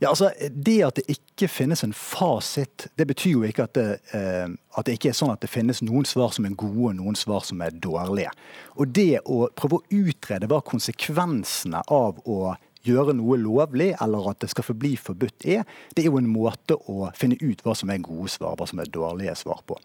Ja, 0.00 0.08
altså, 0.08 0.30
Det 0.50 0.78
at 0.84 0.96
det 0.96 1.12
ikke 1.12 1.48
finnes 1.48 1.84
en 1.84 1.92
fasit, 1.92 2.86
det 2.96 3.04
betyr 3.06 3.34
jo 3.34 3.42
ikke 3.44 3.66
at 3.68 3.74
det, 3.76 3.98
eh, 4.16 4.48
at 4.48 4.86
det 4.86 4.96
ikke 4.96 5.10
er 5.12 5.18
sånn 5.18 5.32
at 5.34 5.42
det 5.44 5.50
finnes 5.52 5.82
noen 5.84 6.08
svar 6.08 6.32
som 6.32 6.46
er 6.48 6.56
gode 6.56 6.94
og 6.94 6.96
noen 6.96 7.18
svar 7.18 7.44
som 7.44 7.60
er 7.60 7.76
dårlige. 7.76 8.32
Og 8.80 8.94
det 8.96 9.20
å 9.28 9.50
prøve 9.52 9.80
å 9.80 10.00
utrede 10.08 10.48
hva 10.48 10.62
konsekvensene 10.64 11.82
av 11.92 12.22
å 12.24 12.54
gjøre 12.88 13.12
noe 13.18 13.36
lovlig, 13.40 13.90
eller 14.00 14.30
at 14.30 14.40
det 14.40 14.48
skal 14.54 14.64
forbli 14.70 14.94
forbudt 14.96 15.44
er, 15.44 15.66
det 15.92 16.04
er 16.04 16.08
jo 16.08 16.20
en 16.20 16.30
måte 16.32 16.78
å 16.88 17.10
finne 17.16 17.36
ut 17.42 17.60
hva 17.64 17.74
som 17.76 17.92
er 17.92 18.00
gode 18.04 18.32
svar, 18.32 18.56
hva 18.56 18.68
som 18.70 18.80
er 18.80 18.88
dårlige 18.88 19.36
svar 19.36 19.60
på. 19.68 19.76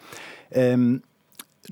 Um, 0.56 1.02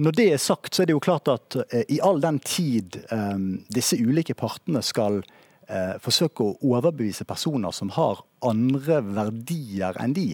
når 0.04 0.18
det 0.18 0.28
er 0.34 0.42
sagt, 0.42 0.74
så 0.74 0.84
er 0.84 0.90
det 0.90 0.98
jo 0.98 1.06
klart 1.06 1.32
at 1.32 1.56
uh, 1.62 1.80
i 1.88 2.02
all 2.04 2.20
den 2.20 2.42
tid 2.44 3.00
um, 3.08 3.64
disse 3.72 3.96
ulike 3.96 4.36
partene 4.36 4.84
skal 4.84 5.22
eh, 5.68 5.96
forsøke 6.04 6.46
å 6.46 6.56
overbevise 6.74 7.28
personer 7.30 7.74
som 7.76 7.92
har 7.96 8.24
andre 8.44 9.02
verdier 9.06 9.98
enn 10.02 10.16
de, 10.16 10.32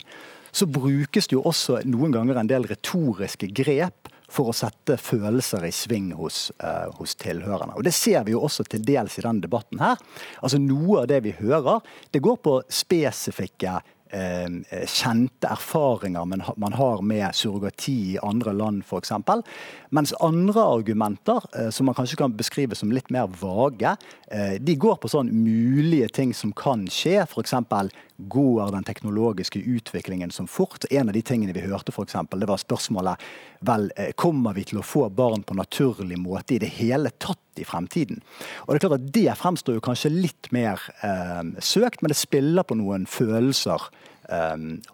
så 0.52 0.66
brukes 0.66 1.30
det 1.30 1.38
jo 1.38 1.46
også 1.46 1.84
noen 1.86 2.14
ganger 2.16 2.40
en 2.42 2.50
del 2.50 2.66
retoriske 2.70 3.52
grep 3.54 4.10
for 4.30 4.52
å 4.52 4.56
sette 4.56 4.98
følelser 5.02 5.66
i 5.66 5.72
sving 5.74 6.12
hos, 6.18 6.52
eh, 6.62 6.90
hos, 7.00 7.16
tilhørerne. 7.16 7.76
Og 7.76 7.84
Det 7.84 7.94
ser 7.94 8.24
vi 8.24 8.32
jo 8.32 8.44
også 8.46 8.64
til 8.70 8.84
dels 8.86 9.18
i 9.18 9.22
denne 9.26 9.42
debatten 9.42 9.80
her. 9.80 9.98
Altså 10.42 10.60
Noe 10.62 11.02
av 11.02 11.08
det 11.08 11.24
vi 11.24 11.32
hører, 11.32 11.82
det 12.12 12.22
går 12.22 12.38
på 12.38 12.62
spesifikke 12.70 13.82
kjente 14.10 15.48
erfaringer 15.48 16.26
man, 16.26 16.74
har 16.74 17.02
med 17.06 17.36
surrogati 17.36 18.16
i 18.16 18.20
andre 18.26 18.54
land 18.58 18.84
f.eks. 18.88 19.12
Mens 19.90 20.14
andre 20.20 20.62
argumenter, 20.62 21.42
eh, 21.58 21.70
som 21.70 21.86
man 21.86 21.96
kanskje 21.96 22.18
kan 22.18 22.36
beskrive 22.38 22.76
som 22.76 22.92
litt 22.94 23.10
mer 23.10 23.28
vage, 23.42 23.96
eh, 24.32 24.58
de 24.62 24.76
går 24.76 25.00
på 25.02 25.10
sånn 25.10 25.32
mulige 25.34 26.10
ting 26.14 26.34
som 26.34 26.54
kan 26.54 26.86
skje. 26.94 27.24
F.eks. 27.24 27.56
går 28.18 28.72
den 28.76 28.86
teknologiske 28.86 29.60
utviklingen 29.60 30.32
som 30.32 30.48
fort. 30.48 30.86
En 30.92 31.10
av 31.10 31.18
de 31.18 31.24
tingene 31.26 31.56
vi 31.56 31.66
hørte 31.66 31.94
for 31.96 32.06
eksempel, 32.06 32.40
det 32.40 32.50
var 32.50 32.62
spørsmålet 32.62 33.30
vel, 33.66 33.92
eh, 33.96 34.12
kommer 34.16 34.54
vi 34.54 34.68
til 34.70 34.80
å 34.80 34.86
få 34.86 35.10
barn 35.10 35.44
på 35.44 35.58
naturlig 35.58 36.20
måte 36.22 36.56
i 36.56 36.62
det 36.62 36.70
hele 36.78 37.10
tatt 37.18 37.40
i 37.58 37.66
fremtiden. 37.66 38.22
Og 38.68 38.74
Det 38.74 38.84
er 38.84 38.88
klart 38.88 39.00
at 39.00 39.12
det 39.12 39.38
fremstår 39.38 39.74
jo 39.76 39.82
kanskje 39.82 40.14
litt 40.14 40.52
mer 40.52 40.80
eh, 41.04 41.44
søkt, 41.60 42.02
men 42.02 42.10
det 42.10 42.18
spiller 42.18 42.64
på 42.64 42.78
noen 42.78 43.06
følelser 43.10 43.82
eh, 43.82 43.99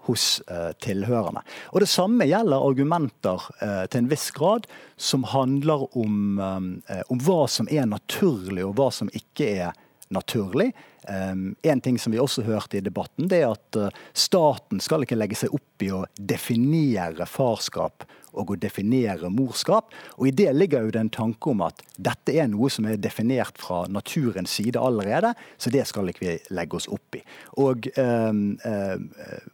hos 0.07 0.41
eh, 0.47 0.71
tilhørerne. 0.79 1.41
Og 1.73 1.83
Det 1.83 1.89
samme 1.91 2.27
gjelder 2.29 2.63
argumenter 2.63 3.47
eh, 3.61 3.85
til 3.89 4.03
en 4.03 4.11
viss 4.11 4.29
grad 4.35 4.67
som 4.95 5.25
handler 5.27 5.87
om, 5.97 6.39
eh, 6.39 7.01
om 7.11 7.19
hva 7.19 7.45
som 7.51 7.69
er 7.71 7.87
naturlig 7.89 8.65
og 8.65 8.75
hva 8.79 8.91
som 8.93 9.11
ikke 9.13 9.49
er 9.65 9.81
naturlig. 10.13 10.69
En 11.05 11.81
ting 11.81 11.97
som 12.01 12.13
vi 12.13 12.19
også 12.21 12.43
hørte 12.45 12.77
i 12.77 12.81
debatten, 12.81 13.27
det 13.29 13.39
er 13.43 13.51
at 13.53 13.77
staten 14.17 14.79
skal 14.81 15.03
ikke 15.05 15.17
legge 15.17 15.37
seg 15.37 15.53
opp 15.53 15.83
i 15.85 15.89
å 15.93 16.03
definere 16.17 17.27
farskap 17.29 18.05
og 18.35 18.53
å 18.53 18.59
definere 18.59 19.31
morskap. 19.33 19.93
Og 20.19 20.29
I 20.29 20.35
det 20.35 20.51
ligger 20.55 20.85
jo 20.85 20.93
det 20.95 21.01
en 21.05 21.13
tanke 21.13 21.51
om 21.51 21.63
at 21.65 21.81
dette 21.95 22.35
er 22.35 22.49
noe 22.51 22.69
som 22.73 22.87
er 22.89 23.01
definert 23.01 23.57
fra 23.61 23.83
naturens 23.91 24.55
side 24.57 24.81
allerede, 24.81 25.33
så 25.57 25.71
det 25.73 25.85
skal 25.89 26.11
ikke 26.11 26.25
vi 26.25 26.37
legge 26.55 26.79
oss 26.79 26.89
opp 26.91 27.19
i. 27.19 27.23
Og 27.63 27.89
eh, 27.95 28.31
øh, 28.69 29.45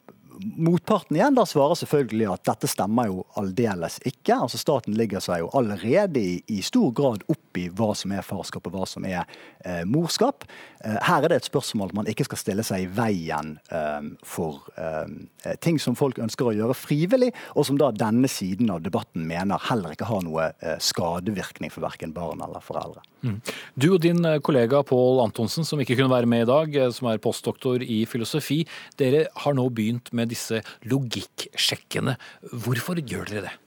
Motparten 0.41 1.17
igjen 1.17 1.35
da 1.37 1.43
svarer 1.47 1.77
selvfølgelig 1.79 2.27
at 2.31 2.43
dette 2.47 2.69
stemmer 2.69 3.09
jo 3.09 3.25
aldeles 3.39 3.99
ikke. 4.07 4.35
Altså 4.35 4.59
Staten 4.61 4.95
ligger 4.97 5.23
seg 5.23 5.43
jo 5.43 5.51
allerede 5.57 6.21
i, 6.21 6.39
i 6.51 6.61
stor 6.65 6.91
grad 6.95 7.25
opp 7.31 7.59
i 7.59 7.67
hva 7.75 7.91
som 7.97 8.13
er 8.15 8.25
farskap 8.25 8.67
og 8.69 8.75
hva 8.75 8.87
som 8.89 9.05
er 9.07 9.21
eh, 9.65 9.83
morskap. 9.89 10.45
Eh, 10.85 10.97
her 11.07 11.25
er 11.25 11.33
det 11.33 11.41
et 11.41 11.49
spørsmål 11.49 11.91
at 11.91 11.97
man 12.01 12.11
ikke 12.11 12.27
skal 12.29 12.41
stille 12.41 12.65
seg 12.67 12.85
i 12.85 12.89
veien 12.97 13.55
eh, 13.73 14.09
for 14.25 14.65
eh, 14.79 15.55
ting 15.63 15.79
som 15.81 15.97
folk 15.99 16.21
ønsker 16.21 16.49
å 16.51 16.55
gjøre 16.55 16.77
frivillig, 16.77 17.33
og 17.55 17.67
som 17.67 17.79
da 17.81 17.91
denne 17.95 18.31
siden 18.31 18.71
av 18.73 18.83
debatten 18.85 19.27
mener 19.27 19.61
heller 19.69 19.95
ikke 19.95 20.09
har 20.09 20.25
noe 20.25 20.51
eh, 20.59 20.77
skadevirkning 20.81 21.73
for 21.73 21.85
verken 21.85 22.15
barn 22.15 22.43
eller 22.43 22.63
foreldre. 22.63 23.03
Mm. 23.21 23.37
Du 23.77 23.87
og 23.93 24.01
din 24.03 24.23
eh, 24.25 24.39
kollega 24.43 24.81
Pål 24.87 25.21
Antonsen, 25.25 25.65
som 25.67 25.81
ikke 25.81 25.97
kunne 25.99 26.13
være 26.13 26.29
med 26.29 26.45
i 26.45 26.49
dag, 26.49 26.77
som 26.95 27.11
er 27.11 27.21
postdoktor 27.21 27.83
i 27.85 28.03
filosofi, 28.09 28.61
dere 28.97 29.27
har 29.43 29.57
nå 29.57 29.67
begynt 29.69 30.13
med 30.17 30.31
disse 30.33 30.63
logikksjekkene. 30.89 32.17
Hvorfor 32.65 33.01
gjør 33.01 33.29
dere 33.29 33.49
det? 33.49 33.57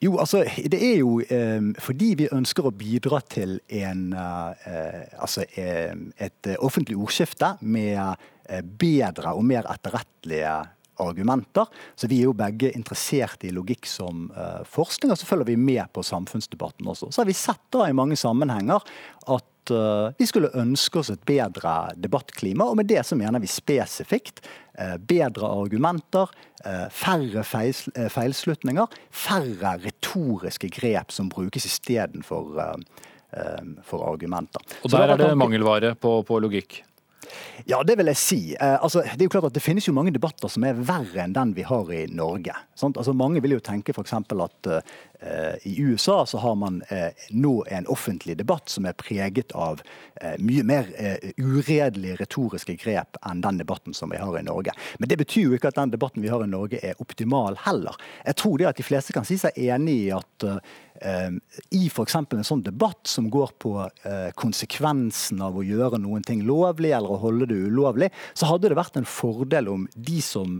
Jo, 0.00 0.18
altså, 0.18 0.44
Det 0.70 0.80
er 0.80 0.98
jo 1.00 1.20
eh, 1.20 1.70
fordi 1.80 2.14
vi 2.18 2.28
ønsker 2.32 2.66
å 2.66 2.74
bidra 2.74 3.20
til 3.24 3.58
en, 3.80 4.10
eh, 4.12 5.06
altså, 5.16 5.46
eh, 5.56 5.94
et 6.18 6.50
offentlig 6.58 6.98
ordskifte 7.00 7.54
med 7.60 8.00
eh, 8.48 8.60
bedre 8.62 9.34
og 9.36 9.46
mer 9.46 9.68
etterrettelige 9.72 10.58
argumenter. 11.00 11.68
Så 11.96 12.08
vi 12.10 12.20
er 12.20 12.28
jo 12.28 12.36
begge 12.36 12.72
interessert 12.76 13.44
i 13.46 13.52
logikk 13.54 13.88
som 13.88 14.28
uh, 14.36 14.62
forskning, 14.68 15.12
og 15.12 15.20
så 15.20 15.28
følger 15.28 15.52
vi 15.52 15.60
med 15.60 15.84
på 15.94 16.04
samfunnsdebatten 16.06 16.88
også. 16.90 17.10
Så 17.10 17.22
har 17.22 17.30
vi 17.30 17.36
sett 17.36 17.62
da 17.74 17.88
i 17.88 17.96
mange 17.96 18.18
sammenhenger 18.20 18.84
at 19.30 19.72
uh, 19.74 20.10
vi 20.18 20.28
skulle 20.28 20.52
ønske 20.58 21.02
oss 21.02 21.12
et 21.14 21.22
bedre 21.28 21.76
debattklima. 21.96 22.68
Og 22.68 22.80
med 22.80 22.90
det 22.90 23.04
så 23.08 23.18
mener 23.18 23.42
vi 23.42 23.50
spesifikt 23.50 24.42
uh, 24.44 24.96
bedre 24.98 25.50
argumenter, 25.60 26.32
færre 26.92 27.40
feilslutninger, 27.40 28.98
færre 29.16 29.70
retoriske 29.80 30.68
grep 30.76 31.08
som 31.16 31.30
brukes 31.32 31.64
istedenfor 31.64 32.58
for 33.88 34.04
argumenter. 34.04 34.60
Og 34.84 34.92
der 34.92 35.14
er 35.14 35.22
det 35.22 35.30
mangelvare 35.40 35.94
på, 35.96 36.18
på 36.28 36.40
logikk? 36.44 36.82
Ja, 37.68 37.82
det 37.86 37.96
vil 38.00 38.08
jeg 38.10 38.18
si. 38.18 38.40
Eh, 38.54 38.76
altså, 38.82 39.02
det 39.04 39.24
er 39.24 39.28
jo 39.28 39.34
klart 39.34 39.50
at 39.50 39.56
det 39.56 39.62
finnes 39.64 39.86
jo 39.88 39.94
mange 39.96 40.12
debatter 40.14 40.50
som 40.50 40.64
er 40.66 40.78
verre 40.78 41.24
enn 41.24 41.36
den 41.36 41.54
vi 41.56 41.64
har 41.66 41.92
i 41.92 42.04
Norge. 42.12 42.54
Altså, 42.80 43.14
mange 43.16 43.42
vil 43.44 43.56
jo 43.56 43.62
tenke 43.64 43.94
f.eks. 43.94 44.14
at 44.16 44.70
eh, 44.70 45.56
i 45.68 45.74
USA 45.84 46.22
så 46.26 46.40
har 46.42 46.56
man 46.58 46.80
eh, 46.88 47.10
nå 47.30 47.54
en 47.68 47.88
offentlig 47.92 48.38
debatt 48.40 48.72
som 48.72 48.88
er 48.88 48.96
preget 48.96 49.52
av 49.52 49.82
uh, 49.82 50.36
mye 50.40 50.62
mer 50.66 50.88
uredelige 51.36 52.16
retoriske 52.20 52.74
grep 52.80 53.18
enn 53.26 53.42
den 53.44 53.60
debatten 53.60 53.94
som 53.96 54.12
vi 54.12 54.20
har 54.20 54.36
i 54.38 54.44
Norge. 54.46 54.72
Men 54.98 55.10
det 55.12 55.20
betyr 55.20 55.50
jo 55.50 55.58
ikke 55.58 55.72
at 55.72 55.80
den 55.80 55.92
debatten 55.92 56.24
vi 56.24 56.32
har 56.32 56.44
i 56.44 56.50
Norge 56.50 56.80
er 56.84 57.00
optimal 57.02 57.58
heller. 57.66 57.96
Jeg 58.24 58.38
tror 58.40 58.58
det 58.60 58.70
at 58.70 58.80
de 58.80 58.86
fleste 58.86 59.16
kan 59.16 59.28
si 59.28 59.38
seg 59.40 59.56
enig 59.60 59.96
i 60.06 60.12
at 60.16 60.48
i 61.00 61.86
f.eks. 61.88 62.14
en 62.14 62.44
sånn 62.44 62.62
debatt 62.64 63.08
som 63.08 63.30
går 63.32 63.54
på 63.62 63.72
konsekvensen 64.36 65.40
av 65.40 65.56
å 65.56 65.64
gjøre 65.64 65.96
noen 66.02 66.24
ting 66.26 66.42
lovlig 66.44 66.90
eller 66.92 67.14
å 67.14 67.20
holde 67.22 67.48
det 67.48 67.56
ulovlig, 67.70 68.10
så 68.36 68.50
hadde 68.50 68.68
det 68.68 68.76
vært 68.76 68.98
en 69.00 69.08
fordel 69.08 69.70
om 69.72 69.86
de 69.94 70.20
som 70.24 70.58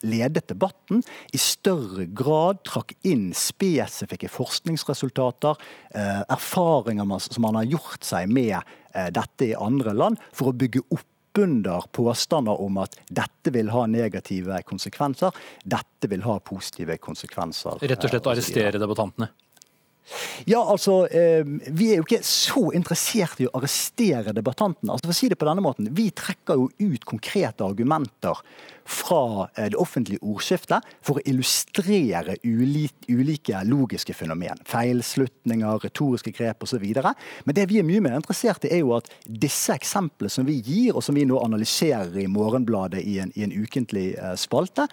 ledet 0.00 0.48
debatten, 0.48 1.02
i 1.32 1.40
større 1.40 2.06
grad 2.08 2.62
trakk 2.66 2.94
inn 3.08 3.30
spesifikke 3.36 4.30
forskningsresultater, 4.32 5.56
eh, 5.94 6.22
erfaringer 6.28 7.18
som 7.20 7.42
man 7.42 7.60
har 7.60 7.64
gjort 7.64 8.04
seg 8.04 8.30
med 8.30 8.58
eh, 8.94 9.08
dette 9.10 9.50
i 9.50 9.54
andre 9.54 9.94
land, 9.96 10.20
for 10.32 10.52
å 10.52 10.56
bygge 10.56 10.84
opp 10.90 11.08
under 11.38 11.86
påstander 11.96 12.60
om 12.60 12.76
at 12.82 12.98
dette 13.08 13.52
vil 13.54 13.70
ha 13.72 13.86
negative 13.88 14.58
konsekvenser, 14.68 15.32
dette 15.64 16.10
vil 16.12 16.24
ha 16.26 16.36
positive 16.44 16.98
konsekvenser. 17.00 17.80
Rett 17.80 18.04
og 18.04 18.12
slett 18.12 18.26
eh, 18.26 18.34
arrestere 18.34 18.82
debattantene? 18.82 19.32
Ja, 20.44 20.60
altså, 20.60 21.06
eh, 21.06 21.44
Vi 21.70 21.92
er 21.92 22.00
jo 22.00 22.06
ikke 22.06 22.22
så 22.26 22.70
interessert 22.74 23.40
i 23.40 23.46
å 23.48 23.54
arrestere 23.58 24.34
debattantene. 24.34 24.92
Altså, 24.92 25.06
for 25.06 25.14
å 25.14 25.20
si 25.20 25.30
det 25.30 25.38
på 25.40 25.48
denne 25.48 25.64
måten, 25.64 25.88
Vi 25.94 26.10
trekker 26.10 26.58
jo 26.58 26.68
ut 26.78 27.04
konkrete 27.04 27.64
argumenter 27.64 28.42
fra 28.84 29.48
eh, 29.54 29.70
det 29.70 29.78
offentlige 29.78 30.22
ordskiftet 30.26 30.82
for 31.04 31.18
å 31.18 31.24
illustrere 31.28 32.36
ulike, 32.42 33.06
ulike 33.08 33.62
logiske 33.68 34.14
fenomen. 34.14 34.58
Feilslutninger, 34.68 35.78
retoriske 35.84 36.32
grep 36.34 36.66
osv. 36.66 36.82
Men 37.44 37.56
det 37.56 37.68
vi 37.70 37.78
er 37.78 37.86
mye 37.86 38.02
mer 38.02 38.18
interessert 38.18 38.66
i, 38.66 38.72
er 38.74 38.82
jo 38.82 38.96
at 38.96 39.10
disse 39.26 39.74
eksemplene 39.74 40.32
som 40.32 40.48
vi 40.48 40.58
gir, 40.60 40.96
og 40.96 41.04
som 41.04 41.14
vi 41.14 41.26
nå 41.28 41.38
analyserer 41.42 42.18
i 42.24 42.28
Morgenbladet 42.30 43.04
i 43.06 43.18
en, 43.22 43.32
i 43.36 43.46
en 43.46 43.54
ukentlig 43.54 44.12
eh, 44.16 44.34
spalte, 44.40 44.88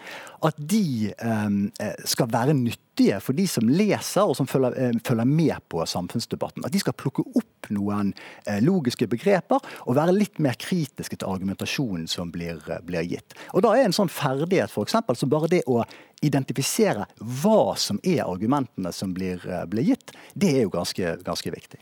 at 0.45 0.61
de 0.69 1.11
eh, 1.11 1.97
skal 2.05 2.29
være 2.31 2.57
nyttige 2.57 2.88
nyttige 2.99 3.19
for 3.19 3.33
de 3.33 3.47
som 3.47 3.69
leser 3.69 4.27
og 4.27 4.35
som 4.35 4.47
følger, 4.47 4.73
eh, 4.77 4.91
følger, 5.03 5.25
med 5.25 5.55
på 5.69 5.85
samfunnsdebatten. 5.85 6.65
At 6.65 6.71
de 6.71 6.79
skal 6.79 6.93
plukke 6.93 7.23
opp 7.35 7.69
noen 7.69 8.13
eh, 8.45 8.61
logiske 8.61 9.07
begreper 9.07 9.59
og 9.85 9.95
være 9.95 10.15
litt 10.17 10.39
mer 10.39 10.53
kritiske 10.53 11.17
til 11.17 11.27
argumentasjonen 11.27 12.07
som 12.07 12.31
blir, 12.31 12.59
eh, 12.69 12.79
blir 12.81 13.03
gitt. 13.03 13.33
Og 13.53 13.61
Da 13.61 13.73
er 13.73 13.85
en 13.85 13.91
sånn 13.91 14.09
ferdighet 14.09 14.69
for 14.69 14.83
eksempel, 14.83 15.15
som 15.15 15.29
bare 15.29 15.47
det 15.47 15.63
å 15.67 15.85
identifisere 16.21 17.05
hva 17.19 17.77
som 17.77 17.99
er 18.03 18.23
argumentene 18.23 18.91
som 18.93 19.13
blir, 19.13 19.39
blir 19.67 19.83
gitt, 19.83 20.11
det 20.35 20.55
er 20.55 20.61
jo 20.63 20.69
ganske, 20.69 21.23
ganske 21.23 21.51
viktig. 21.51 21.79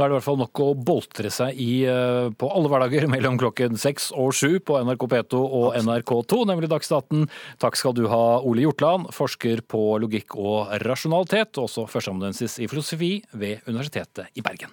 Da 0.00 0.06
er 0.06 0.08
det 0.08 0.14
i 0.14 0.16
hvert 0.16 0.24
fall 0.30 0.38
nok 0.40 0.60
å 0.64 0.66
boltre 0.80 1.28
seg 1.28 1.58
i 1.60 1.82
eh, 1.84 2.30
på 2.32 2.48
alle 2.48 2.70
hverdager 2.72 3.04
mellom 3.14 3.36
klokken 3.36 3.76
seks 3.76 4.06
og 4.16 4.30
sju 4.32 4.56
på 4.64 4.78
NRK 4.80 5.04
P2 5.12 5.40
og 5.44 5.76
NRK2, 5.76 6.38
nemlig 6.48 6.70
Dagsnytt 6.72 7.12
18. 7.12 7.26
Takk 7.60 7.76
skal 7.76 7.92
du 7.98 8.06
ha, 8.08 8.22
Ole 8.40 8.64
Hjortland, 8.64 9.10
forsker 9.12 9.60
på 9.68 9.82
logikk 10.00 10.38
og 10.40 10.72
rasjonalitet, 10.86 11.52
og 11.60 11.68
også 11.68 11.84
førsteamanuensis 11.92 12.56
i 12.64 12.70
filosofi 12.72 13.12
ved 13.36 13.60
Universitetet 13.68 14.32
i 14.32 14.46
Bergen. 14.46 14.72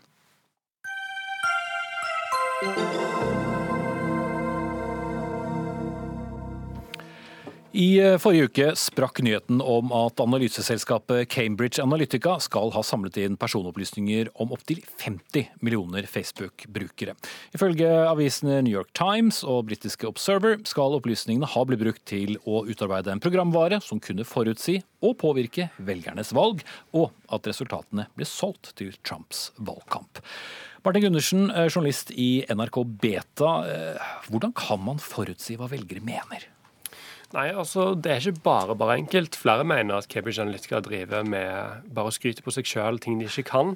I 7.77 7.99
eh, 8.01 8.15
forrige 8.17 8.47
uke 8.47 8.67
sprakk 8.79 9.19
nyheten 9.21 9.59
om 9.61 9.91
at 9.93 10.17
analyseselskapet 10.23 11.27
Cambridge 11.29 11.83
Analytica 11.83 12.39
skal 12.41 12.71
ha 12.73 12.81
samlet 12.81 13.19
inn 13.21 13.35
personopplysninger 13.37 14.31
om 14.41 14.55
opptil 14.55 14.79
50 15.03 15.51
millioner 15.61 16.07
Facebook-brukere. 16.09 17.13
Ifølge 17.53 17.91
avisene 18.07 18.63
New 18.65 18.73
York 18.73 18.89
Times 18.97 19.43
og 19.45 19.67
britiske 19.69 20.09
Observer 20.09 20.57
skal 20.65 20.97
opplysningene 20.97 21.51
ha 21.53 21.65
blitt 21.69 21.83
brukt 21.83 22.01
til 22.09 22.39
å 22.49 22.63
utarbeide 22.65 23.13
en 23.13 23.21
programvare 23.21 23.77
som 23.85 24.01
kunne 24.01 24.25
forutsi 24.25 24.79
og 25.05 25.19
påvirke 25.21 25.69
velgernes 25.77 26.33
valg, 26.33 26.65
og 26.97 27.13
at 27.29 27.45
resultatene 27.45 28.09
ble 28.17 28.25
solgt 28.25 28.73
til 28.81 28.97
Trumps 29.05 29.51
valgkamp. 29.61 30.25
Martin 30.81 31.05
Gundersen, 31.05 31.49
eh, 31.53 31.69
journalist 31.69 32.09
i 32.17 32.41
NRK 32.49 32.81
Beta. 33.05 33.55
Eh, 33.69 34.13
hvordan 34.31 34.57
kan 34.57 34.81
man 34.81 34.97
forutsi 34.97 35.61
hva 35.61 35.69
velgere 35.69 36.01
mener? 36.01 36.56
Nei, 37.35 37.49
altså 37.51 37.89
Det 37.99 38.11
er 38.11 38.21
ikke 38.23 38.43
bare 38.45 38.75
bare 38.79 38.95
enkelt. 39.01 39.35
Flere 39.35 39.65
mener 39.67 39.97
at 39.97 40.07
Cambridge 40.07 40.41
Analytica 40.41 40.79
driver 40.79 41.25
med 41.27 41.89
bare 41.93 42.11
å 42.11 42.15
skryte 42.15 42.43
på 42.45 42.53
seg 42.55 42.69
sjøl 42.69 43.01
ting 43.03 43.19
de 43.19 43.27
ikke 43.27 43.49
kan. 43.51 43.75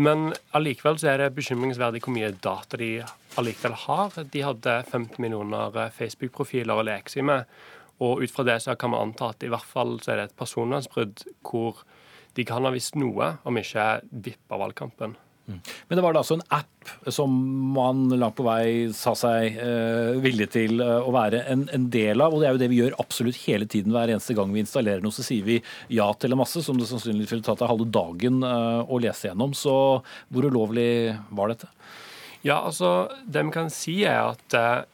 Men 0.00 0.30
allikevel 0.56 0.96
så 1.00 1.10
er 1.12 1.20
det 1.20 1.34
bekymringsverdig 1.36 2.00
hvor 2.04 2.14
mye 2.14 2.30
data 2.32 2.78
de 2.80 3.02
allikevel 3.40 3.76
har. 3.84 4.16
De 4.32 4.44
hadde 4.46 4.76
15 4.88 5.20
millioner 5.20 5.76
eh, 5.76 5.92
Facebook-profiler 5.92 6.80
å 6.80 6.86
leke 6.86 7.12
seg 7.12 7.26
med. 7.28 7.50
Og 8.00 8.22
ut 8.24 8.32
fra 8.32 8.46
det 8.48 8.60
så 8.64 8.78
kan 8.80 8.94
vi 8.94 9.02
anta 9.02 9.32
at 9.34 9.44
i 9.44 9.50
hvert 9.52 9.66
fall 9.66 9.98
så 10.00 10.14
er 10.14 10.22
det 10.22 10.30
et 10.30 10.38
personvernsbrudd 10.40 11.26
hvor 11.44 11.82
de 12.38 12.46
kan 12.48 12.64
ha 12.64 12.72
visst 12.72 12.96
noe, 12.96 13.34
om 13.44 13.58
ikke 13.58 13.90
vippa 14.24 14.56
valgkampen. 14.60 15.18
Men 15.88 15.98
det 15.98 16.04
var 16.04 16.14
da 16.14 16.22
altså 16.22 16.36
en 16.38 16.46
app 16.54 16.92
som 17.12 17.32
man 17.74 18.06
langt 18.20 18.36
på 18.38 18.46
vei 18.46 18.90
sa 18.96 19.12
seg 19.18 19.58
eh, 19.60 20.20
villig 20.22 20.50
til 20.54 20.82
eh, 20.84 20.96
å 21.02 21.12
være 21.14 21.42
en, 21.52 21.66
en, 21.74 21.88
del 21.92 22.22
av. 22.24 22.34
Og 22.34 22.42
det 22.42 22.48
er 22.48 22.56
jo 22.56 22.62
det 22.62 22.70
vi 22.72 22.80
gjør 22.82 22.98
absolutt 23.02 23.40
hele 23.46 23.68
tiden. 23.70 23.94
Hver 23.94 24.12
eneste 24.14 24.36
gang 24.38 24.52
vi 24.54 24.62
installerer 24.64 25.04
noe, 25.04 25.14
så 25.14 25.26
sier 25.26 25.46
vi 25.46 25.58
ja 25.92 26.08
til 26.16 26.34
en 26.34 26.42
masse 26.42 26.62
som 26.64 26.78
det 26.80 26.88
sannsynligvis 26.90 27.34
ville 27.34 27.46
tatt 27.46 27.62
deg 27.62 27.72
halve 27.72 27.88
dagen 27.90 28.44
eh, 28.46 28.80
å 28.84 29.02
lese 29.02 29.30
gjennom. 29.30 29.56
Så 29.56 29.74
hvor 30.30 30.48
ulovlig 30.48 31.16
var 31.34 31.52
dette? 31.52 31.70
Ja, 32.40 32.62
altså 32.64 33.10
Det 33.26 33.42
vi 33.44 33.52
kan 33.52 33.68
si, 33.72 34.00
er 34.08 34.32
at 34.32 34.56
eh, 34.56 34.86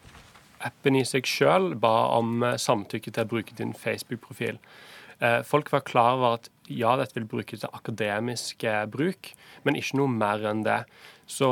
appen 0.67 0.99
i 0.99 1.05
seg 1.07 1.29
sjøl 1.29 1.75
ba 1.79 1.95
om 2.17 2.43
eh, 2.43 2.59
samtykke 2.61 3.13
til 3.13 3.27
å 3.27 3.31
bruke 3.37 3.57
din 3.59 3.75
Facebook-profil. 3.77 4.59
Eh, 5.25 5.41
folk 5.47 5.73
var 5.73 5.87
klar 5.89 6.19
over 6.19 6.39
at 6.41 6.51
ja, 6.69 6.97
dette 6.99 7.17
vil 7.17 7.29
brukes 7.31 7.63
til 7.63 7.73
akademisk 7.73 8.65
bruk, 8.91 9.33
men 9.65 9.79
ikke 9.79 10.01
noe 10.01 10.11
mer 10.11 10.43
enn 10.51 10.65
det. 10.67 10.83
Så 11.31 11.49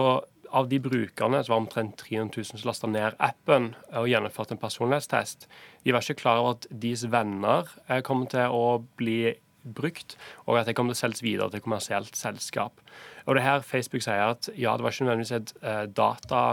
av 0.54 0.68
de 0.70 0.78
brukerne 0.82 1.40
så 1.42 1.52
var 1.52 1.62
omtrent 1.62 1.96
300 1.98 2.30
000 2.36 2.60
som 2.60 2.68
lasta 2.68 2.90
ned 2.90 3.16
appen 3.22 3.72
og 3.90 4.10
gjennomførte 4.10 4.54
en 4.54 4.62
personlighetstest. 4.62 5.48
De 5.84 5.94
var 5.94 6.04
ikke 6.04 6.22
klar 6.22 6.42
over 6.42 6.58
at 6.58 6.68
deres 6.70 7.06
venner 7.10 7.70
eh, 7.88 8.02
kom 8.06 8.26
til 8.30 8.54
å 8.54 8.84
bli 9.00 9.34
brukt, 9.64 10.18
og 10.44 10.60
at 10.60 10.68
det 10.68 10.76
kommer 10.76 10.92
til 10.92 11.00
å 11.00 11.04
selges 11.06 11.24
videre 11.24 11.50
til 11.50 11.64
kommersielt 11.64 12.18
selskap. 12.18 12.82
Og 13.24 13.38
det 13.38 13.46
her 13.46 13.64
Facebook 13.64 14.04
sier 14.04 14.34
at 14.34 14.50
ja, 14.52 14.76
det 14.76 14.84
var 14.84 14.94
ikke 14.94 15.08
nødvendigvis 15.08 15.36
et 15.38 15.54
eh, 15.64 15.84
data 15.88 16.44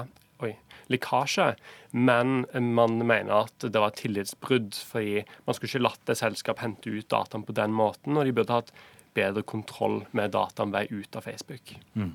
lekkasje, 0.92 1.52
men 1.92 2.46
man 2.76 3.00
mener 3.00 3.48
at 3.48 3.68
det 3.68 3.82
var 3.82 3.96
tillitsbrudd. 3.98 4.76
fordi 4.76 5.24
man 5.46 5.56
skulle 5.56 5.72
ikke 5.72 5.86
latt 5.88 6.12
et 6.12 6.22
selskap 6.22 6.62
hente 6.64 6.92
ut 6.92 7.10
dataen 7.10 7.46
på 7.48 7.56
den 7.58 7.74
måten, 7.76 8.18
og 8.18 8.26
de 8.26 8.36
burde 8.36 8.60
hatt 8.60 8.74
bedre 9.18 9.44
kontroll 9.44 10.02
med 10.12 10.32
dataen 10.36 10.72
vei 10.72 10.86
ut 10.92 11.16
av 11.16 11.28
Facebook. 11.28 11.76
Mm. 11.96 12.14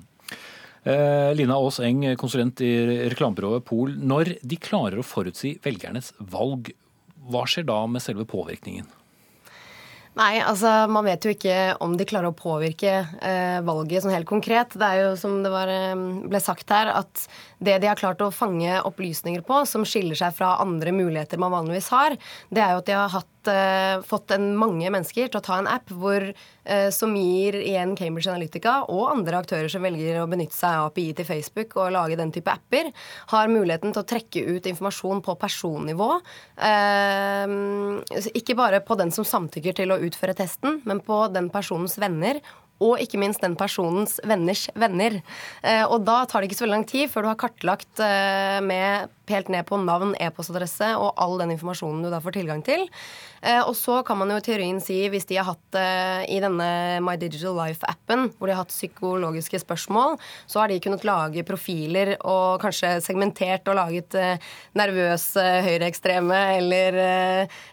Eh, 0.87 1.35
Lina 1.35 1.57
Aas 1.57 1.79
Eng, 1.83 2.05
konsulent 2.17 2.61
i 2.63 2.71
reklamebyrået 3.09 3.65
Pol. 3.67 3.95
Når 3.97 4.37
de 4.41 4.59
klarer 4.61 5.01
å 5.01 5.05
forutsi 5.05 5.57
velgernes 5.63 6.13
valg, 6.19 6.71
hva 7.27 7.43
skjer 7.49 7.67
da 7.67 7.81
med 7.91 8.03
selve 8.03 8.27
påvirkningen? 8.29 8.87
Nei, 10.17 10.39
altså 10.41 10.87
man 10.89 11.05
vet 11.05 11.25
jo 11.25 11.31
ikke 11.35 11.75
om 11.83 11.93
de 11.97 12.05
klarer 12.09 12.31
å 12.31 12.37
påvirke 12.37 12.93
eh, 13.21 13.59
valget 13.65 14.01
sånn 14.01 14.15
helt 14.15 14.29
konkret. 14.29 14.73
Det 14.73 14.87
er 14.87 15.03
jo 15.03 15.11
som 15.19 15.35
det 15.45 15.51
var, 15.53 15.69
eh, 15.69 15.93
ble 16.25 16.41
sagt 16.41 16.73
her, 16.73 16.89
at 16.89 17.27
det 17.61 17.77
de 17.83 17.89
har 17.91 17.99
klart 17.99 18.23
å 18.25 18.31
fange 18.33 18.79
opplysninger 18.87 19.45
på, 19.45 19.61
som 19.69 19.85
skiller 19.85 20.17
seg 20.17 20.33
fra 20.37 20.55
andre 20.63 20.93
muligheter 20.95 21.41
man 21.41 21.53
vanligvis 21.53 21.91
har, 21.93 22.17
det 22.49 22.63
er 22.63 22.73
jo 22.73 22.81
at 22.81 22.89
de 22.89 22.97
har 22.97 23.13
hatt 23.13 23.29
uh, 23.49 24.03
fått 24.05 24.33
en, 24.35 24.49
mange 24.59 24.89
mennesker 24.93 25.29
til 25.31 25.39
å 25.39 25.43
ta 25.43 25.57
en 25.61 25.69
app 25.71 25.91
hvor, 25.91 26.23
uh, 26.31 26.89
som 26.93 27.15
gir 27.17 27.57
igjen 27.59 27.95
Cambridge 27.99 28.31
Analytica 28.31 28.79
og 28.93 29.09
andre 29.11 29.41
aktører 29.41 29.71
som 29.71 29.85
velger 29.85 30.21
å 30.21 30.27
benytte 30.29 30.57
seg 30.57 30.81
av 30.81 30.91
API 30.91 31.07
til 31.17 31.27
Facebook 31.29 31.77
og 31.79 31.93
lage 31.95 32.19
den 32.19 32.33
type 32.35 32.53
apper, 32.53 32.91
har 33.33 33.51
muligheten 33.51 33.95
til 33.95 34.03
å 34.03 34.09
trekke 34.11 34.45
ut 34.51 34.69
informasjon 34.69 35.23
på 35.25 35.37
personnivå. 35.41 36.11
Uh, 36.59 38.03
ikke 38.33 38.57
bare 38.59 38.83
på 38.85 38.99
den 38.99 39.13
som 39.15 39.27
samtykker 39.27 39.81
til 39.81 39.95
å 39.95 40.01
utføre 40.07 40.37
testen, 40.37 40.81
men 40.87 41.03
på 41.03 41.25
den 41.33 41.51
personens 41.53 41.97
venner 42.01 42.41
og 42.83 43.01
ikke 43.03 43.19
minst 43.21 43.43
den 43.43 43.57
personens 43.59 44.19
venners 44.27 44.67
venner. 44.75 45.21
og 45.89 46.03
da 46.05 46.23
tar 46.25 46.41
det 46.41 46.49
ikke 46.49 46.59
så 46.59 46.65
veldig 46.65 46.75
lang 46.75 46.87
tid 46.87 47.09
før 47.11 47.25
du 47.25 47.29
har 47.31 47.39
kartlagt 47.41 48.01
med 48.63 49.09
helt 49.31 49.49
ned 49.51 49.65
på 49.67 49.79
navn, 49.81 50.13
e-postadresse 50.23 50.93
og 50.99 51.15
all 51.19 51.37
den 51.41 51.53
informasjonen 51.55 52.05
du 52.05 52.11
da 52.11 52.21
får 52.23 52.37
tilgang 52.39 52.63
til. 52.65 52.87
Eh, 53.41 53.61
og 53.61 53.75
så 53.77 53.99
kan 54.05 54.17
man 54.19 54.31
jo 54.33 54.39
i 54.39 54.45
teorien 54.45 54.79
si, 54.83 54.97
hvis 55.11 55.27
de 55.29 55.37
har 55.39 55.47
hatt 55.51 55.77
eh, 55.77 56.23
i 56.33 56.39
denne 56.41 56.67
My 57.05 57.17
Digital 57.19 57.55
Life-appen, 57.57 58.31
hvor 58.37 58.49
de 58.49 58.55
har 58.55 58.63
hatt 58.63 58.73
psykologiske 58.73 59.61
spørsmål, 59.61 60.17
så 60.49 60.61
har 60.61 60.71
de 60.71 60.79
kunnet 60.83 61.05
lage 61.07 61.45
profiler 61.47 62.15
og 62.17 62.63
kanskje 62.63 62.97
segmentert 63.05 63.67
og 63.69 63.77
laget 63.79 64.17
eh, 64.17 64.47
nervøse 64.77 65.45
høyreekstreme 65.67 66.39
eller, 66.57 66.99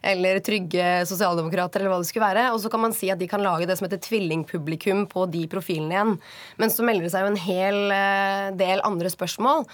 eller 0.04 0.42
trygge 0.44 0.90
sosialdemokrater 1.08 1.82
eller 1.82 1.94
hva 1.94 2.02
det 2.02 2.10
skulle 2.10 2.28
være. 2.28 2.46
Og 2.54 2.60
så 2.62 2.72
kan 2.72 2.84
man 2.84 2.96
si 2.96 3.10
at 3.12 3.20
de 3.20 3.30
kan 3.30 3.42
lage 3.44 3.68
det 3.68 3.78
som 3.78 3.88
heter 3.88 4.02
tvillingpublikum 4.04 4.93
på 5.10 5.26
de 5.30 5.44
profilene 5.50 5.96
igjen. 5.96 6.14
Men 6.60 6.72
så 6.72 6.86
melder 6.86 7.06
det 7.06 7.12
seg 7.14 7.26
jo 7.26 7.32
en 7.32 7.40
hel 7.44 7.80
del 8.58 8.82
andre 8.86 9.10
spørsmål, 9.12 9.64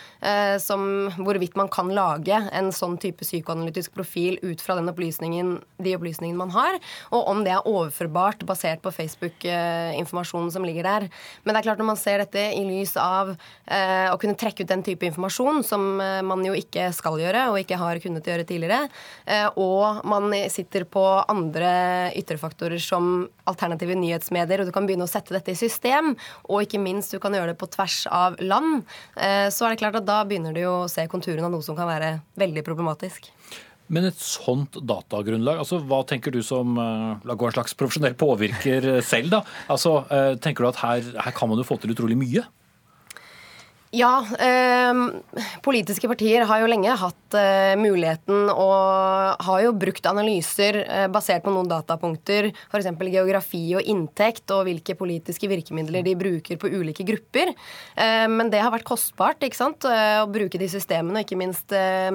som 0.63 0.83
hvorvidt 1.21 1.57
man 1.59 1.71
kan 1.73 1.91
lage 1.95 2.37
en 2.57 2.71
sånn 2.75 2.97
type 3.01 3.25
psykoanalytisk 3.25 3.95
profil 3.97 4.39
ut 4.43 4.63
fra 4.65 4.77
den 4.79 4.91
opplysningen, 4.91 5.57
de 5.83 5.95
opplysningene 5.97 6.41
man 6.41 6.53
har, 6.55 6.79
og 7.15 7.29
om 7.31 7.43
det 7.45 7.55
er 7.55 7.69
overførbart 7.69 8.45
basert 8.49 8.83
på 8.85 8.93
Facebook-informasjonen 8.95 10.51
som 10.55 10.67
ligger 10.67 10.87
der. 10.87 11.09
Men 11.45 11.55
det 11.55 11.61
er 11.61 11.69
klart 11.69 11.83
når 11.83 11.91
man 11.93 12.01
ser 12.01 12.23
dette 12.23 12.47
i 12.57 12.63
lys 12.67 12.97
av 13.01 13.33
eh, 13.33 14.09
å 14.11 14.19
kunne 14.21 14.39
trekke 14.39 14.65
ut 14.65 14.71
den 14.71 14.85
type 14.87 15.07
informasjon, 15.09 15.63
som 15.67 15.87
eh, 16.03 16.21
man 16.27 16.45
jo 16.47 16.57
ikke 16.57 16.91
skal 16.97 17.21
gjøre 17.21 17.49
og 17.51 17.61
ikke 17.63 17.81
har 17.81 18.03
kunnet 18.03 18.27
gjøre 18.27 18.47
tidligere, 18.49 18.89
eh, 19.27 19.49
og 19.61 20.03
man 20.09 20.33
sitter 20.53 20.87
på 20.89 21.05
andre 21.31 21.73
ytrefaktorer 22.19 22.81
som 22.83 23.29
alternative 23.51 23.97
nyhetsmedier, 23.99 24.63
og 24.63 24.71
du 24.71 24.75
kan 24.75 24.87
begynne 24.89 25.09
å 25.09 25.10
sette 25.11 25.35
dette 25.37 25.55
i 25.55 25.59
system, 25.59 26.15
og 26.49 26.65
ikke 26.65 26.81
minst 26.83 27.15
du 27.15 27.21
kan 27.23 27.35
gjøre 27.35 27.53
det 27.53 27.61
på 27.61 27.71
tvers 27.75 28.03
av 28.11 28.39
land, 28.43 28.85
eh, 29.17 29.49
så 29.53 29.67
er 29.67 29.75
det 29.75 29.83
klart 29.83 30.01
at 30.01 30.09
da 30.09 30.23
begynner 30.29 30.57
du 30.57 30.63
å 30.69 30.89
se 30.91 31.07
konturene 31.11 31.47
av 31.49 31.55
noe 31.55 31.67
som 31.67 31.79
kan 31.79 31.91
være 31.91 32.17
veldig 32.41 32.65
problematisk. 32.67 33.31
Men 33.91 34.07
et 34.07 34.23
sånt 34.23 34.79
datagrunnlag, 34.87 35.59
altså 35.59 35.81
hva 35.83 36.05
tenker 36.07 36.31
du 36.31 36.45
som 36.47 36.77
uh, 36.79 37.19
la 37.27 37.35
gå 37.35 37.49
en 37.49 37.57
slags 37.57 37.75
profesjonell 37.75 38.15
påvirker 38.15 38.87
selv, 39.03 39.33
da? 39.33 39.41
Altså, 39.67 39.97
uh, 40.07 40.37
Tenker 40.39 40.63
du 40.63 40.69
at 40.71 40.79
her, 40.85 41.09
her 41.27 41.35
kan 41.35 41.51
man 41.51 41.59
jo 41.59 41.67
få 41.67 41.81
til 41.83 41.91
utrolig 41.97 42.15
mye? 42.21 42.45
Ja, 43.91 44.23
eh, 44.39 44.95
politiske 45.67 46.07
partier 46.07 46.45
har 46.47 46.61
jo 46.63 46.69
lenge 46.71 46.93
hatt 46.95 47.35
eh, 47.35 47.73
muligheten 47.75 48.47
og 48.53 49.41
har 49.43 49.63
jo 49.65 49.73
brukt 49.75 50.05
analyser 50.07 50.77
eh, 50.85 51.07
basert 51.11 51.43
på 51.43 51.51
noen 51.51 51.67
datapunkter, 51.67 52.53
f.eks. 52.71 52.87
geografi 53.11 53.65
og 53.75 53.83
inntekt 53.91 54.55
og 54.55 54.69
hvilke 54.69 54.95
politiske 54.95 55.51
virkemidler 55.51 56.07
de 56.07 56.15
bruker 56.21 56.61
på 56.63 56.71
ulike 56.71 57.03
grupper. 57.09 57.51
Eh, 57.99 58.29
men 58.31 58.53
det 58.53 58.61
har 58.63 58.71
vært 58.71 58.87
kostbart 58.87 59.43
ikke 59.43 59.59
sant? 59.59 59.83
Eh, 59.83 60.21
å 60.23 60.31
bruke 60.31 60.63
de 60.63 60.71
systemene 60.71 61.19
og 61.19 61.27
ikke 61.27 61.41
minst 61.43 61.75
eh, 61.75 62.15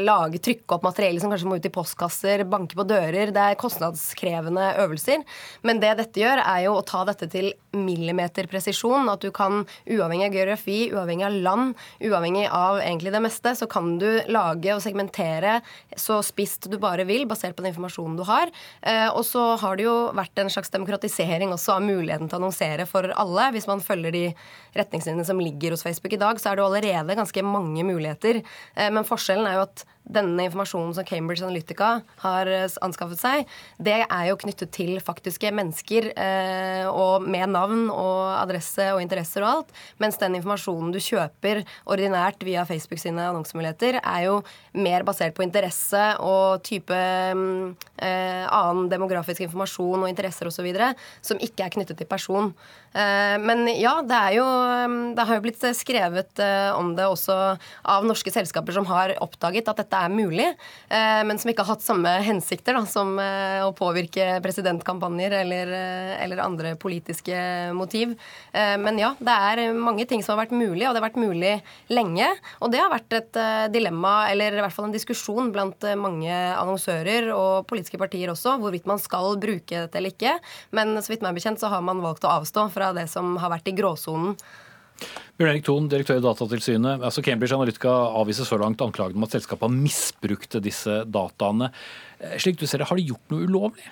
lage, 0.00 0.40
trykke 0.40 0.78
opp 0.78 0.88
materiell 0.88 1.20
som 1.20 1.36
kanskje 1.36 1.52
må 1.52 1.60
ut 1.60 1.68
i 1.68 1.74
postkasser, 1.74 2.46
banke 2.48 2.80
på 2.80 2.88
dører. 2.88 3.34
Det 3.36 3.44
er 3.44 3.60
kostnadskrevende 3.60 4.72
øvelser. 4.86 5.20
Men 5.68 5.84
det 5.84 5.98
dette 6.00 6.24
gjør, 6.24 6.46
er 6.46 6.64
jo 6.64 6.78
å 6.80 6.88
ta 6.94 7.04
dette 7.12 7.28
til 7.28 7.52
millimeterpresisjon. 7.76 9.12
At 9.12 9.28
du 9.28 9.28
kan, 9.36 9.66
uavhengig 9.84 10.32
av 10.32 10.40
geografi 10.40 10.77
uavhengig 10.92 11.26
av 11.26 11.36
land, 11.44 11.74
uavhengig 12.04 12.46
av 12.54 12.80
egentlig 12.80 13.12
det 13.14 13.22
meste, 13.24 13.54
så 13.58 13.68
kan 13.70 13.96
du 14.00 14.08
lage 14.30 14.74
og 14.74 14.82
segmentere 14.84 15.58
så 15.98 16.20
spisst 16.24 16.68
du 16.70 16.78
bare 16.80 17.06
vil, 17.08 17.26
basert 17.28 17.56
på 17.56 17.64
den 17.64 17.72
informasjonen 17.72 18.16
du 18.18 18.24
har. 18.28 18.52
Eh, 18.82 19.08
og 19.08 19.24
så 19.26 19.44
har 19.60 19.78
det 19.78 19.88
jo 19.88 19.96
vært 20.16 20.42
en 20.42 20.52
slags 20.52 20.72
demokratisering 20.74 21.52
også 21.54 21.76
av 21.78 21.86
muligheten 21.86 22.28
til 22.28 22.38
å 22.38 22.42
annonsere 22.42 22.88
for 22.88 23.10
alle. 23.18 23.50
Hvis 23.54 23.68
man 23.70 23.84
følger 23.84 24.14
de 24.14 24.24
retningslinjene 24.78 25.26
som 25.26 25.42
ligger 25.42 25.74
hos 25.74 25.84
Facebook 25.86 26.14
i 26.14 26.20
dag, 26.20 26.40
så 26.40 26.52
er 26.52 26.58
det 26.58 26.66
allerede 26.66 27.18
ganske 27.18 27.46
mange 27.46 27.86
muligheter. 27.86 28.42
Eh, 28.74 28.90
men 28.94 29.06
forskjellen 29.08 29.48
er 29.48 29.58
jo 29.58 29.68
at 29.68 29.86
denne 30.08 30.46
informasjonen 30.48 30.94
som 30.96 31.06
Cambridge 31.06 31.44
Analytica 31.44 31.90
har 32.22 32.50
eh, 32.50 32.66
anskaffet 32.84 33.20
seg, 33.20 33.50
det 33.82 34.00
er 34.04 34.24
jo 34.30 34.38
knyttet 34.40 34.72
til 34.74 34.96
faktiske 35.04 35.52
mennesker 35.54 36.10
eh, 36.14 36.86
og 36.88 37.26
med 37.28 37.52
navn 37.52 37.86
og 37.92 38.22
adresse 38.38 38.88
og 38.94 39.02
interesser 39.04 39.44
og 39.44 39.50
alt. 39.50 39.76
Mens 40.02 40.18
den 40.20 40.38
informasjonen 40.38 40.94
du 40.94 41.00
kjøper 41.02 41.62
ordinært 41.88 42.42
via 42.46 42.64
Facebook 42.68 43.02
sine 43.02 43.28
annonsemuligheter, 43.28 44.00
er 44.00 44.26
jo 44.26 44.40
mer 44.78 45.04
basert 45.08 45.36
på 45.36 45.44
interesse 45.46 46.04
og 46.24 46.64
type 46.66 46.96
mm, 46.96 47.76
eh, 48.00 48.44
annen 48.48 48.88
demografisk 48.92 49.44
informasjon 49.46 50.02
og 50.02 50.10
interesser 50.10 50.48
osv. 50.48 50.68
som 51.22 51.40
ikke 51.42 51.66
er 51.66 51.74
knyttet 51.76 52.00
til 52.00 52.08
person. 52.08 52.52
Eh, 52.92 53.36
men 53.42 53.66
ja, 53.76 53.98
det 54.02 54.18
jo 54.38 54.44
mm, 54.44 55.14
Det 55.14 55.24
har 55.28 55.36
jo 55.36 55.42
blitt 55.44 55.64
skrevet 55.76 56.40
eh, 56.40 56.70
om 56.72 56.94
det 56.96 57.04
også 57.04 57.34
av 57.88 58.06
norske 58.08 58.32
selskaper 58.32 58.72
som 58.74 58.86
har 58.88 59.12
oppdaget 59.22 59.68
at 59.68 59.82
dette 59.82 59.98
er 59.98 60.12
mulig, 60.12 60.46
eh, 60.88 61.20
men 61.28 61.38
som 61.40 61.50
ikke 61.50 61.64
har 61.66 61.76
hatt 61.76 61.84
samme 61.84 62.12
hensikter 62.24 62.78
da, 62.78 62.84
som 62.88 63.14
eh, 63.20 63.60
å 63.64 63.74
påvirke 63.76 64.38
presidentkampanjer 64.44 65.36
eller, 65.42 65.72
eller, 66.22 66.42
andre 66.42 66.74
politiske 66.78 67.36
motiv. 67.74 68.12
Men 68.54 68.98
ja, 69.00 69.10
det 69.18 69.34
er 69.34 69.72
mange 69.74 70.04
ting 70.08 70.22
som 70.22 70.36
har 70.36 70.44
vært 70.44 70.54
mulig, 70.54 70.84
og 70.86 70.94
det 70.94 71.00
har 71.00 71.06
vært 71.08 71.18
mulig 71.18 71.54
lenge. 71.90 72.28
Og 72.62 72.70
det 72.72 72.80
har 72.80 72.92
vært 72.92 73.16
et 73.16 73.38
dilemma, 73.74 74.28
eller 74.30 74.54
i 74.54 74.62
hvert 74.62 74.74
fall 74.74 74.86
en 74.86 74.94
diskusjon 74.94 75.50
blant 75.54 75.86
mange 75.98 76.30
annonsører 76.30 77.32
og 77.34 77.66
politiske 77.70 77.98
partier 78.00 78.30
også, 78.32 78.54
hvorvidt 78.62 78.86
man 78.88 79.02
skal 79.02 79.34
bruke 79.40 79.84
dette 79.84 79.98
eller 79.98 80.14
ikke. 80.14 80.36
Men 80.76 80.94
så 81.02 81.12
vidt 81.12 81.26
meg 81.26 81.36
bekjent 81.38 81.60
så 81.60 81.72
har 81.72 81.82
man 81.84 82.02
valgt 82.04 82.26
å 82.28 82.36
avstå 82.38 82.68
fra 82.78 82.94
det 82.96 83.08
som 83.10 83.36
har 83.42 83.52
vært 83.52 83.68
i 83.70 83.76
gråsonen. 83.76 84.38
Bjørn 85.38 85.52
Erik 85.52 85.66
Thon, 85.68 85.86
direktør 85.90 86.18
i 86.18 86.24
Datatilsynet. 86.24 87.04
Altså 87.06 87.22
Cambridge 87.22 87.54
Analytica 87.54 87.92
avviser 88.18 88.48
så 88.48 88.58
langt 88.58 88.82
anklagen 88.82 89.20
om 89.20 89.26
at 89.26 89.36
selskapet 89.36 89.68
har 89.68 89.74
misbrukt 89.74 90.58
disse 90.64 91.02
dataene. 91.06 91.70
Slik 92.42 92.58
du 92.58 92.66
ser 92.66 92.82
det, 92.82 92.88
har 92.90 92.98
de 92.98 93.06
gjort 93.12 93.30
noe 93.30 93.46
ulovlig? 93.46 93.86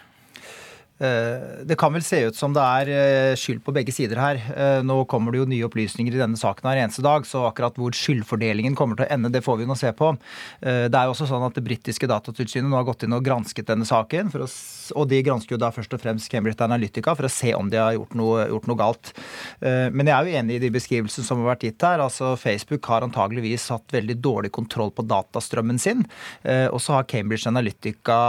Eh, 0.97 1.65
det 1.69 1.77
kan 1.77 1.93
vel 1.93 2.05
se 2.05 2.23
ut 2.25 2.37
som 2.37 2.55
det 2.57 2.63
er 2.65 2.89
eh, 2.89 3.35
skyld 3.37 3.61
på 3.67 3.75
begge 3.77 3.93
sider 3.93 4.21
her. 4.21 4.41
Eh, 4.57 4.79
nå 4.87 5.03
kommer 5.11 5.35
det 5.35 5.43
jo 5.43 5.49
nye 5.51 5.67
opplysninger 5.69 6.15
i 6.15 6.23
denne 6.23 6.41
saken 6.41 6.65
hver 6.65 6.81
eneste 6.81 7.05
dag, 7.05 7.27
så 7.29 7.45
akkurat 7.51 7.77
hvor 7.77 7.93
skyldfordelingen 7.97 8.77
kommer 8.79 8.97
til 8.97 9.05
å 9.05 9.11
ende, 9.13 9.33
det 9.33 9.45
får 9.45 9.61
vi 9.61 9.69
nå 9.69 9.77
se 9.77 9.93
på. 9.97 10.15
Det 10.63 10.97
er 10.97 11.09
jo 11.09 11.13
også 11.13 11.27
sånn 11.29 11.45
at 11.45 11.57
Det 11.57 11.65
britiske 11.65 12.09
datatilsynet 12.09 12.69
nå 12.69 12.77
har 12.77 12.85
gått 12.87 13.05
inn 13.07 13.15
og 13.17 13.25
gransket 13.25 13.69
denne 13.69 13.87
saken. 13.89 14.29
Å, 14.33 14.49
og 14.97 15.09
de 15.11 15.21
gransker 15.25 15.57
jo 15.57 15.61
da 15.61 15.71
først 15.75 15.95
og 15.97 16.03
fremst 16.03 16.31
Cambridge 16.33 16.63
Analytica 16.65 17.15
for 17.17 17.29
å 17.29 17.33
se 17.33 17.53
om 17.57 17.71
de 17.73 17.81
har 17.81 17.95
gjort 17.97 18.17
noe, 18.19 18.45
gjort 18.51 18.69
noe 18.69 18.79
galt. 18.79 19.13
Men 19.61 20.05
jeg 20.07 20.15
er 20.15 20.29
jo 20.29 20.41
enig 20.41 20.59
i 20.59 20.63
de 20.67 20.71
beskrivelsene 20.75 21.27
som 21.27 21.41
har 21.43 21.55
vært 21.55 21.67
gitt 21.69 21.87
her. 21.87 22.03
Altså 22.05 22.35
Facebook 22.41 22.87
har 22.93 23.07
antageligvis 23.07 23.69
hatt 23.73 23.97
veldig 23.97 24.19
dårlig 24.23 24.53
kontroll 24.55 24.93
på 24.95 25.07
datastrømmen 25.09 25.81
sin. 25.83 26.05
Og 26.45 26.79
så 26.83 26.99
har 26.99 27.09
Cambridge 27.11 27.49
Analytica 27.51 28.21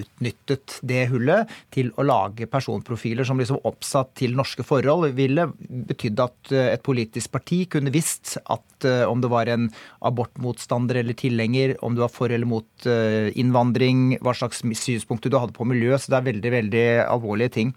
utnyttet 0.00 0.78
det 0.86 1.06
hullet 1.12 1.50
til 1.74 1.90
å 1.98 2.06
lage 2.06 2.48
personprofiler 2.50 3.26
som 3.26 3.40
liksom 3.40 3.62
oppsatt 3.66 4.14
til 4.20 4.36
norske 4.36 4.64
forhold, 4.66 5.10
ville 5.16 5.46
betydd 5.58 6.22
at 6.24 6.52
eh, 6.54 6.72
et 6.74 6.84
politisk 6.84 7.32
parti 7.34 7.62
kunne 7.70 7.92
visst 7.94 8.36
at 8.42 8.88
eh, 8.88 9.04
om 9.08 9.22
det 9.22 9.30
var 9.32 9.50
en 9.52 9.68
abortmotstander 10.04 11.00
eller 11.02 11.18
tilhenger, 11.18 11.76
om 11.84 11.96
du 11.96 12.02
var 12.04 12.12
for 12.12 12.32
eller 12.32 12.48
mot 12.48 12.88
eh, 12.90 13.30
innvandring, 13.40 14.18
hva 14.24 14.34
slags 14.36 14.64
synspunkter 14.80 15.32
du 15.32 15.38
hadde 15.40 15.56
på 15.56 15.66
miljø. 15.68 15.96
Så 15.98 16.12
det 16.12 16.20
er 16.20 16.28
veldig, 16.30 16.52
veldig 16.58 16.84
alvorlige 17.04 17.54
ting. 17.54 17.72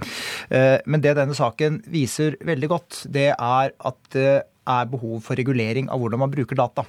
Men 0.49 1.01
det 1.03 1.15
denne 1.17 1.35
saken 1.37 1.81
viser 1.91 2.37
veldig 2.45 2.69
godt, 2.71 2.99
det 3.13 3.29
er 3.33 3.73
at 3.75 3.99
det 4.13 4.31
er 4.67 4.91
behov 4.91 5.21
for 5.25 5.39
regulering 5.39 5.89
av 5.91 6.01
hvordan 6.01 6.25
man 6.25 6.33
bruker 6.33 6.59
data. 6.59 6.85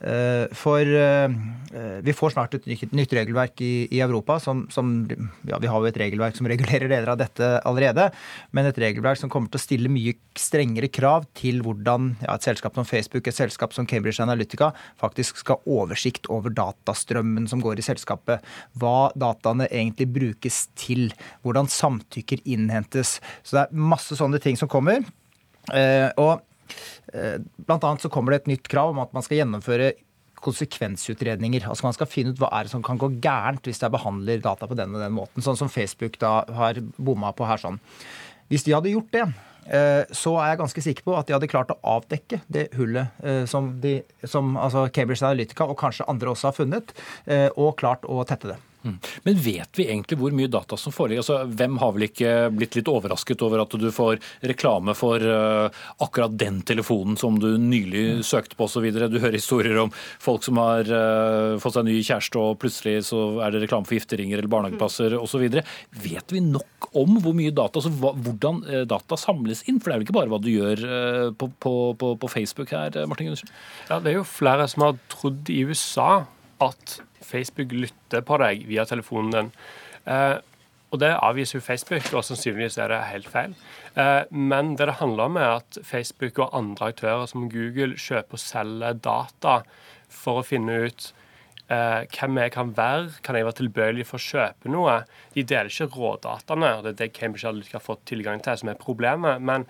Eh, 0.00 0.46
for 0.52 0.80
eh, 0.80 1.28
vi 2.04 2.12
får 2.12 2.34
snart 2.34 2.54
et 2.56 2.66
nytt 2.92 3.12
regelverk 3.16 3.60
i, 3.64 4.00
Europa. 4.00 4.38
Som, 4.42 4.66
som, 4.70 4.92
ja, 5.48 5.58
vi 5.62 5.70
har 5.70 5.80
jo 5.80 5.88
et 5.88 6.00
regelverk 6.00 6.36
som 6.36 6.48
regulerer 6.50 6.88
deler 6.90 7.12
av 7.12 7.20
dette 7.20 7.50
allerede. 7.68 8.08
Men 8.56 8.68
et 8.68 8.80
regelverk 8.80 9.20
som 9.20 9.32
kommer 9.32 9.50
til 9.52 9.60
å 9.60 9.64
stille 9.64 9.92
mye 9.92 10.16
strengere 10.36 10.90
krav 10.92 11.28
til 11.38 11.62
hvordan 11.64 12.12
ja, 12.22 12.36
et 12.36 12.46
selskap 12.46 12.76
som 12.76 12.88
Facebook, 12.88 13.26
et 13.26 13.38
selskap 13.38 13.76
som 13.76 13.88
Cambridge 13.88 14.22
Analytica, 14.22 14.72
faktisk 15.00 15.40
skal 15.42 15.60
ha 15.60 15.76
oversikt 15.80 16.28
over 16.32 16.52
datastrømmen 16.54 17.48
som 17.50 17.62
går 17.64 17.80
i 17.80 17.86
selskapet. 17.86 18.44
Hva 18.80 19.12
dataene 19.16 19.70
egentlig 19.70 20.10
brukes 20.12 20.66
til. 20.78 21.08
Hvordan 21.46 21.70
samtykker 21.72 22.42
innhentes. 22.44 23.18
Så 23.42 23.56
det 23.56 23.64
er 23.66 23.88
masse 23.94 24.18
sånne 24.18 24.42
ting 24.42 24.58
som 24.60 24.70
kommer. 24.70 25.04
Eh, 25.74 26.10
og 26.20 26.36
Eh, 26.36 26.55
blant 27.66 27.84
annet 27.86 28.04
så 28.04 28.10
kommer 28.12 28.34
det 28.34 28.44
et 28.44 28.52
nytt 28.54 28.70
krav 28.72 28.92
om 28.92 29.00
at 29.04 29.14
man 29.16 29.24
skal 29.24 29.40
gjennomføre 29.42 29.92
konsekvensutredninger. 30.44 31.66
Altså 31.68 31.86
Man 31.86 31.96
skal 31.96 32.10
finne 32.10 32.34
ut 32.34 32.40
hva 32.42 32.50
er 32.54 32.66
det 32.66 32.74
som 32.74 32.84
kan 32.84 33.00
gå 33.00 33.10
gærent 33.24 33.66
hvis 33.66 33.82
jeg 33.82 33.94
behandler 33.94 34.44
data 34.44 34.68
på 34.68 34.78
den 34.78 34.94
og 34.94 35.02
den 35.02 35.16
måten. 35.16 35.44
Sånn 35.44 35.58
som 35.58 35.72
Facebook 35.72 36.18
da 36.22 36.38
har 36.58 36.80
bomma 36.96 37.32
på 37.36 37.48
her 37.48 37.62
sånn. 37.62 37.80
Hvis 38.50 38.66
de 38.66 38.76
hadde 38.76 38.92
gjort 38.92 39.10
det, 39.14 39.24
eh, 39.66 40.04
så 40.14 40.36
er 40.38 40.52
jeg 40.52 40.62
ganske 40.62 40.84
sikker 40.88 41.08
på 41.08 41.16
at 41.18 41.26
de 41.26 41.34
hadde 41.34 41.50
klart 41.50 41.72
å 41.74 41.80
avdekke 41.96 42.42
det 42.52 42.68
hullet 42.76 43.24
eh, 43.26 43.42
som, 43.50 43.72
de, 43.82 43.98
som 44.22 44.54
altså 44.60 44.86
Cambridge 44.94 45.24
Analytica 45.26 45.66
og 45.66 45.78
kanskje 45.80 46.06
andre 46.10 46.30
også 46.32 46.52
har 46.52 46.58
funnet, 46.60 46.96
og 47.56 47.74
klart 47.80 48.06
å 48.06 48.22
tette 48.28 48.54
det. 48.54 48.60
Men 49.26 49.38
vet 49.42 49.78
vi 49.78 49.86
egentlig 49.88 50.18
hvor 50.20 50.34
mye 50.36 50.50
data 50.50 50.76
som 50.78 50.94
foreligger? 50.94 51.24
Altså, 51.24 51.38
hvem 51.58 51.78
har 51.82 51.94
vel 51.96 52.06
ikke 52.08 52.32
blitt 52.54 52.76
litt 52.78 52.90
overrasket 52.90 53.42
over 53.46 53.62
at 53.64 53.76
du 53.80 53.86
får 53.94 54.20
reklame 54.46 54.94
for 54.98 55.22
uh, 55.22 55.66
akkurat 56.04 56.36
den 56.38 56.60
telefonen 56.66 57.18
som 57.20 57.38
du 57.42 57.48
nylig 57.60 58.24
søkte 58.26 58.58
på 58.58 58.68
osv.? 58.68 58.86
Du 58.96 59.18
hører 59.22 59.38
historier 59.38 59.80
om 59.82 59.92
folk 59.94 60.46
som 60.46 60.60
har 60.62 60.90
uh, 60.90 61.56
fått 61.62 61.78
seg 61.78 61.88
ny 61.88 61.98
kjæreste 62.00 62.42
og 62.42 62.60
plutselig 62.62 62.98
så 63.10 63.22
er 63.44 63.54
det 63.54 63.64
reklame 63.64 63.88
for 63.88 63.98
gifteringer 63.98 64.40
eller 64.40 64.52
barnehageplasser 64.52 65.16
osv. 65.18 65.46
Vet 66.04 66.34
vi 66.34 66.44
nok 66.44 66.90
om 66.96 67.18
hvor 67.24 67.36
mye 67.36 67.54
data, 67.54 67.80
altså 67.80 67.92
hvordan 67.96 68.62
uh, 68.68 68.84
data 68.88 69.20
samles 69.20 69.64
inn? 69.66 69.80
For 69.80 69.90
det 69.90 69.96
er 69.96 70.02
vel 70.02 70.08
ikke 70.08 70.18
bare 70.20 70.32
hva 70.32 70.42
du 70.42 70.52
gjør 70.52 70.86
på, 71.38 71.48
på, 71.62 71.74
på, 72.20 72.28
Facebook 72.30 72.72
her, 72.74 72.94
Martin 73.08 73.30
Gundersen? 73.30 73.50
Ja, 73.88 73.98
det 74.02 74.12
er 74.12 74.18
jo 74.20 74.28
flere 74.28 74.66
som 74.70 74.84
har 74.86 74.98
trodd 75.12 75.50
i 75.52 75.62
USA 75.66 76.26
at 76.62 76.98
Facebook 77.26 77.74
lytter 77.74 78.22
på 78.26 78.38
deg 78.42 78.66
via 78.68 78.86
telefonen 78.88 79.34
din. 79.34 79.50
Eh, 80.06 80.36
og 80.94 81.00
det 81.02 81.10
avviser 81.18 81.58
jo 81.58 81.64
Facebook, 81.66 82.06
og 82.14 82.24
sannsynligvis 82.24 82.78
er 82.78 82.92
det 82.92 83.02
helt 83.10 83.28
feil. 83.28 83.54
Eh, 83.98 84.22
men 84.30 84.76
det 84.78 84.86
det 84.86 85.00
handler 85.00 85.28
om, 85.28 85.36
er 85.36 85.58
at 85.58 85.78
Facebook 85.84 86.38
og 86.38 86.54
andre 86.56 86.92
aktører 86.92 87.26
som 87.26 87.50
Google 87.50 87.98
kjøper 87.98 88.38
og 88.38 88.42
selger 88.42 89.00
data 89.02 89.60
for 90.08 90.40
å 90.40 90.46
finne 90.46 90.78
ut 90.86 91.08
eh, 91.68 92.06
hvem 92.14 92.38
jeg 92.38 92.54
kan 92.54 92.72
være, 92.76 93.18
kan 93.26 93.36
jeg 93.38 93.48
være 93.48 93.60
tilbøyelig 93.60 94.06
for 94.06 94.20
å 94.20 94.26
kjøpe 94.26 94.70
noe. 94.70 95.00
De 95.34 95.42
deler 95.42 95.72
ikke 95.72 95.90
rådataene, 95.96 96.72
og 96.76 96.86
det 96.86 96.94
er 96.94 97.02
det 97.02 97.12
Cambridge 97.18 97.50
Analytica 97.50 97.80
har 97.80 97.86
fått 97.88 98.06
tilgang 98.06 98.40
til, 98.44 98.58
som 98.62 98.70
er 98.70 98.80
problemet. 98.80 99.42
Men 99.42 99.66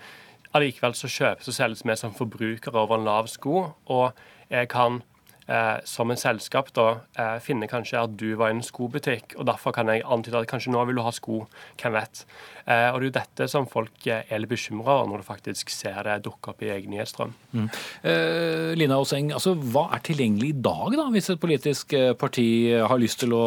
allikevel 0.56 0.96
så 0.96 1.10
kjøpes 1.10 1.48
og 1.48 1.56
selges 1.56 1.84
vi 1.86 1.96
som 1.96 2.14
forbrukere 2.16 2.82
over 2.82 2.98
en 2.98 3.08
lav 3.08 3.30
sko, 3.32 3.70
og 3.92 4.26
jeg 4.52 4.68
kan 4.72 5.00
eh, 5.46 5.78
som 5.88 6.10
en 6.10 6.20
selskap 6.20 6.72
da 6.76 6.86
eh, 7.18 7.36
finner 7.44 7.70
kanskje 7.70 8.02
at 8.02 8.16
du 8.18 8.28
var 8.38 8.52
i 8.52 8.56
en 8.56 8.64
skobutikk, 8.64 9.36
og 9.38 9.48
derfor 9.50 9.74
kan 9.76 9.90
jeg 9.92 10.04
antyde 10.04 10.42
at 10.42 10.50
kanskje 10.50 10.72
nå 10.74 10.84
vil 10.88 10.98
du 10.98 11.04
ha 11.06 11.12
sko. 11.14 11.44
Hvem 11.80 11.96
vet. 11.96 12.24
Eh, 12.66 12.88
og 12.90 12.98
det 12.98 13.06
er 13.06 13.08
jo 13.08 13.14
dette 13.16 13.48
som 13.50 13.68
folk 13.70 14.08
eh, 14.10 14.26
er 14.26 14.42
litt 14.42 14.50
bekymra 14.50 15.00
over 15.00 15.12
når 15.12 15.22
du 15.22 15.28
faktisk 15.28 15.70
ser 15.70 16.00
det 16.06 16.18
dukke 16.26 16.52
opp 16.52 16.64
i 16.66 16.72
egen 16.74 16.92
nyhetsstrøm. 16.94 17.34
Mm. 17.54 17.68
Eh, 18.10 18.72
Lina 18.78 18.98
Åseng, 19.02 19.30
altså, 19.36 19.54
hva 19.54 19.86
er 19.94 20.02
tilgjengelig 20.06 20.52
i 20.54 20.60
dag, 20.66 20.98
da, 20.98 21.08
hvis 21.14 21.30
et 21.32 21.42
politisk 21.42 21.96
eh, 21.96 22.12
parti 22.18 22.48
har 22.74 23.00
lyst 23.02 23.22
til 23.22 23.34
å 23.36 23.46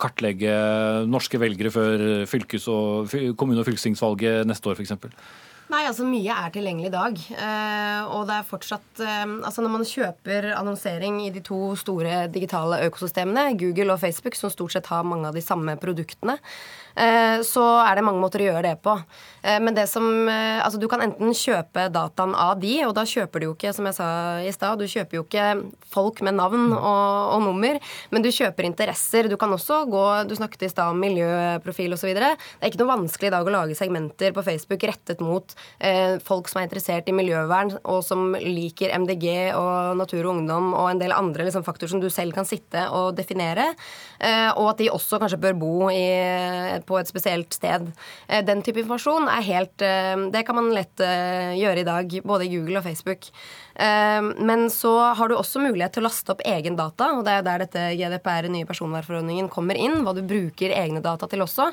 kartlegge 0.00 0.54
norske 1.08 1.40
velgere 1.40 1.72
før 1.72 2.08
fylkes- 2.28 2.68
og, 2.72 3.14
kommune- 3.40 3.62
og 3.62 3.68
fylkestingsvalget 3.68 4.48
neste 4.48 4.72
år, 4.72 4.80
f.eks.? 4.80 5.47
Nei, 5.68 5.82
altså 5.84 6.06
Mye 6.08 6.32
er 6.32 6.52
tilgjengelig 6.52 6.88
i 6.88 6.94
dag. 6.94 7.18
Eh, 7.36 8.06
og 8.16 8.22
det 8.28 8.38
er 8.38 8.46
fortsatt 8.48 9.02
eh, 9.04 9.24
Altså 9.44 9.60
Når 9.60 9.72
man 9.74 9.84
kjøper 9.84 10.46
annonsering 10.56 11.18
i 11.26 11.32
de 11.34 11.42
to 11.44 11.74
store 11.76 12.22
digitale 12.32 12.80
økosystemene, 12.86 13.52
Google 13.60 13.92
og 13.92 14.00
Facebook, 14.00 14.38
som 14.38 14.52
stort 14.52 14.72
sett 14.72 14.88
har 14.88 15.04
mange 15.04 15.28
av 15.28 15.36
de 15.36 15.44
samme 15.44 15.76
produktene, 15.80 16.38
så 17.48 17.64
er 17.84 17.98
det 17.98 18.02
mange 18.06 18.22
måter 18.22 18.42
å 18.42 18.48
gjøre 18.48 18.64
det 18.70 18.78
på. 18.82 18.94
Eh, 19.42 19.58
men 19.62 19.74
det 19.76 19.86
som 19.90 20.28
eh, 20.28 20.58
Altså, 20.58 20.80
du 20.80 20.88
kan 20.90 21.02
enten 21.04 21.34
kjøpe 21.36 21.86
dataen 21.94 22.34
av 22.38 22.58
de, 22.60 22.72
og 22.86 22.94
da 22.96 23.04
kjøper 23.06 23.40
du 23.40 23.48
jo 23.48 23.54
ikke, 23.54 23.72
som 23.76 23.86
jeg 23.88 23.96
sa 23.96 24.08
i 24.42 24.52
stad, 24.54 24.80
du 24.80 24.90
kjøper 24.90 25.18
jo 25.18 25.24
ikke 25.24 25.46
folk 25.92 26.20
med 26.26 26.36
navn 26.38 26.72
og, 26.74 27.34
og, 27.34 27.44
nummer, 27.46 27.78
men 28.12 28.24
du 28.24 28.30
kjøper 28.34 28.66
interesser. 28.66 29.28
Du 29.30 29.36
kan 29.40 29.52
også 29.54 29.84
gå 29.88 30.04
Du 30.28 30.34
snakket 30.36 30.66
i 30.66 30.70
stad 30.72 30.92
om 30.92 31.00
miljøprofil 31.00 31.94
osv. 31.94 32.10
Det 32.16 32.32
er 32.34 32.68
ikke 32.68 32.82
noe 32.82 32.96
vanskelig 32.96 33.30
i 33.30 33.34
dag 33.34 33.48
å 33.48 33.54
lage 33.54 33.78
segmenter 33.78 34.34
på 34.36 34.44
Facebook 34.46 34.84
rettet 34.88 35.22
mot 35.24 35.54
eh, 35.78 36.18
folk 36.24 36.50
som 36.50 36.60
er 36.60 36.68
interessert 36.68 37.08
i 37.08 37.16
miljøvern, 37.16 37.76
og 37.88 38.02
som 38.06 38.34
liker 38.34 38.92
MDG 38.98 39.28
og 39.56 39.98
Natur 40.00 40.24
og 40.24 40.32
Ungdom 40.34 40.72
og 40.74 40.90
en 40.90 41.02
del 41.02 41.14
andre 41.14 41.46
liksom, 41.48 41.64
faktorer 41.66 41.94
som 41.94 42.02
du 42.02 42.10
selv 42.12 42.36
kan 42.36 42.48
sitte 42.48 42.88
og 42.94 43.14
definere. 43.18 43.70
Eh, 44.18 44.50
og 44.58 44.72
at 44.74 44.82
de 44.82 44.90
også 44.92 45.20
kanskje 45.22 45.40
bør 45.46 45.58
bo 45.62 45.74
i 45.94 46.04
på 46.88 46.98
et 46.98 47.10
spesielt 47.10 47.54
sted. 47.54 47.90
Eh, 48.26 48.42
den 48.46 48.64
type 48.64 48.80
informasjon 48.82 49.28
er 49.30 49.46
helt 49.46 49.84
eh, 49.84 50.16
Det 50.32 50.44
kan 50.48 50.58
man 50.58 50.72
lett 50.74 51.04
eh, 51.04 51.54
gjøre 51.60 51.84
i 51.84 51.88
dag, 51.88 52.18
både 52.24 52.48
i 52.48 52.52
Google 52.56 52.80
og 52.80 52.88
Facebook. 52.88 53.30
Men 53.78 54.64
så 54.74 54.90
har 55.14 55.30
du 55.30 55.36
også 55.38 55.60
mulighet 55.62 55.92
til 55.94 56.02
å 56.02 56.08
laste 56.08 56.32
opp 56.34 56.40
egen 56.48 56.74
data, 56.78 57.12
og 57.14 57.20
det 57.26 57.36
er 57.38 57.44
der 57.46 57.62
dette 57.62 57.82
GDPR, 57.94 58.48
nye 58.50 58.66
personvernforordningen, 58.66 59.50
kommer 59.52 59.78
inn. 59.78 60.00
Hva 60.02 60.16
du 60.16 60.22
bruker 60.26 60.74
egne 60.74 61.02
data 61.04 61.28
til 61.30 61.44
også. 61.44 61.68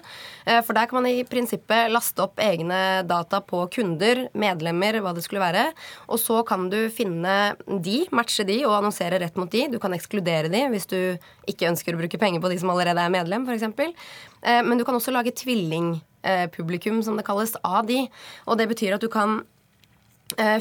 For 0.46 0.78
der 0.78 0.90
kan 0.92 1.00
man 1.00 1.10
i 1.10 1.26
prinsippet 1.26 1.90
laste 1.90 2.22
opp 2.28 2.42
egne 2.44 3.02
data 3.10 3.42
på 3.42 3.64
kunder, 3.74 4.28
medlemmer, 4.38 5.00
hva 5.02 5.16
det 5.18 5.26
skulle 5.26 5.42
være. 5.42 5.66
Og 6.14 6.22
så 6.22 6.44
kan 6.48 6.70
du 6.70 6.78
finne 6.94 7.56
de, 7.66 8.04
matche 8.16 8.46
de 8.48 8.62
og 8.68 8.78
annonsere 8.78 9.20
rett 9.22 9.40
mot 9.40 9.52
de. 9.52 9.66
Du 9.74 9.80
kan 9.82 9.94
ekskludere 9.96 10.52
de 10.52 10.66
hvis 10.72 10.90
du 10.92 11.00
ikke 11.50 11.70
ønsker 11.72 11.96
å 11.96 12.02
bruke 12.02 12.20
penger 12.22 12.44
på 12.44 12.52
de 12.52 12.60
som 12.62 12.72
allerede 12.74 13.02
er 13.02 13.14
medlem, 13.14 13.48
f.eks. 13.48 13.66
Eh, 14.46 14.62
men 14.66 14.78
du 14.78 14.86
kan 14.88 14.98
også 14.98 15.14
lage 15.14 15.36
tvillingpublikum, 15.36 17.02
som 17.06 17.18
det 17.18 17.28
kalles, 17.28 17.58
av 17.66 17.86
de. 17.90 18.06
Og 18.46 18.60
det 18.60 18.70
betyr 18.72 18.98
at 18.98 19.04
du 19.04 19.12
kan 19.12 19.42
Eh, 19.42 19.55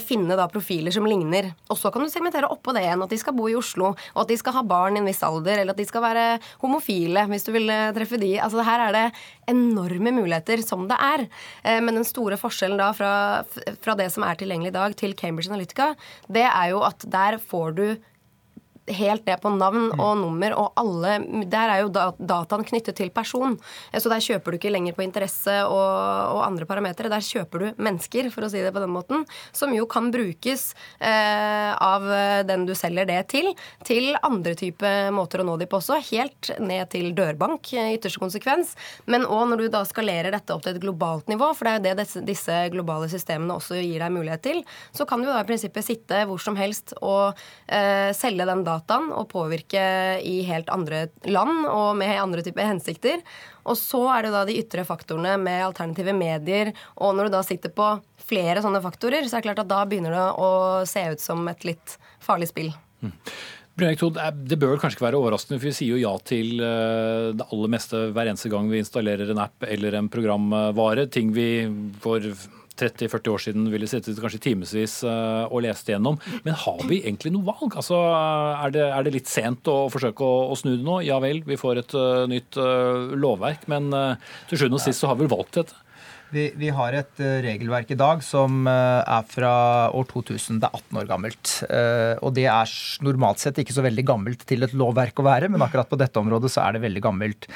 finne 0.04 0.36
da 0.36 0.44
profiler 0.52 0.92
som 0.92 1.06
ligner. 1.08 1.48
Og 1.72 1.78
så 1.80 1.90
kan 1.90 2.04
du 2.04 2.10
segmentere 2.12 2.50
oppå 2.52 2.74
det 2.76 2.82
igjen 2.84 3.02
at 3.04 3.12
de 3.12 3.18
skal 3.20 3.34
bo 3.36 3.48
i 3.48 3.56
Oslo, 3.56 3.94
og 3.94 4.20
at 4.22 4.30
de 4.30 4.36
skal 4.38 4.58
ha 4.58 4.62
barn 4.68 4.98
i 4.98 5.00
en 5.00 5.08
viss 5.08 5.22
alder, 5.24 5.62
eller 5.62 5.74
at 5.74 5.80
de 5.80 5.86
skal 5.88 6.04
være 6.04 6.24
homofile, 6.62 7.24
hvis 7.30 7.46
du 7.46 7.52
vil 7.56 7.72
eh, 7.72 7.92
treffe 7.96 8.20
de. 8.20 8.34
Altså 8.44 8.64
Her 8.66 8.86
er 8.86 8.96
det 8.96 9.04
enorme 9.50 10.12
muligheter 10.20 10.62
som 10.64 10.86
det 10.90 10.98
er. 11.00 11.26
Eh, 11.64 11.80
men 11.84 11.96
den 11.96 12.08
store 12.08 12.38
forskjellen 12.40 12.80
da 12.80 12.90
fra, 12.96 13.12
fra 13.80 13.96
det 13.98 14.10
som 14.14 14.26
er 14.26 14.40
tilgjengelig 14.40 14.74
i 14.74 14.78
dag, 14.78 14.96
til 15.00 15.16
Cambridge 15.18 15.52
Analytica, 15.52 15.92
det 16.28 16.46
er 16.48 16.74
jo 16.74 16.84
at 16.86 17.08
der 17.10 17.40
får 17.42 17.78
du 17.78 17.86
helt 18.86 19.26
ned 19.26 19.40
på 19.40 19.52
navn 19.54 19.86
og 19.94 20.16
mm. 20.16 20.20
nummer, 20.20 20.54
og 20.60 20.72
alle 20.80 21.14
Der 21.50 21.70
er 21.72 21.82
jo 21.84 21.90
dataen 21.92 22.64
knyttet 22.66 22.96
til 22.98 23.10
person. 23.14 23.56
Så 23.92 24.10
der 24.12 24.22
kjøper 24.22 24.52
du 24.52 24.58
ikke 24.58 24.72
lenger 24.72 24.96
på 24.96 25.04
interesse 25.04 25.54
og, 25.64 26.34
og 26.34 26.42
andre 26.44 26.68
parametere. 26.68 27.12
Der 27.12 27.24
kjøper 27.24 27.62
du 27.62 27.82
mennesker, 27.82 28.28
for 28.34 28.44
å 28.44 28.50
si 28.52 28.62
det 28.62 28.72
på 28.74 28.82
den 28.82 28.92
måten, 28.92 29.24
som 29.56 29.72
jo 29.74 29.86
kan 29.90 30.10
brukes 30.14 30.72
eh, 30.98 31.72
av 31.72 32.06
den 32.48 32.66
du 32.68 32.74
selger 32.76 33.08
det 33.08 33.20
til, 33.32 33.50
til 33.86 34.12
andre 34.24 34.54
type 34.58 34.90
måter 35.14 35.42
å 35.42 35.48
nå 35.48 35.56
de 35.60 35.68
på 35.70 35.80
også. 35.80 36.00
Helt 36.10 36.52
ned 36.60 36.90
til 36.92 37.12
dørbank, 37.16 37.72
i 37.74 37.96
ytterste 37.96 38.22
konsekvens. 38.22 38.74
Men 39.10 39.26
òg 39.28 39.46
når 39.50 39.64
du 39.64 39.68
da 39.72 39.84
skalerer 39.88 40.34
dette 40.34 40.54
opp 40.54 40.64
til 40.66 40.74
et 40.74 40.82
globalt 40.82 41.30
nivå, 41.32 41.52
for 41.56 41.66
det 41.66 41.72
er 41.72 41.80
jo 41.80 41.86
det 41.88 41.96
disse, 42.04 42.24
disse 42.26 42.60
globale 42.74 43.08
systemene 43.12 43.56
også 43.56 43.80
gir 43.80 44.04
deg 44.04 44.14
mulighet 44.14 44.44
til, 44.44 44.62
så 44.94 45.08
kan 45.08 45.22
du 45.22 45.30
da 45.30 45.40
i 45.40 45.48
prinsippet 45.48 45.86
sitte 45.86 46.24
hvor 46.28 46.42
som 46.42 46.58
helst 46.58 46.96
og 47.00 47.32
eh, 47.68 48.12
selge 48.16 48.46
den 48.48 48.64
dataen 48.64 48.73
dataen 48.74 49.10
og 49.14 49.30
påvirke 49.32 49.84
i 50.20 50.42
helt 50.48 50.70
andre 50.74 51.06
land 51.24 51.64
og 51.70 51.94
med 52.00 52.18
andre 52.20 52.44
typer 52.44 52.68
hensikter. 52.68 53.24
Og 53.64 53.78
så 53.80 54.02
er 54.12 54.26
det 54.26 54.34
da 54.34 54.44
de 54.44 54.58
ytre 54.60 54.84
faktorene 54.86 55.38
med 55.40 55.64
alternative 55.70 56.12
medier. 56.16 56.74
Og 57.00 57.16
når 57.16 57.28
du 57.28 57.36
da 57.38 57.42
sitter 57.46 57.72
på 57.72 57.94
flere 58.24 58.62
sånne 58.64 58.82
faktorer, 58.84 59.24
så 59.24 59.38
er 59.38 59.42
det 59.42 59.48
klart 59.48 59.64
at 59.64 59.72
da 59.72 59.82
begynner 59.88 60.14
det 60.16 60.30
å 60.40 60.50
se 60.88 61.04
ut 61.14 61.22
som 61.22 61.44
et 61.48 61.64
litt 61.68 61.98
farlig 62.24 62.50
spill. 62.52 62.72
Mm. 63.04 63.14
Det 63.74 64.56
bør 64.60 64.76
kanskje 64.78 65.00
ikke 65.00 65.08
være 65.08 65.18
overraskende, 65.18 65.58
for 65.58 65.66
vi 65.66 65.74
sier 65.74 65.96
jo 65.96 66.02
ja 66.04 66.12
til 66.22 66.60
eh, 66.62 67.32
det 67.34 67.46
aller 67.50 67.72
meste 67.74 68.04
hver 68.14 68.30
eneste 68.30 68.50
gang 68.52 68.68
vi 68.70 68.78
installerer 68.78 69.32
en 69.32 69.42
app 69.42 69.66
eller 69.66 69.96
en 69.98 70.10
programvare. 70.12 71.08
Ting 71.10 71.32
vi 71.34 71.48
får 72.04 72.28
30-40 72.80 73.30
år 73.30 73.42
siden 73.44 73.68
ville 73.72 73.88
sittet 73.90 74.18
kanskje 74.20 74.42
timevis 74.48 74.98
eh, 75.06 75.44
og 75.46 75.62
lest 75.66 75.88
igjennom. 75.88 76.18
Men 76.46 76.58
har 76.64 76.82
vi 76.88 77.02
egentlig 77.04 77.34
noe 77.34 77.46
valg? 77.46 77.76
Altså, 77.78 78.00
er, 78.08 78.74
det, 78.74 78.84
er 78.88 79.06
det 79.06 79.14
litt 79.18 79.30
sent 79.30 79.70
å 79.70 79.84
forsøke 79.92 80.26
å, 80.26 80.48
å, 80.50 80.58
snu 80.58 80.74
det 80.74 80.86
nå? 80.86 80.98
Ja 81.06 81.20
vel, 81.22 81.44
vi 81.46 81.58
får 81.60 81.84
et 81.84 81.96
uh, 81.96 82.26
nytt 82.30 82.58
uh, 82.58 83.14
lovverk, 83.14 83.68
men 83.70 83.90
uh, 83.94 84.36
til 84.50 84.64
sjuende 84.64 84.80
og 84.80 84.84
sist 84.84 85.02
så 85.02 85.10
har 85.10 85.18
vi 85.18 85.26
vel 85.26 85.34
valgt 85.36 85.60
dette. 85.60 85.80
Vi, 86.34 86.48
vi, 86.58 86.70
har 86.74 86.96
et 86.98 87.20
regelverk 87.44 87.92
i 87.94 87.98
dag 87.98 88.22
som 88.26 88.64
er 88.66 89.26
fra 89.30 89.50
år 89.94 90.08
2000. 90.10 90.56
Det 90.58 90.66
er 90.66 90.80
18 90.80 90.98
år 90.98 91.06
gammelt. 91.06 91.52
Og 92.26 92.32
det 92.34 92.48
er 92.50 92.72
normalt 93.06 93.38
sett 93.38 93.60
ikke 93.62 93.76
så 93.76 93.84
veldig 93.84 94.02
gammelt 94.08 94.42
til 94.48 94.66
et 94.66 94.74
lovverk 94.74 95.22
å 95.22 95.28
være, 95.28 95.52
men 95.52 95.62
akkurat 95.62 95.86
på 95.86 96.00
dette 96.00 96.18
området 96.18 96.50
så 96.50 96.64
er 96.64 96.74
det 96.74 96.82
veldig 96.88 97.04
gammelt. 97.04 97.46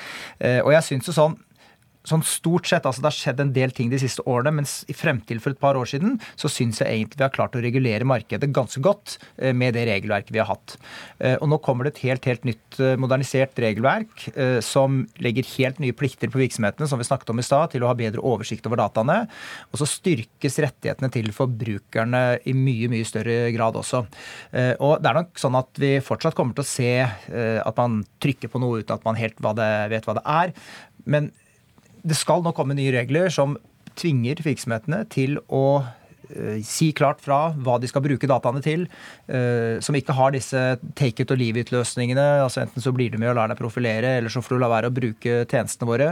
Og 0.63 0.71
jeg 0.77 0.87
synes 0.93 1.11
jo 1.11 1.17
sånn 1.17 1.35
sånn 2.09 2.25
stort 2.27 2.69
sett, 2.69 2.87
altså 2.89 3.03
Det 3.03 3.11
har 3.11 3.17
skjedd 3.17 3.43
en 3.43 3.53
del 3.55 3.73
ting 3.75 3.91
de 3.93 4.01
siste 4.01 4.25
årene, 4.29 4.55
mens 4.61 4.81
i 4.91 4.97
fremtid 4.97 5.43
for 5.45 5.55
et 5.55 5.61
par 5.61 5.79
år 5.79 5.89
siden 5.89 6.17
så 6.39 6.51
syns 6.51 6.81
jeg 6.83 6.91
egentlig 6.91 7.21
vi 7.21 7.27
har 7.27 7.35
klart 7.35 7.57
å 7.59 7.63
regulere 7.63 8.07
markedet 8.09 8.51
ganske 8.55 8.81
godt 8.85 9.17
eh, 9.37 9.55
med 9.57 9.77
det 9.77 9.87
regelverket 9.89 10.33
vi 10.35 10.43
har 10.43 10.51
hatt. 10.51 10.77
Eh, 11.19 11.37
og 11.39 11.49
Nå 11.53 11.61
kommer 11.65 11.87
det 11.87 11.97
et 11.97 12.05
helt 12.07 12.29
helt 12.29 12.47
nytt 12.49 12.79
eh, 12.83 12.97
modernisert 13.01 13.59
regelverk 13.59 14.27
som 14.65 15.01
legger 15.23 15.47
helt 15.57 15.79
nye 15.83 15.95
plikter 15.97 16.31
på 16.31 16.41
virksomhetene, 16.41 16.87
som 16.91 17.01
vi 17.01 17.07
snakket 17.07 17.31
om 17.33 17.41
i 17.41 17.45
stad, 17.47 17.73
til 17.73 17.85
å 17.85 17.91
ha 17.91 17.97
bedre 17.99 18.23
oversikt 18.25 18.67
over 18.69 18.81
dataene. 18.81 19.17
Og 19.73 19.81
så 19.81 19.89
styrkes 19.89 20.59
rettighetene 20.63 21.11
til 21.13 21.31
forbrukerne 21.35 22.23
i 22.49 22.55
mye 22.57 22.91
mye 22.93 23.07
større 23.09 23.51
grad 23.55 23.79
også. 23.79 24.05
Og 24.85 24.95
Det 25.03 25.11
er 25.11 25.19
nok 25.19 25.41
sånn 25.41 25.59
at 25.59 25.81
vi 25.81 25.93
fortsatt 26.05 26.37
kommer 26.39 26.57
til 26.57 26.67
å 26.67 26.71
se 26.71 26.93
at 27.03 27.81
man 27.81 28.01
trykker 28.23 28.53
på 28.53 28.63
noe 28.63 28.83
uten 28.83 28.97
at 28.97 29.07
man 29.07 29.19
helt 29.19 29.39
vet 29.39 30.09
hva 30.09 30.17
det 30.19 30.25
er. 30.25 30.55
Men 31.09 31.33
det 32.09 32.17
skal 32.19 32.45
nå 32.45 32.55
komme 32.57 32.77
nye 32.79 32.95
regler 32.95 33.33
som 33.33 33.57
tvinger 33.99 34.41
virksomhetene 34.45 35.03
til 35.13 35.41
å 35.49 35.83
si 36.67 36.91
klart 36.97 37.23
fra 37.25 37.39
hva 37.57 37.79
de 37.81 37.89
skal 37.91 38.03
bruke 38.05 38.29
dataene 38.29 38.61
til, 38.65 38.85
eh, 39.29 39.79
som 39.85 39.97
ikke 39.97 40.17
har 40.17 40.35
disse 40.35 40.61
take 40.99 41.25
it 41.25 41.33
or 41.33 41.39
leave 41.41 41.61
it-løsningene. 41.63 42.43
altså 42.43 42.63
Enten 42.63 42.85
så 42.85 42.93
blir 42.93 43.11
du 43.11 43.19
med 43.19 43.31
og 43.31 43.39
lar 43.39 43.49
deg 43.49 43.59
profilere, 43.59 44.19
eller 44.19 44.33
så 44.33 44.43
får 44.45 44.57
du 44.57 44.63
la 44.63 44.71
være 44.73 44.91
å 44.91 44.95
bruke 44.95 45.45
tjenestene 45.49 45.89
våre. 45.89 46.11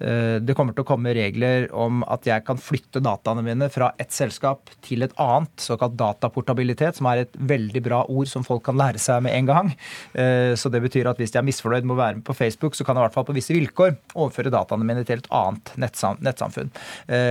Eh, 0.00 0.38
det 0.42 0.56
kommer 0.58 0.74
til 0.74 0.84
å 0.84 0.88
komme 0.88 1.14
regler 1.14 1.68
om 1.72 2.02
at 2.04 2.26
jeg 2.26 2.44
kan 2.44 2.58
flytte 2.58 3.02
dataene 3.02 3.44
mine 3.44 3.70
fra 3.72 3.92
et 3.98 4.10
selskap 4.10 4.72
til 4.82 5.06
et 5.06 5.14
annet, 5.22 5.52
såkalt 5.62 5.96
dataportabilitet, 5.96 6.98
som 6.98 7.06
er 7.06 7.24
et 7.24 7.38
veldig 7.38 7.82
bra 7.82 8.02
ord 8.08 8.28
som 8.30 8.44
folk 8.44 8.64
kan 8.64 8.78
lære 8.78 8.98
seg 8.98 9.22
med 9.22 9.36
en 9.36 9.46
gang. 9.46 9.72
Så 10.12 10.70
det 10.70 10.82
betyr 10.82 11.08
at 11.10 11.18
hvis 11.18 11.32
jeg 11.32 11.40
er 11.40 11.46
misfornøyd 11.46 11.86
med 11.86 11.94
å 11.94 12.00
være 12.00 12.16
med 12.18 12.24
på 12.26 12.34
Facebook, 12.36 12.74
så 12.76 12.84
kan 12.84 12.96
jeg 12.96 13.02
i 13.02 13.06
hvert 13.06 13.16
fall 13.16 13.26
på 13.28 13.34
visse 13.36 13.54
vilkår 13.54 13.94
overføre 14.14 14.52
dataene 14.52 14.86
mine 14.86 15.04
til 15.06 15.22
et 15.22 15.30
annet 15.34 15.72
nettsamfunn. 15.80 16.70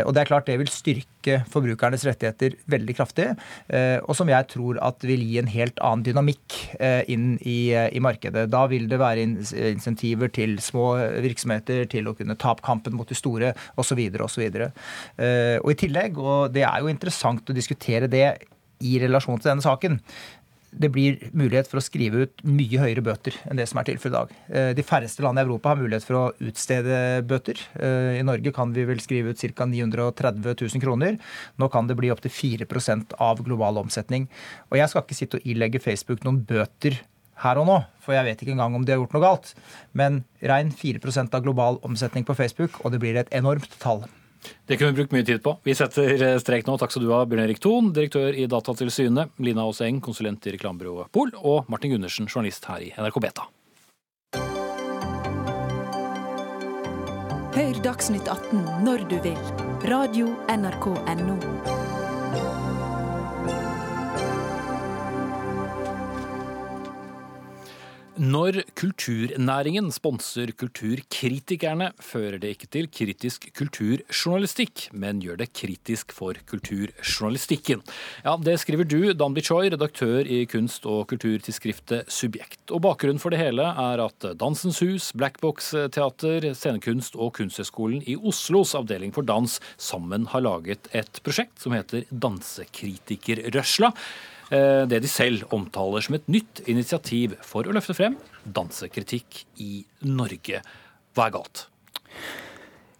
Og 0.05 0.11
det 0.13 0.23
er 0.23 0.29
klart 0.29 0.49
det 0.49 0.57
vil 0.61 0.71
styrke 0.71 1.41
forbrukernes 1.51 2.05
rettigheter 2.07 2.20
rettigheter 2.21 2.57
veldig 2.71 2.95
kraftig, 2.97 3.27
eh, 3.69 3.99
og 4.05 4.15
som 4.17 4.29
jeg 4.29 4.47
tror 4.51 4.79
at 4.81 5.03
vil 5.07 5.23
gi 5.25 5.39
en 5.41 5.49
helt 5.51 5.79
annen 5.81 6.05
dynamikk 6.05 6.57
eh, 6.79 7.03
inn 7.11 7.37
i, 7.41 7.73
eh, 7.73 7.89
i 7.93 8.01
markedet. 8.03 8.47
Da 8.51 8.65
vil 8.71 8.87
det 8.91 8.99
være 9.01 9.25
insentiver 9.71 10.31
til 10.33 10.57
små 10.61 10.93
virksomheter 11.23 11.85
til 11.91 12.07
å 12.07 12.15
kunne 12.17 12.37
ta 12.37 12.53
opp 12.53 12.63
kampen 12.65 12.95
mot 12.95 13.07
de 13.07 13.17
store 13.17 13.53
osv. 13.77 13.99
osv. 14.21 14.43
Og 15.61 15.71
i 15.71 15.79
tillegg, 15.79 16.17
og 16.17 16.53
det 16.53 16.65
er 16.67 16.81
jo 16.81 16.91
interessant 16.91 17.49
å 17.49 17.55
diskutere 17.55 18.09
det 18.11 18.27
i 18.81 18.97
relasjon 19.01 19.39
til 19.39 19.51
denne 19.51 19.65
saken, 19.65 19.99
det 20.71 20.89
blir 20.93 21.17
mulighet 21.35 21.67
for 21.67 21.81
å 21.81 21.83
skrive 21.83 22.25
ut 22.25 22.43
mye 22.47 22.79
høyere 22.79 23.03
bøter 23.03 23.35
enn 23.49 23.59
det 23.59 23.67
som 23.69 23.81
er 23.81 23.89
tilfellet 23.89 24.13
i 24.13 24.17
dag. 24.17 24.33
Eh, 24.47 24.69
de 24.77 24.85
færreste 24.87 25.23
land 25.23 25.39
i 25.39 25.43
Europa 25.43 25.73
har 25.73 25.81
mulighet 25.81 26.05
for 26.07 26.19
å 26.19 26.23
utstede 26.47 27.21
bøter. 27.27 27.59
Eh, 27.75 28.21
I 28.21 28.25
Norge 28.27 28.53
kan 28.55 28.71
vi 28.75 28.85
vel 28.87 29.03
skrive 29.03 29.33
ut 29.33 29.41
ca. 29.41 29.67
930 29.67 30.55
000 30.55 30.83
kroner. 30.83 31.17
Nå 31.59 31.69
kan 31.73 31.89
det 31.89 31.97
bli 31.99 32.11
opptil 32.13 32.31
4% 32.31 33.17
av 33.19 33.43
global 33.43 33.81
omsetning. 33.83 34.29
Og 34.71 34.79
jeg 34.79 34.91
skal 34.91 35.03
ikke 35.03 35.19
sitte 35.19 35.41
og 35.41 35.47
ilegge 35.47 35.83
Facebook 35.83 36.23
noen 36.23 36.39
bøter 36.47 37.01
her 37.41 37.57
og 37.57 37.67
nå, 37.67 37.77
for 38.03 38.13
jeg 38.13 38.27
vet 38.27 38.41
ikke 38.43 38.53
engang 38.53 38.75
om 38.77 38.85
de 38.85 38.93
har 38.93 39.01
gjort 39.01 39.15
noe 39.17 39.25
galt. 39.25 39.53
Men 39.97 40.23
rein 40.45 40.71
4% 40.71 41.35
av 41.35 41.43
global 41.43 41.81
omsetning 41.87 42.27
på 42.27 42.37
Facebook, 42.37 42.79
og 42.85 42.93
det 42.93 43.01
blir 43.03 43.17
et 43.17 43.31
enormt 43.33 43.79
tall. 43.81 44.05
Det 44.65 44.77
kunne 44.77 44.91
vi 44.91 45.01
brukt 45.01 45.13
mye 45.15 45.25
tid 45.27 45.41
på. 45.43 45.55
Vi 45.67 45.75
setter 45.77 46.13
eh, 46.15 46.37
strek 46.41 46.67
nå. 46.67 46.77
Takk 46.81 46.93
skal 46.93 47.05
du 47.05 47.11
ha, 47.13 47.23
Bjørn 47.29 47.43
Erik 47.45 47.61
Thon, 47.63 47.91
direktør 47.95 48.35
i 48.37 48.47
Datatilsynet, 48.49 49.35
Lina 49.43 49.65
Aase 49.67 49.87
Eng, 49.89 50.01
konsulent 50.03 50.47
i 50.47 50.55
reklamebyrået 50.55 51.11
Pol, 51.13 51.33
og 51.41 51.69
Martin 51.71 51.93
Gundersen, 51.95 52.29
journalist 52.31 52.65
her 52.71 52.87
i 52.87 52.93
NRK 52.97 53.21
Beta. 53.21 53.49
Hør 57.51 57.79
Dagsnytt 57.83 58.31
18 58.31 58.85
når 58.87 59.05
du 59.11 59.17
vil. 59.27 59.39
Radio 59.91 60.31
NRK 60.47 60.93
Radio.nrk.no. 60.95 61.90
Når 68.21 68.59
kulturnæringen 68.77 69.87
sponser 69.89 70.51
kulturkritikerne, 70.53 71.87
fører 72.05 72.35
det 72.37 72.51
ikke 72.53 72.67
til 72.69 72.85
kritisk 72.93 73.47
kulturjournalistikk, 73.57 74.83
men 74.93 75.23
gjør 75.25 75.39
det 75.39 75.47
kritisk 75.57 76.13
for 76.13 76.37
kulturjournalistikken. 76.45 77.81
Ja, 78.21 78.35
Det 78.37 78.59
skriver 78.61 78.85
du, 78.85 79.13
Dan 79.17 79.33
Bichoy, 79.33 79.71
redaktør 79.73 80.21
i 80.21 80.45
kunst- 80.45 80.85
og 80.85 81.07
kulturtidsskriftet 81.09 82.13
Subjekt. 82.13 82.69
Og 82.69 82.83
Bakgrunnen 82.85 83.17
for 83.17 83.33
det 83.33 83.39
hele 83.41 83.65
er 83.65 84.05
at 84.05 84.37
Dansens 84.37 84.83
Hus, 84.85 85.11
Blackbox 85.17 85.71
Teater, 85.89 86.53
Scenekunst 86.53 87.17
og 87.17 87.33
Kunsthøgskolen 87.33 88.03
i 88.05 88.15
Oslos 88.15 88.75
avdeling 88.75 89.15
for 89.15 89.25
dans 89.25 89.57
sammen 89.77 90.27
har 90.27 90.45
laget 90.45 90.93
et 90.93 91.23
prosjekt 91.25 91.57
som 91.57 91.73
heter 91.73 92.05
Dansekritikerrørsla. 92.11 93.89
Eh, 94.51 94.83
det 94.83 94.99
de 94.99 95.07
selv 95.07 95.45
omtaler 95.55 96.03
som 96.03 96.17
et 96.17 96.27
nytt 96.31 96.63
initiativ 96.67 97.37
for 97.45 97.63
å 97.63 97.75
løfte 97.75 97.95
frem 97.95 98.17
dansekritikk 98.43 99.45
i 99.63 99.85
Norge. 100.03 100.59
Hva 101.15 101.29
er 101.29 101.35
galt? 101.37 101.67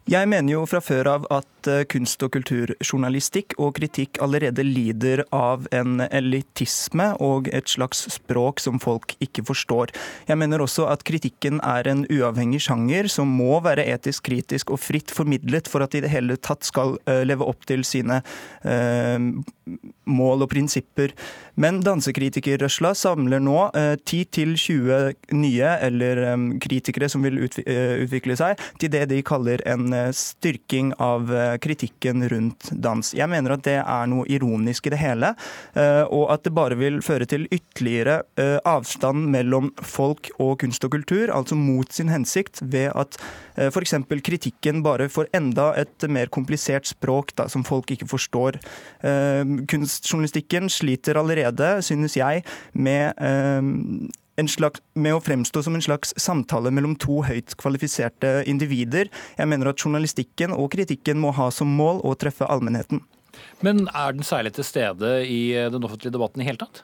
Jeg 0.09 0.25
mener 0.25 0.49
jo 0.55 0.63
fra 0.65 0.79
før 0.81 1.07
av 1.11 1.25
at 1.29 1.67
eh, 1.69 1.83
kunst- 1.85 2.23
og 2.25 2.31
kulturjournalistikk 2.33 3.53
og 3.61 3.75
kritikk 3.77 4.17
allerede 4.23 4.63
lider 4.65 5.21
av 5.29 5.67
en 5.69 6.01
elitisme 6.07 7.11
og 7.21 7.51
et 7.53 7.69
slags 7.69 8.01
språk 8.09 8.59
som 8.63 8.79
folk 8.81 9.13
ikke 9.21 9.45
forstår. 9.45 9.93
Jeg 10.25 10.39
mener 10.41 10.63
også 10.65 10.87
at 10.89 11.05
kritikken 11.05 11.61
er 11.61 11.85
en 11.91 12.01
uavhengig 12.09 12.63
sjanger 12.65 13.11
som 13.13 13.29
må 13.29 13.59
være 13.61 13.85
etisk 13.93 14.25
kritisk 14.31 14.73
og 14.73 14.81
fritt 14.81 15.13
formidlet 15.13 15.69
for 15.69 15.85
at 15.85 15.93
de 15.93 16.01
i 16.01 16.05
det 16.07 16.13
hele 16.15 16.39
tatt 16.41 16.65
skal 16.65 16.97
eh, 17.05 17.21
leve 17.27 17.45
opp 17.45 17.69
til 17.69 17.85
sine 17.85 18.23
eh, 18.65 19.21
mål 20.09 20.47
og 20.47 20.49
prinsipper. 20.49 21.13
Men 21.61 21.83
dansekritikerrørsla 21.85 22.95
samler 22.97 23.41
nå 23.43 23.69
10-20 23.75 25.35
nye 25.37 25.71
eller 25.85 26.21
kritikere 26.63 27.09
som 27.11 27.21
vil 27.23 27.37
utvikle 27.45 28.37
seg, 28.39 28.59
til 28.81 28.91
det 28.91 29.05
de 29.11 29.19
kaller 29.27 29.61
en 29.69 29.90
en 29.93 30.13
styrking 30.15 30.93
av 31.01 31.29
kritikken 31.63 32.23
rundt 32.31 32.71
dans. 32.71 33.13
Jeg 33.15 33.29
mener 33.31 33.55
at 33.55 33.65
det 33.65 33.77
er 33.81 34.09
noe 34.11 34.25
ironisk 34.31 34.87
i 34.87 34.93
det 34.93 34.99
hele, 35.01 35.33
og 36.11 36.25
at 36.33 36.45
det 36.45 36.53
bare 36.55 36.77
vil 36.79 37.01
føre 37.05 37.27
til 37.29 37.47
ytterligere 37.51 38.21
avstand 38.67 39.27
mellom 39.33 39.71
folk 39.83 40.31
og 40.37 40.57
kunst 40.63 40.85
og 40.87 40.93
kultur, 40.95 41.31
altså 41.33 41.57
mot 41.59 41.91
sin 41.93 42.11
hensikt, 42.11 42.61
ved 42.63 42.91
at 42.95 43.17
f.eks. 43.71 43.95
kritikken 44.23 44.81
bare 44.85 45.09
får 45.11 45.31
enda 45.37 45.71
et 45.79 46.07
mer 46.09 46.31
komplisert 46.33 46.87
språk 46.89 47.35
da, 47.37 47.47
som 47.51 47.65
folk 47.67 47.91
ikke 47.93 48.09
forstår. 48.09 48.59
Kunstjournalistikken 49.01 50.71
sliter 50.71 51.19
allerede, 51.21 51.77
synes 51.85 52.17
jeg, 52.19 52.45
med 52.73 53.13
slags, 54.51 54.81
med 54.95 55.15
å 55.15 55.21
fremstå 55.23 55.63
som 55.63 55.75
en 55.75 55.83
slags 55.83 56.13
samtale 56.17 56.71
mellom 56.71 56.95
to 56.95 57.21
høyt 57.27 57.55
kvalifiserte 57.57 58.43
individer. 58.47 59.09
Jeg 59.37 59.47
mener 59.47 59.71
at 59.71 59.81
journalistikken 59.81 60.53
og 60.55 60.71
kritikken 60.71 61.19
må 61.21 61.33
ha 61.35 61.49
som 61.51 61.67
mål 61.67 62.01
å 62.07 62.15
treffe 62.15 62.47
allmennheten. 62.47 63.03
Men 63.61 63.87
er 63.95 64.15
den 64.15 64.23
særlig 64.23 64.53
til 64.57 64.67
stede 64.67 65.21
i 65.25 65.53
den 65.71 65.83
offentlige 65.83 66.13
debatten 66.13 66.41
i 66.41 66.47
hele 66.47 66.61
tatt? 66.63 66.83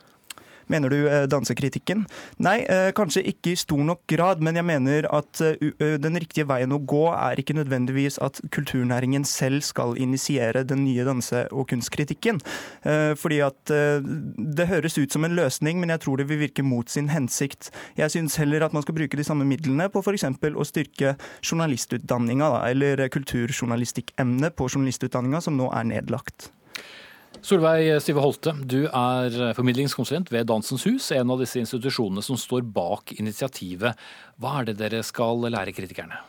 Mener 0.72 0.91
du 0.91 0.97
eh, 1.07 1.26
dansekritikken? 1.32 2.03
Nei, 2.43 2.57
eh, 2.68 2.89
kanskje 2.95 3.24
ikke 3.32 3.53
i 3.53 3.59
stor 3.59 3.84
nok 3.88 4.03
grad, 4.11 4.43
men 4.43 4.59
jeg 4.59 4.68
mener 4.68 5.07
at 5.15 5.41
eh, 5.43 5.72
den 6.01 6.20
riktige 6.20 6.47
veien 6.49 6.76
å 6.76 6.82
gå 6.84 7.05
er 7.13 7.39
ikke 7.39 7.55
nødvendigvis 7.57 8.20
at 8.24 8.41
kulturnæringen 8.53 9.26
selv 9.28 9.63
skal 9.65 9.95
initiere 9.99 10.65
den 10.68 10.84
nye 10.86 11.05
danse- 11.07 11.47
og 11.51 11.70
kunstkritikken. 11.72 12.39
Fordi 13.18 13.38
at 13.43 13.72
det 13.72 14.68
høres 14.70 14.97
ut 14.97 15.13
som 15.13 15.26
en 15.26 15.36
løsning, 15.38 15.80
men 15.82 15.91
jeg 15.93 16.01
tror 16.03 16.20
det 16.20 16.28
vil 16.30 16.41
virke 16.41 16.65
mot 16.65 16.89
sin 16.91 17.09
hensikt. 17.11 17.70
Jeg 17.97 18.13
syns 18.13 18.38
heller 18.41 18.65
at 18.65 18.76
man 18.76 18.86
skal 18.86 18.97
bruke 18.97 19.20
de 19.20 19.26
samme 19.28 19.47
midlene 19.47 19.89
på 19.91 20.03
f.eks. 20.03 20.28
å 20.28 20.68
styrke 20.68 21.15
journalistutdanninga, 21.41 22.51
eller 22.70 23.07
kulturjournalistikkemnet 23.13 24.57
på 24.57 24.70
journalistutdanninga, 24.72 25.43
som 25.43 25.59
nå 25.59 25.72
er 25.76 25.89
nedlagt. 25.95 26.51
Solveig 27.45 28.01
Stive 28.01 28.23
Holte, 28.23 28.53
du 28.65 28.88
er 28.88 29.53
formidlingskonsulent 29.55 30.31
ved 30.33 30.49
Dansens 30.49 30.88
Hus, 30.88 31.11
en 31.15 31.31
av 31.31 31.43
disse 31.43 31.59
institusjonene 31.61 32.23
som 32.25 32.39
står 32.39 32.65
bak 32.65 33.13
initiativet. 33.17 33.95
Hva 34.41 34.59
er 34.61 34.71
det 34.71 34.79
dere 34.81 35.03
skal 35.05 35.45
lære 35.47 35.75
kritikerne? 35.77 36.19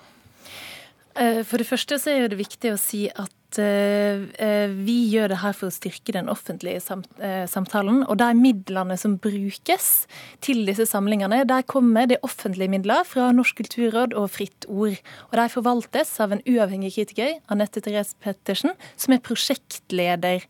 Eh, 1.18 1.42
for 1.46 1.58
det 1.58 1.66
første 1.66 1.98
så 1.98 2.14
er 2.14 2.30
det 2.30 2.38
viktig 2.38 2.70
å 2.70 2.78
si 2.78 3.06
at 3.10 3.58
eh, 3.58 4.22
eh, 4.38 4.70
vi 4.70 4.96
gjør 5.10 5.32
det 5.32 5.40
her 5.42 5.56
for 5.56 5.70
å 5.70 5.74
styrke 5.74 6.14
den 6.14 6.30
offentlige 6.30 6.82
samtalen. 6.84 8.04
Og 8.06 8.20
de 8.20 8.28
midlene 8.38 8.98
som 9.00 9.16
brukes 9.18 9.90
til 10.44 10.62
disse 10.68 10.86
samlingene, 10.90 11.42
der 11.48 11.66
kommer 11.66 12.06
det 12.10 12.20
offentlige 12.26 12.70
midler 12.76 13.02
fra 13.08 13.32
Norsk 13.34 13.58
kulturråd 13.64 14.14
og 14.18 14.30
Fritt 14.36 14.68
Ord. 14.70 15.00
Og 15.30 15.38
de 15.40 15.50
forvaltes 15.56 16.14
av 16.22 16.36
en 16.36 16.44
uavhengig 16.46 16.94
kritiker, 17.00 17.38
Anette 17.50 17.82
Therese 17.82 18.18
Pettersen, 18.22 18.76
som 18.94 19.16
er 19.16 19.24
prosjektleder 19.24 20.46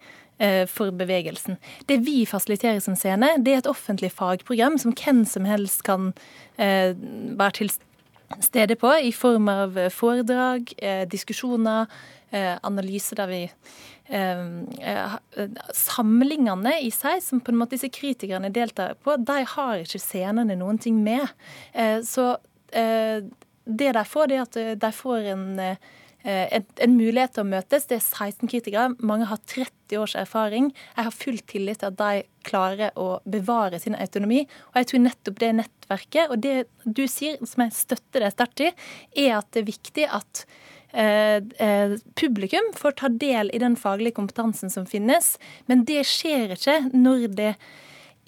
for 0.70 0.94
bevegelsen. 0.94 1.56
Det 1.86 1.98
vi 2.06 2.22
fasiliterer 2.26 2.80
som 2.80 2.94
scene, 2.98 3.32
det 3.42 3.52
er 3.52 3.62
et 3.62 3.70
offentlig 3.70 4.12
fagprogram 4.14 4.78
som 4.78 4.94
hvem 4.94 5.24
som 5.26 5.48
helst 5.48 5.82
kan 5.86 6.12
eh, 6.56 6.94
være 7.38 7.56
til 7.58 7.72
stede 8.44 8.76
på, 8.78 8.92
i 9.02 9.12
form 9.12 9.48
av 9.50 9.78
eh, 9.78 9.90
foredrag, 9.90 10.74
diskusjoner, 11.10 11.90
analyser 12.28 13.16
der 13.16 13.30
vi 13.30 13.44
Samlingene 15.72 16.74
i 16.84 16.90
seg, 16.92 17.22
som 17.24 17.40
på 17.40 17.54
en 17.54 17.56
måte 17.56 17.72
disse 17.78 17.88
kritikerne 17.88 18.50
deltar 18.52 18.98
på, 19.00 19.14
de 19.16 19.38
har 19.54 19.80
ikke 19.80 20.00
scenene 20.02 20.56
noen 20.60 20.76
ting 20.76 20.98
med. 21.00 21.24
Så 22.04 22.26
det 22.68 23.88
de 23.96 24.04
får, 24.12 24.28
det 24.28 24.36
er 24.36 24.44
at 24.44 24.60
de 24.84 24.92
får 24.92 25.30
en 25.32 25.46
en, 26.28 26.64
en, 26.84 26.96
mulighet 26.98 27.34
til 27.36 27.44
å 27.44 27.48
møtes. 27.48 27.86
Det 27.88 27.98
er 27.98 28.04
16 28.04 28.50
kritikere. 28.50 28.90
Mange 29.00 29.28
har 29.30 29.40
30 29.48 30.00
års 30.00 30.14
erfaring. 30.18 30.70
Jeg 30.96 31.06
har 31.08 31.14
full 31.14 31.38
tillit 31.48 31.80
til 31.80 31.90
at 31.90 31.98
de 32.00 32.22
klarer 32.48 32.94
å 33.00 33.18
bevare 33.28 33.80
sin 33.80 33.96
autonomi. 33.98 34.42
Og 34.70 34.80
jeg 34.80 34.90
tror 34.90 35.04
nettopp 35.04 35.40
det 35.42 35.52
nettverket, 35.60 36.32
og 36.32 36.42
det 36.44 36.56
du 36.84 37.04
sier, 37.10 37.38
som 37.44 37.64
jeg 37.64 37.76
støtter 37.76 38.24
deg 38.24 38.34
sterkt 38.34 38.64
i, 38.64 38.72
er 39.24 39.38
at 39.40 39.50
det 39.54 39.62
er 39.62 39.70
viktig 39.70 40.08
at 40.20 40.44
eh, 40.92 41.40
eh, 41.64 41.98
publikum 42.18 42.72
får 42.76 42.98
ta 43.00 43.12
del 43.12 43.52
i 43.54 43.62
den 43.62 43.76
faglige 43.80 44.18
kompetansen 44.20 44.72
som 44.72 44.88
finnes. 44.88 45.36
Men 45.70 45.84
det 45.88 46.04
skjer 46.08 46.56
ikke 46.56 46.80
når 46.92 47.28
det 47.38 47.52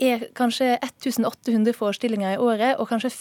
er 0.00 0.30
kanskje 0.38 0.78
1800 0.78 1.76
forestillinger 1.76 2.36
i 2.36 2.40
året, 2.40 2.78
og 2.80 2.88
kanskje 2.88 3.12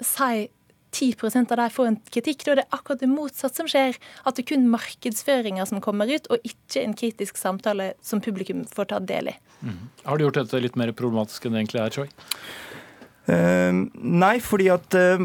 si 0.00 0.48
10 0.90 1.46
av 1.50 1.56
dem 1.56 1.70
får 1.70 1.90
en 1.90 1.98
kritikk. 2.10 2.44
Da 2.44 2.54
er 2.54 2.62
det 2.62 2.68
akkurat 2.74 3.02
det 3.02 3.10
motsatte 3.10 3.62
som 3.62 3.68
skjer. 3.70 3.98
At 4.24 4.36
det 4.36 4.44
er 4.44 4.50
kun 4.54 4.66
markedsføringer 4.72 5.68
som 5.68 5.82
kommer 5.84 6.10
ut, 6.10 6.26
og 6.30 6.42
ikke 6.46 6.84
en 6.84 6.96
kritisk 6.98 7.40
samtale 7.40 7.92
som 8.02 8.22
publikum 8.24 8.64
får 8.68 8.90
ta 8.92 9.00
del 9.00 9.32
i. 9.32 9.36
Mm. 9.60 9.78
Har 10.04 10.18
du 10.18 10.26
gjort 10.26 10.40
dette 10.42 10.64
litt 10.64 10.78
mer 10.80 10.92
problematisk 10.96 11.46
enn 11.46 11.56
det 11.56 11.64
egentlig 11.64 11.82
er, 11.84 11.94
Choi? 11.94 12.08
Uh, 13.30 13.86
nei, 13.94 14.36
fordi 14.42 14.70
at 14.72 14.96
uh, 14.96 15.20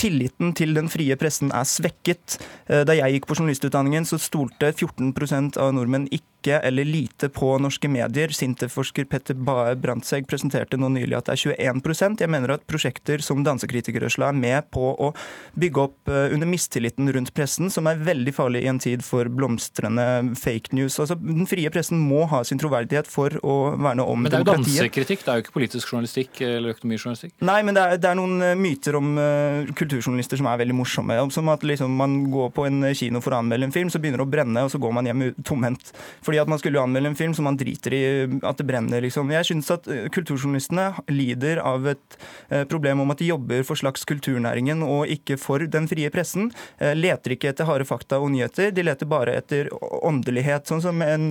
tilliten 0.00 0.54
til 0.58 0.72
den 0.74 0.88
frie 0.90 1.14
pressen 1.20 1.52
er 1.54 1.68
svekket. 1.68 2.38
Uh, 2.66 2.82
da 2.88 2.96
jeg 2.96 3.18
gikk 3.18 3.28
på 3.30 3.36
journalistutdanningen, 3.38 4.08
så 4.08 4.18
stolte 4.18 4.72
14% 4.72 5.60
av 5.62 5.74
nordmenn 5.76 6.08
ikke 6.10 6.33
ikke 6.44 6.60
eller 6.68 6.84
lite 6.84 7.30
på 7.32 7.54
norske 7.62 7.88
medier. 7.88 8.32
Sintef-forsker 8.34 9.08
Petter 9.08 9.34
Bae 9.34 9.74
Brandtzæg 9.80 10.28
presenterte 10.28 10.78
nå 10.80 10.90
nylig 10.92 11.16
at 11.16 11.30
det 11.30 11.38
er 11.38 11.54
21% 11.56 12.20
Jeg 12.20 12.30
mener 12.30 12.54
at 12.54 12.66
prosjekter 12.68 13.22
som 13.24 13.44
Dansekritikerrørsla 13.46 14.28
er 14.30 14.38
med 14.38 14.68
på 14.74 14.92
å 14.92 15.10
bygge 15.58 15.82
opp 15.82 16.12
eh, 16.12 16.34
under 16.34 16.48
mistilliten 16.48 17.08
rundt 17.14 17.32
pressen, 17.36 17.70
som 17.72 17.88
er 17.88 18.02
veldig 18.04 18.34
farlig 18.36 18.64
i 18.64 18.70
en 18.70 18.80
tid 18.82 19.04
for 19.04 19.28
blomstrende 19.32 20.36
fake 20.38 20.74
news. 20.76 20.98
Altså, 21.00 21.16
Den 21.16 21.48
frie 21.48 21.70
pressen 21.72 22.00
må 22.02 22.24
ha 22.30 22.42
sin 22.44 22.60
troverdighet 22.60 23.08
for 23.10 23.34
å 23.42 23.56
verne 23.80 24.04
om 24.04 24.24
demokratiet. 24.24 24.24
Men 24.24 24.32
det 24.32 24.38
er 24.38 24.44
jo 24.44 24.64
dansekritikk, 24.64 25.24
det 25.24 25.32
er 25.32 25.40
jo 25.40 25.46
ikke 25.46 25.56
politisk 25.56 25.92
journalistikk 25.92 26.42
eller 26.44 26.76
økonomijournalistikk? 26.76 27.34
Nei, 27.44 27.58
men 27.66 27.78
det 27.78 27.84
er, 27.84 28.02
det 28.02 28.10
er 28.10 28.20
noen 28.20 28.36
eh, 28.44 28.56
myter 28.58 28.98
om 29.00 29.14
uh, 29.18 29.72
kulturjournalister 29.76 30.40
som 30.40 30.50
er 30.50 30.60
veldig 30.64 30.76
morsomme. 30.76 31.18
Som 31.34 31.50
at 31.52 31.64
liksom, 31.66 31.96
man 31.96 32.18
går 32.32 32.52
på 32.54 32.66
en 32.68 32.90
kino 32.96 33.22
for 33.24 33.34
å 33.34 33.40
anmelde 33.42 33.70
en 33.70 33.74
film, 33.74 33.92
så 33.92 34.00
begynner 34.02 34.22
det 34.22 34.28
å 34.28 34.32
brenne, 34.34 34.66
og 34.66 34.72
så 34.72 34.80
går 34.82 34.94
man 34.96 35.08
hjem 35.08 35.26
tomhendt. 35.46 35.94
Fordi 36.24 36.33
fordi 36.34 36.42
at 36.42 36.50
man 36.50 36.58
skulle 36.58 36.80
anmelde 36.82 37.12
en 37.12 37.16
film 37.16 37.34
som 37.34 37.46
man 37.46 37.56
driter 37.56 37.94
i 37.94 38.04
at 38.42 38.58
det 38.58 38.66
brenner. 38.66 39.00
liksom. 39.00 39.30
Jeg 39.30 39.46
syns 39.46 39.70
at 39.70 39.86
eh, 39.86 40.08
kulturjournalistene 40.10 40.90
lider 41.08 41.60
av 41.62 41.86
et 41.86 42.16
eh, 42.50 42.64
problem 42.66 43.04
om 43.04 43.10
at 43.10 43.20
de 43.20 43.28
jobber 43.28 43.62
for 43.62 43.78
slags 43.78 44.04
kulturnæringen 44.04 44.82
og 44.82 45.06
ikke 45.06 45.36
for 45.38 45.62
den 45.62 45.86
frie 45.86 46.10
pressen. 46.10 46.50
Eh, 46.78 46.94
leter 46.96 47.36
ikke 47.36 47.52
etter 47.52 47.68
harde 47.68 47.86
fakta 47.86 48.18
og 48.18 48.32
nyheter, 48.34 48.72
de 48.74 48.82
leter 48.82 49.06
bare 49.06 49.36
etter 49.38 49.70
åndelighet. 50.02 50.66
Sånn 50.66 50.82
som 50.82 51.02
en 51.04 51.30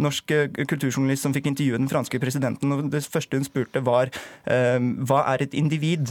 norsk 0.00 0.32
kulturjournalist 0.56 1.26
som 1.26 1.34
fikk 1.34 1.50
intervjue 1.50 1.80
den 1.80 1.90
franske 1.90 2.20
presidenten, 2.22 2.72
og 2.72 2.88
det 2.92 3.04
første 3.04 3.36
hun 3.36 3.46
spurte 3.46 3.82
var 3.84 4.10
hva 4.46 5.22
er 5.34 5.44
et 5.44 5.56
individ? 5.58 6.10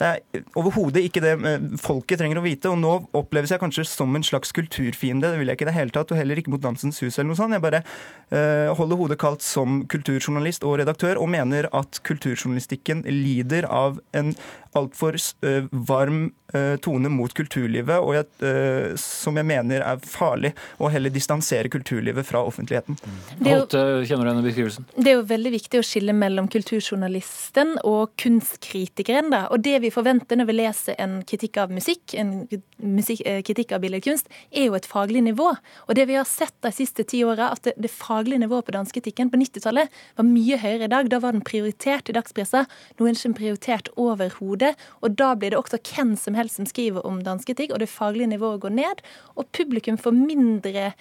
Det 0.00 0.08
er 0.08 0.44
overhodet 0.58 1.04
ikke 1.06 1.22
det 1.22 1.34
eh, 1.46 1.66
folket 1.80 2.20
trenger 2.20 2.40
å 2.40 2.44
vite. 2.44 2.70
Og 2.72 2.80
nå 2.80 2.94
oppleves 3.16 3.52
jeg 3.54 3.62
kanskje 3.62 3.86
som 3.88 4.14
en 4.16 4.26
slags 4.26 4.54
kulturfiende. 4.56 5.30
Det 5.30 5.40
vil 5.40 5.52
jeg 5.52 5.58
ikke 5.58 5.68
i 5.68 5.70
det 5.70 5.76
hele 5.78 5.94
tatt, 5.94 6.12
og 6.12 6.20
heller 6.20 6.40
ikke 6.40 6.54
mot 6.54 6.62
Dansens 6.62 7.00
Hus 7.04 7.18
eller 7.18 7.30
noe 7.30 7.38
sånt. 7.38 7.56
Jeg 7.56 7.64
bare 7.64 7.82
uh, 7.84 8.74
holder 8.78 9.00
hodet 9.00 9.20
kaldt 9.22 9.44
som 9.46 9.82
kulturjournalist 9.90 10.66
og 10.66 10.78
redaktør, 10.82 11.20
og 11.22 11.30
mener 11.34 11.68
at 11.76 12.00
kulturjournalistikken 12.06 13.04
lider 13.08 13.68
av 13.70 14.00
en 14.16 14.34
altfor 14.74 15.16
uh, 15.46 15.66
varm 15.70 16.32
uh, 16.54 16.74
tone 16.82 17.10
mot 17.12 17.32
kulturlivet, 17.34 17.94
og 18.02 18.16
jeg, 18.16 18.26
uh, 18.42 18.94
som 19.00 19.38
jeg 19.38 19.46
mener 19.46 19.84
er 19.86 20.00
farlig 20.02 20.50
å 20.82 20.90
heller 20.90 21.12
distansere 21.14 21.70
kulturlivet 21.70 22.26
fra 22.26 22.42
offentligheten. 22.46 22.98
Det 23.38 23.52
er, 23.52 23.62
jo, 23.62 24.02
kjenner 24.08 24.26
du 24.26 24.30
denne 24.32 24.44
beskrivelsen? 24.46 24.88
Det 24.96 25.12
er 25.12 25.18
jo 25.20 25.26
veldig 25.30 25.52
viktig 25.54 25.80
å 25.80 25.86
skille 25.86 26.16
mellom 26.16 26.48
kulturjournalisten 26.50 27.76
og 27.86 28.16
kunstkritikeren. 28.20 29.30
Da. 29.34 29.44
Og 29.54 29.62
det 29.64 29.78
vi 29.84 29.92
forventer 29.94 30.40
når 30.40 30.50
vi 30.50 30.58
leser 30.58 30.98
en 31.02 31.20
kritikk 31.28 31.60
av 31.62 31.74
musikk, 31.74 32.16
en 32.18 32.34
musikk, 32.82 33.22
kritikk 33.46 33.76
av 33.76 33.84
billedkunst, 33.84 34.30
er 34.50 34.68
jo 34.68 34.78
et 34.78 34.90
faglig 34.90 35.22
nivå. 35.28 35.52
Og 35.86 35.98
det 35.98 36.08
vi 36.10 36.18
har 36.18 36.26
sett 36.28 36.56
de 36.66 36.74
siste 36.74 37.06
ti 37.08 37.22
åra, 37.26 37.52
at 37.54 37.62
det, 37.66 37.76
det, 37.78 37.92
faglige 37.94 38.42
nivået 38.42 38.66
på 38.66 38.74
dansketikken 38.74 39.30
på 39.30 39.38
90-tallet 39.38 40.02
var 40.18 40.26
mye 40.26 40.58
høyere 40.58 40.88
i 40.88 40.92
dag. 40.92 41.08
Da 41.12 41.22
var 41.22 41.36
den 41.36 41.46
prioritert 41.46 42.10
i 42.10 42.16
dagspressa. 42.16 42.64
Nå 42.98 43.06
er 43.06 43.14
den 43.14 43.20
ikke 43.20 43.38
prioritert 43.38 43.90
overhodet 44.00 44.63
det. 44.64 44.72
Og 45.04 45.14
da 45.18 45.34
blir 45.38 45.54
det 45.54 45.60
også 45.60 45.80
hvem 45.82 46.14
som 46.20 46.38
helst 46.38 46.60
som 46.60 46.68
skriver 46.68 47.04
om 47.06 47.22
dansketikk, 47.24 47.74
og 47.74 47.82
det 47.82 47.92
faglige 47.92 48.32
nivået 48.32 48.62
går 48.64 48.74
ned. 48.74 49.04
Og 49.36 49.48
publikum 49.52 50.00
får 50.00 50.16
mindre 50.16 50.92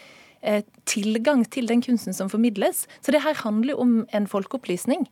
eh, 0.44 0.64
tilgang 0.90 1.46
til 1.50 1.68
den 1.72 1.84
kunsten 1.86 2.14
som 2.14 2.30
formidles. 2.30 2.86
Så 3.02 3.16
det 3.16 3.24
her 3.24 3.44
handler 3.44 3.76
jo 3.76 3.84
om 3.86 4.00
en 4.14 4.28
folkeopplysning. 4.28 5.08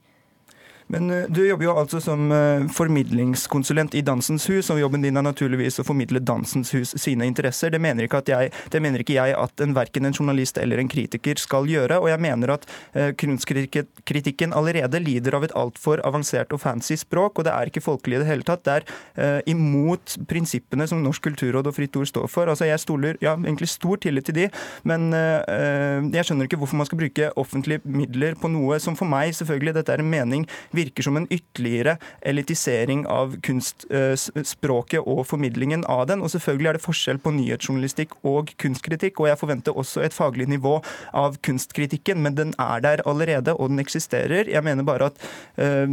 Men 0.92 1.10
eh, 1.10 1.28
du 1.30 1.42
jobber 1.46 1.66
jo 1.66 1.76
altså 1.80 2.02
som 2.04 2.32
eh, 2.36 2.66
formidlingskonsulent 2.76 3.96
i 3.96 4.04
Dansens 4.06 4.48
Hus, 4.52 4.70
og 4.74 4.82
jobben 4.82 5.06
din 5.06 5.18
er 5.18 5.26
naturligvis 5.26 5.80
å 5.80 5.86
formidle 5.88 6.20
Dansens 6.28 6.74
Hus 6.76 6.94
sine 7.00 7.28
interesser. 7.30 7.72
Det 7.72 7.80
mener 7.82 8.08
ikke, 8.08 8.22
jeg, 8.28 8.52
det 8.74 8.82
mener 8.84 9.04
ikke 9.04 9.16
jeg 9.16 9.36
at 9.38 9.64
en, 9.64 9.76
verken 9.78 10.10
en 10.10 10.18
journalist 10.18 10.60
eller 10.60 10.82
en 10.82 10.92
kritiker 10.92 11.40
skal 11.40 11.70
gjøre. 11.72 12.02
Og 12.04 12.12
jeg 12.12 12.24
mener 12.24 12.56
at 12.58 12.68
eh, 12.92 13.14
kunstkritikken 13.16 14.56
allerede 14.58 15.00
lider 15.00 15.38
av 15.38 15.48
et 15.48 15.56
altfor 15.58 16.04
avansert 16.08 16.52
og 16.52 16.64
fancy 16.64 17.00
språk, 17.00 17.40
og 17.40 17.48
det 17.48 17.56
er 17.56 17.72
ikke 17.72 17.86
folkelig 17.86 18.20
i 18.20 18.24
det 18.26 18.30
hele 18.30 18.48
tatt. 18.48 18.66
Det 18.66 18.74
er 18.82 18.86
uh, 19.18 19.40
imot 19.50 20.18
prinsippene 20.30 20.86
som 20.90 21.00
Norsk 21.02 21.24
kulturråd 21.26 21.70
og 21.70 21.76
Fritt 21.76 21.96
Ord 21.98 22.10
står 22.10 22.28
for. 22.32 22.52
Altså 22.52 22.68
Jeg 22.68 22.82
stoler 22.84 23.18
ja, 23.24 23.34
egentlig 23.38 23.70
stor 23.72 24.00
tillit 24.02 24.28
til 24.28 24.38
de, 24.38 24.48
men 24.88 25.10
uh, 25.16 26.04
jeg 26.12 26.28
skjønner 26.28 26.50
ikke 26.50 26.60
hvorfor 26.62 26.80
man 26.82 26.90
skal 26.90 27.00
bruke 27.02 27.32
offentlige 27.40 27.82
midler 27.88 28.36
på 28.40 28.52
noe 28.52 28.78
som 28.84 28.98
for 29.00 29.10
meg, 29.10 29.34
selvfølgelig, 29.38 29.76
dette 29.80 29.96
er 29.96 30.04
en 30.04 30.12
mening, 30.12 30.46
virker 30.82 31.08
som 31.08 31.20
en 31.20 31.28
ytterligere 31.32 31.98
elitisering 32.28 33.06
av 33.10 33.38
kunstspråket 33.46 35.06
og 35.06 35.24
formidlingen 35.30 35.86
av 35.90 36.08
den. 36.12 36.24
Og 36.26 36.34
selvfølgelig 36.34 36.72
er 36.72 36.80
det 36.80 36.86
forskjell 36.86 37.22
på 37.22 37.34
nyhetsjournalistikk 37.38 38.18
og 38.28 38.54
kunstkritikk, 38.62 39.22
og 39.22 39.32
jeg 39.32 39.42
forventer 39.42 39.78
også 39.78 40.06
et 40.06 40.16
faglig 40.16 40.50
nivå 40.52 40.78
av 41.18 41.38
kunstkritikken, 41.46 42.22
men 42.24 42.38
den 42.38 42.56
er 42.62 42.84
der 42.84 43.06
allerede, 43.10 43.56
og 43.56 43.72
den 43.74 43.84
eksisterer. 43.84 44.50
Jeg 44.50 44.66
mener 44.68 44.88
bare 44.88 45.12
at 45.12 45.22
uh, 45.58 45.86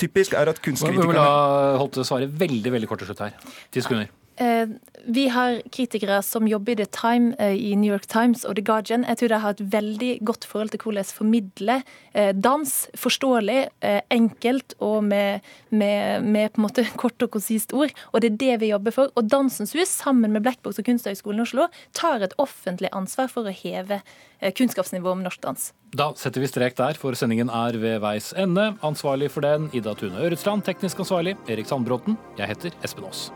typisk 0.00 0.36
er 0.38 0.52
at 0.52 0.60
kunstkritikerne 0.64 1.08
Vi 1.08 1.14
vil 1.14 1.20
la 1.20 1.78
Holte 1.80 2.04
svare 2.06 2.28
veldig 2.28 2.76
veldig 2.76 2.90
kort 2.90 3.04
til 3.04 3.12
slutt 3.12 3.26
her. 3.26 3.40
Ti 3.72 3.84
sekunder. 3.84 4.12
Eh, 4.36 4.68
vi 5.06 5.28
har 5.28 5.62
kritikere 5.70 6.22
som 6.22 6.48
jobber 6.48 6.72
i 6.72 6.76
The 6.76 6.86
Time, 6.86 7.34
eh, 7.38 7.54
i 7.54 7.76
New 7.76 7.92
York 7.92 8.06
Times 8.06 8.44
og 8.44 8.56
The 8.56 8.64
Guardian. 8.64 9.04
Jeg 9.04 9.18
tror 9.18 9.28
de 9.28 9.38
har 9.38 9.50
et 9.50 9.62
veldig 9.74 10.18
godt 10.24 10.44
forhold 10.44 10.70
til 10.70 10.80
hvordan 10.82 11.04
formidle 11.04 11.82
eh, 12.14 12.32
dans 12.32 12.72
forståelig, 12.96 13.68
enkelt 14.10 14.74
og 14.80 15.04
med, 15.04 15.40
med, 15.70 16.24
med, 16.24 16.52
på 16.52 16.60
en 16.60 16.66
måte 16.66 16.86
kort 17.02 17.22
og 17.22 17.30
konsist 17.30 17.72
ord. 17.72 17.92
Og 18.12 18.20
det 18.20 18.32
er 18.32 18.36
det 18.36 18.60
vi 18.60 18.72
jobber 18.72 18.90
for. 18.90 19.12
Og 19.14 19.30
Dansens 19.30 19.72
Hus, 19.72 19.88
sammen 19.88 20.32
med 20.32 20.42
Blackbox 20.42 20.78
og 20.78 20.84
Kunsthøgskolen 20.84 21.42
i 21.42 21.46
Oslo, 21.46 21.68
tar 21.92 22.24
et 22.24 22.34
offentlig 22.38 22.90
ansvar 22.92 23.30
for 23.30 23.46
å 23.46 23.54
heve 23.54 24.00
kunnskapsnivået 24.40 25.12
om 25.12 25.22
norsk 25.24 25.40
dans. 25.44 25.70
Da 25.94 26.10
setter 26.18 26.42
vi 26.42 26.50
strek 26.50 26.74
der, 26.76 26.98
for 26.98 27.14
sendingen 27.14 27.52
er 27.52 27.78
ved 27.78 28.00
veis 28.02 28.32
ende. 28.36 28.72
Ansvarlig 28.82 29.30
for 29.30 29.46
den, 29.46 29.70
Ida 29.72 29.94
Tune 29.94 30.18
Øretsland. 30.18 30.66
Teknisk 30.66 31.04
ansvarlig, 31.06 31.36
Erik 31.46 31.70
Sandbråten. 31.70 32.18
Jeg 32.40 32.50
heter 32.50 32.76
Espen 32.82 33.06
Aas. 33.06 33.28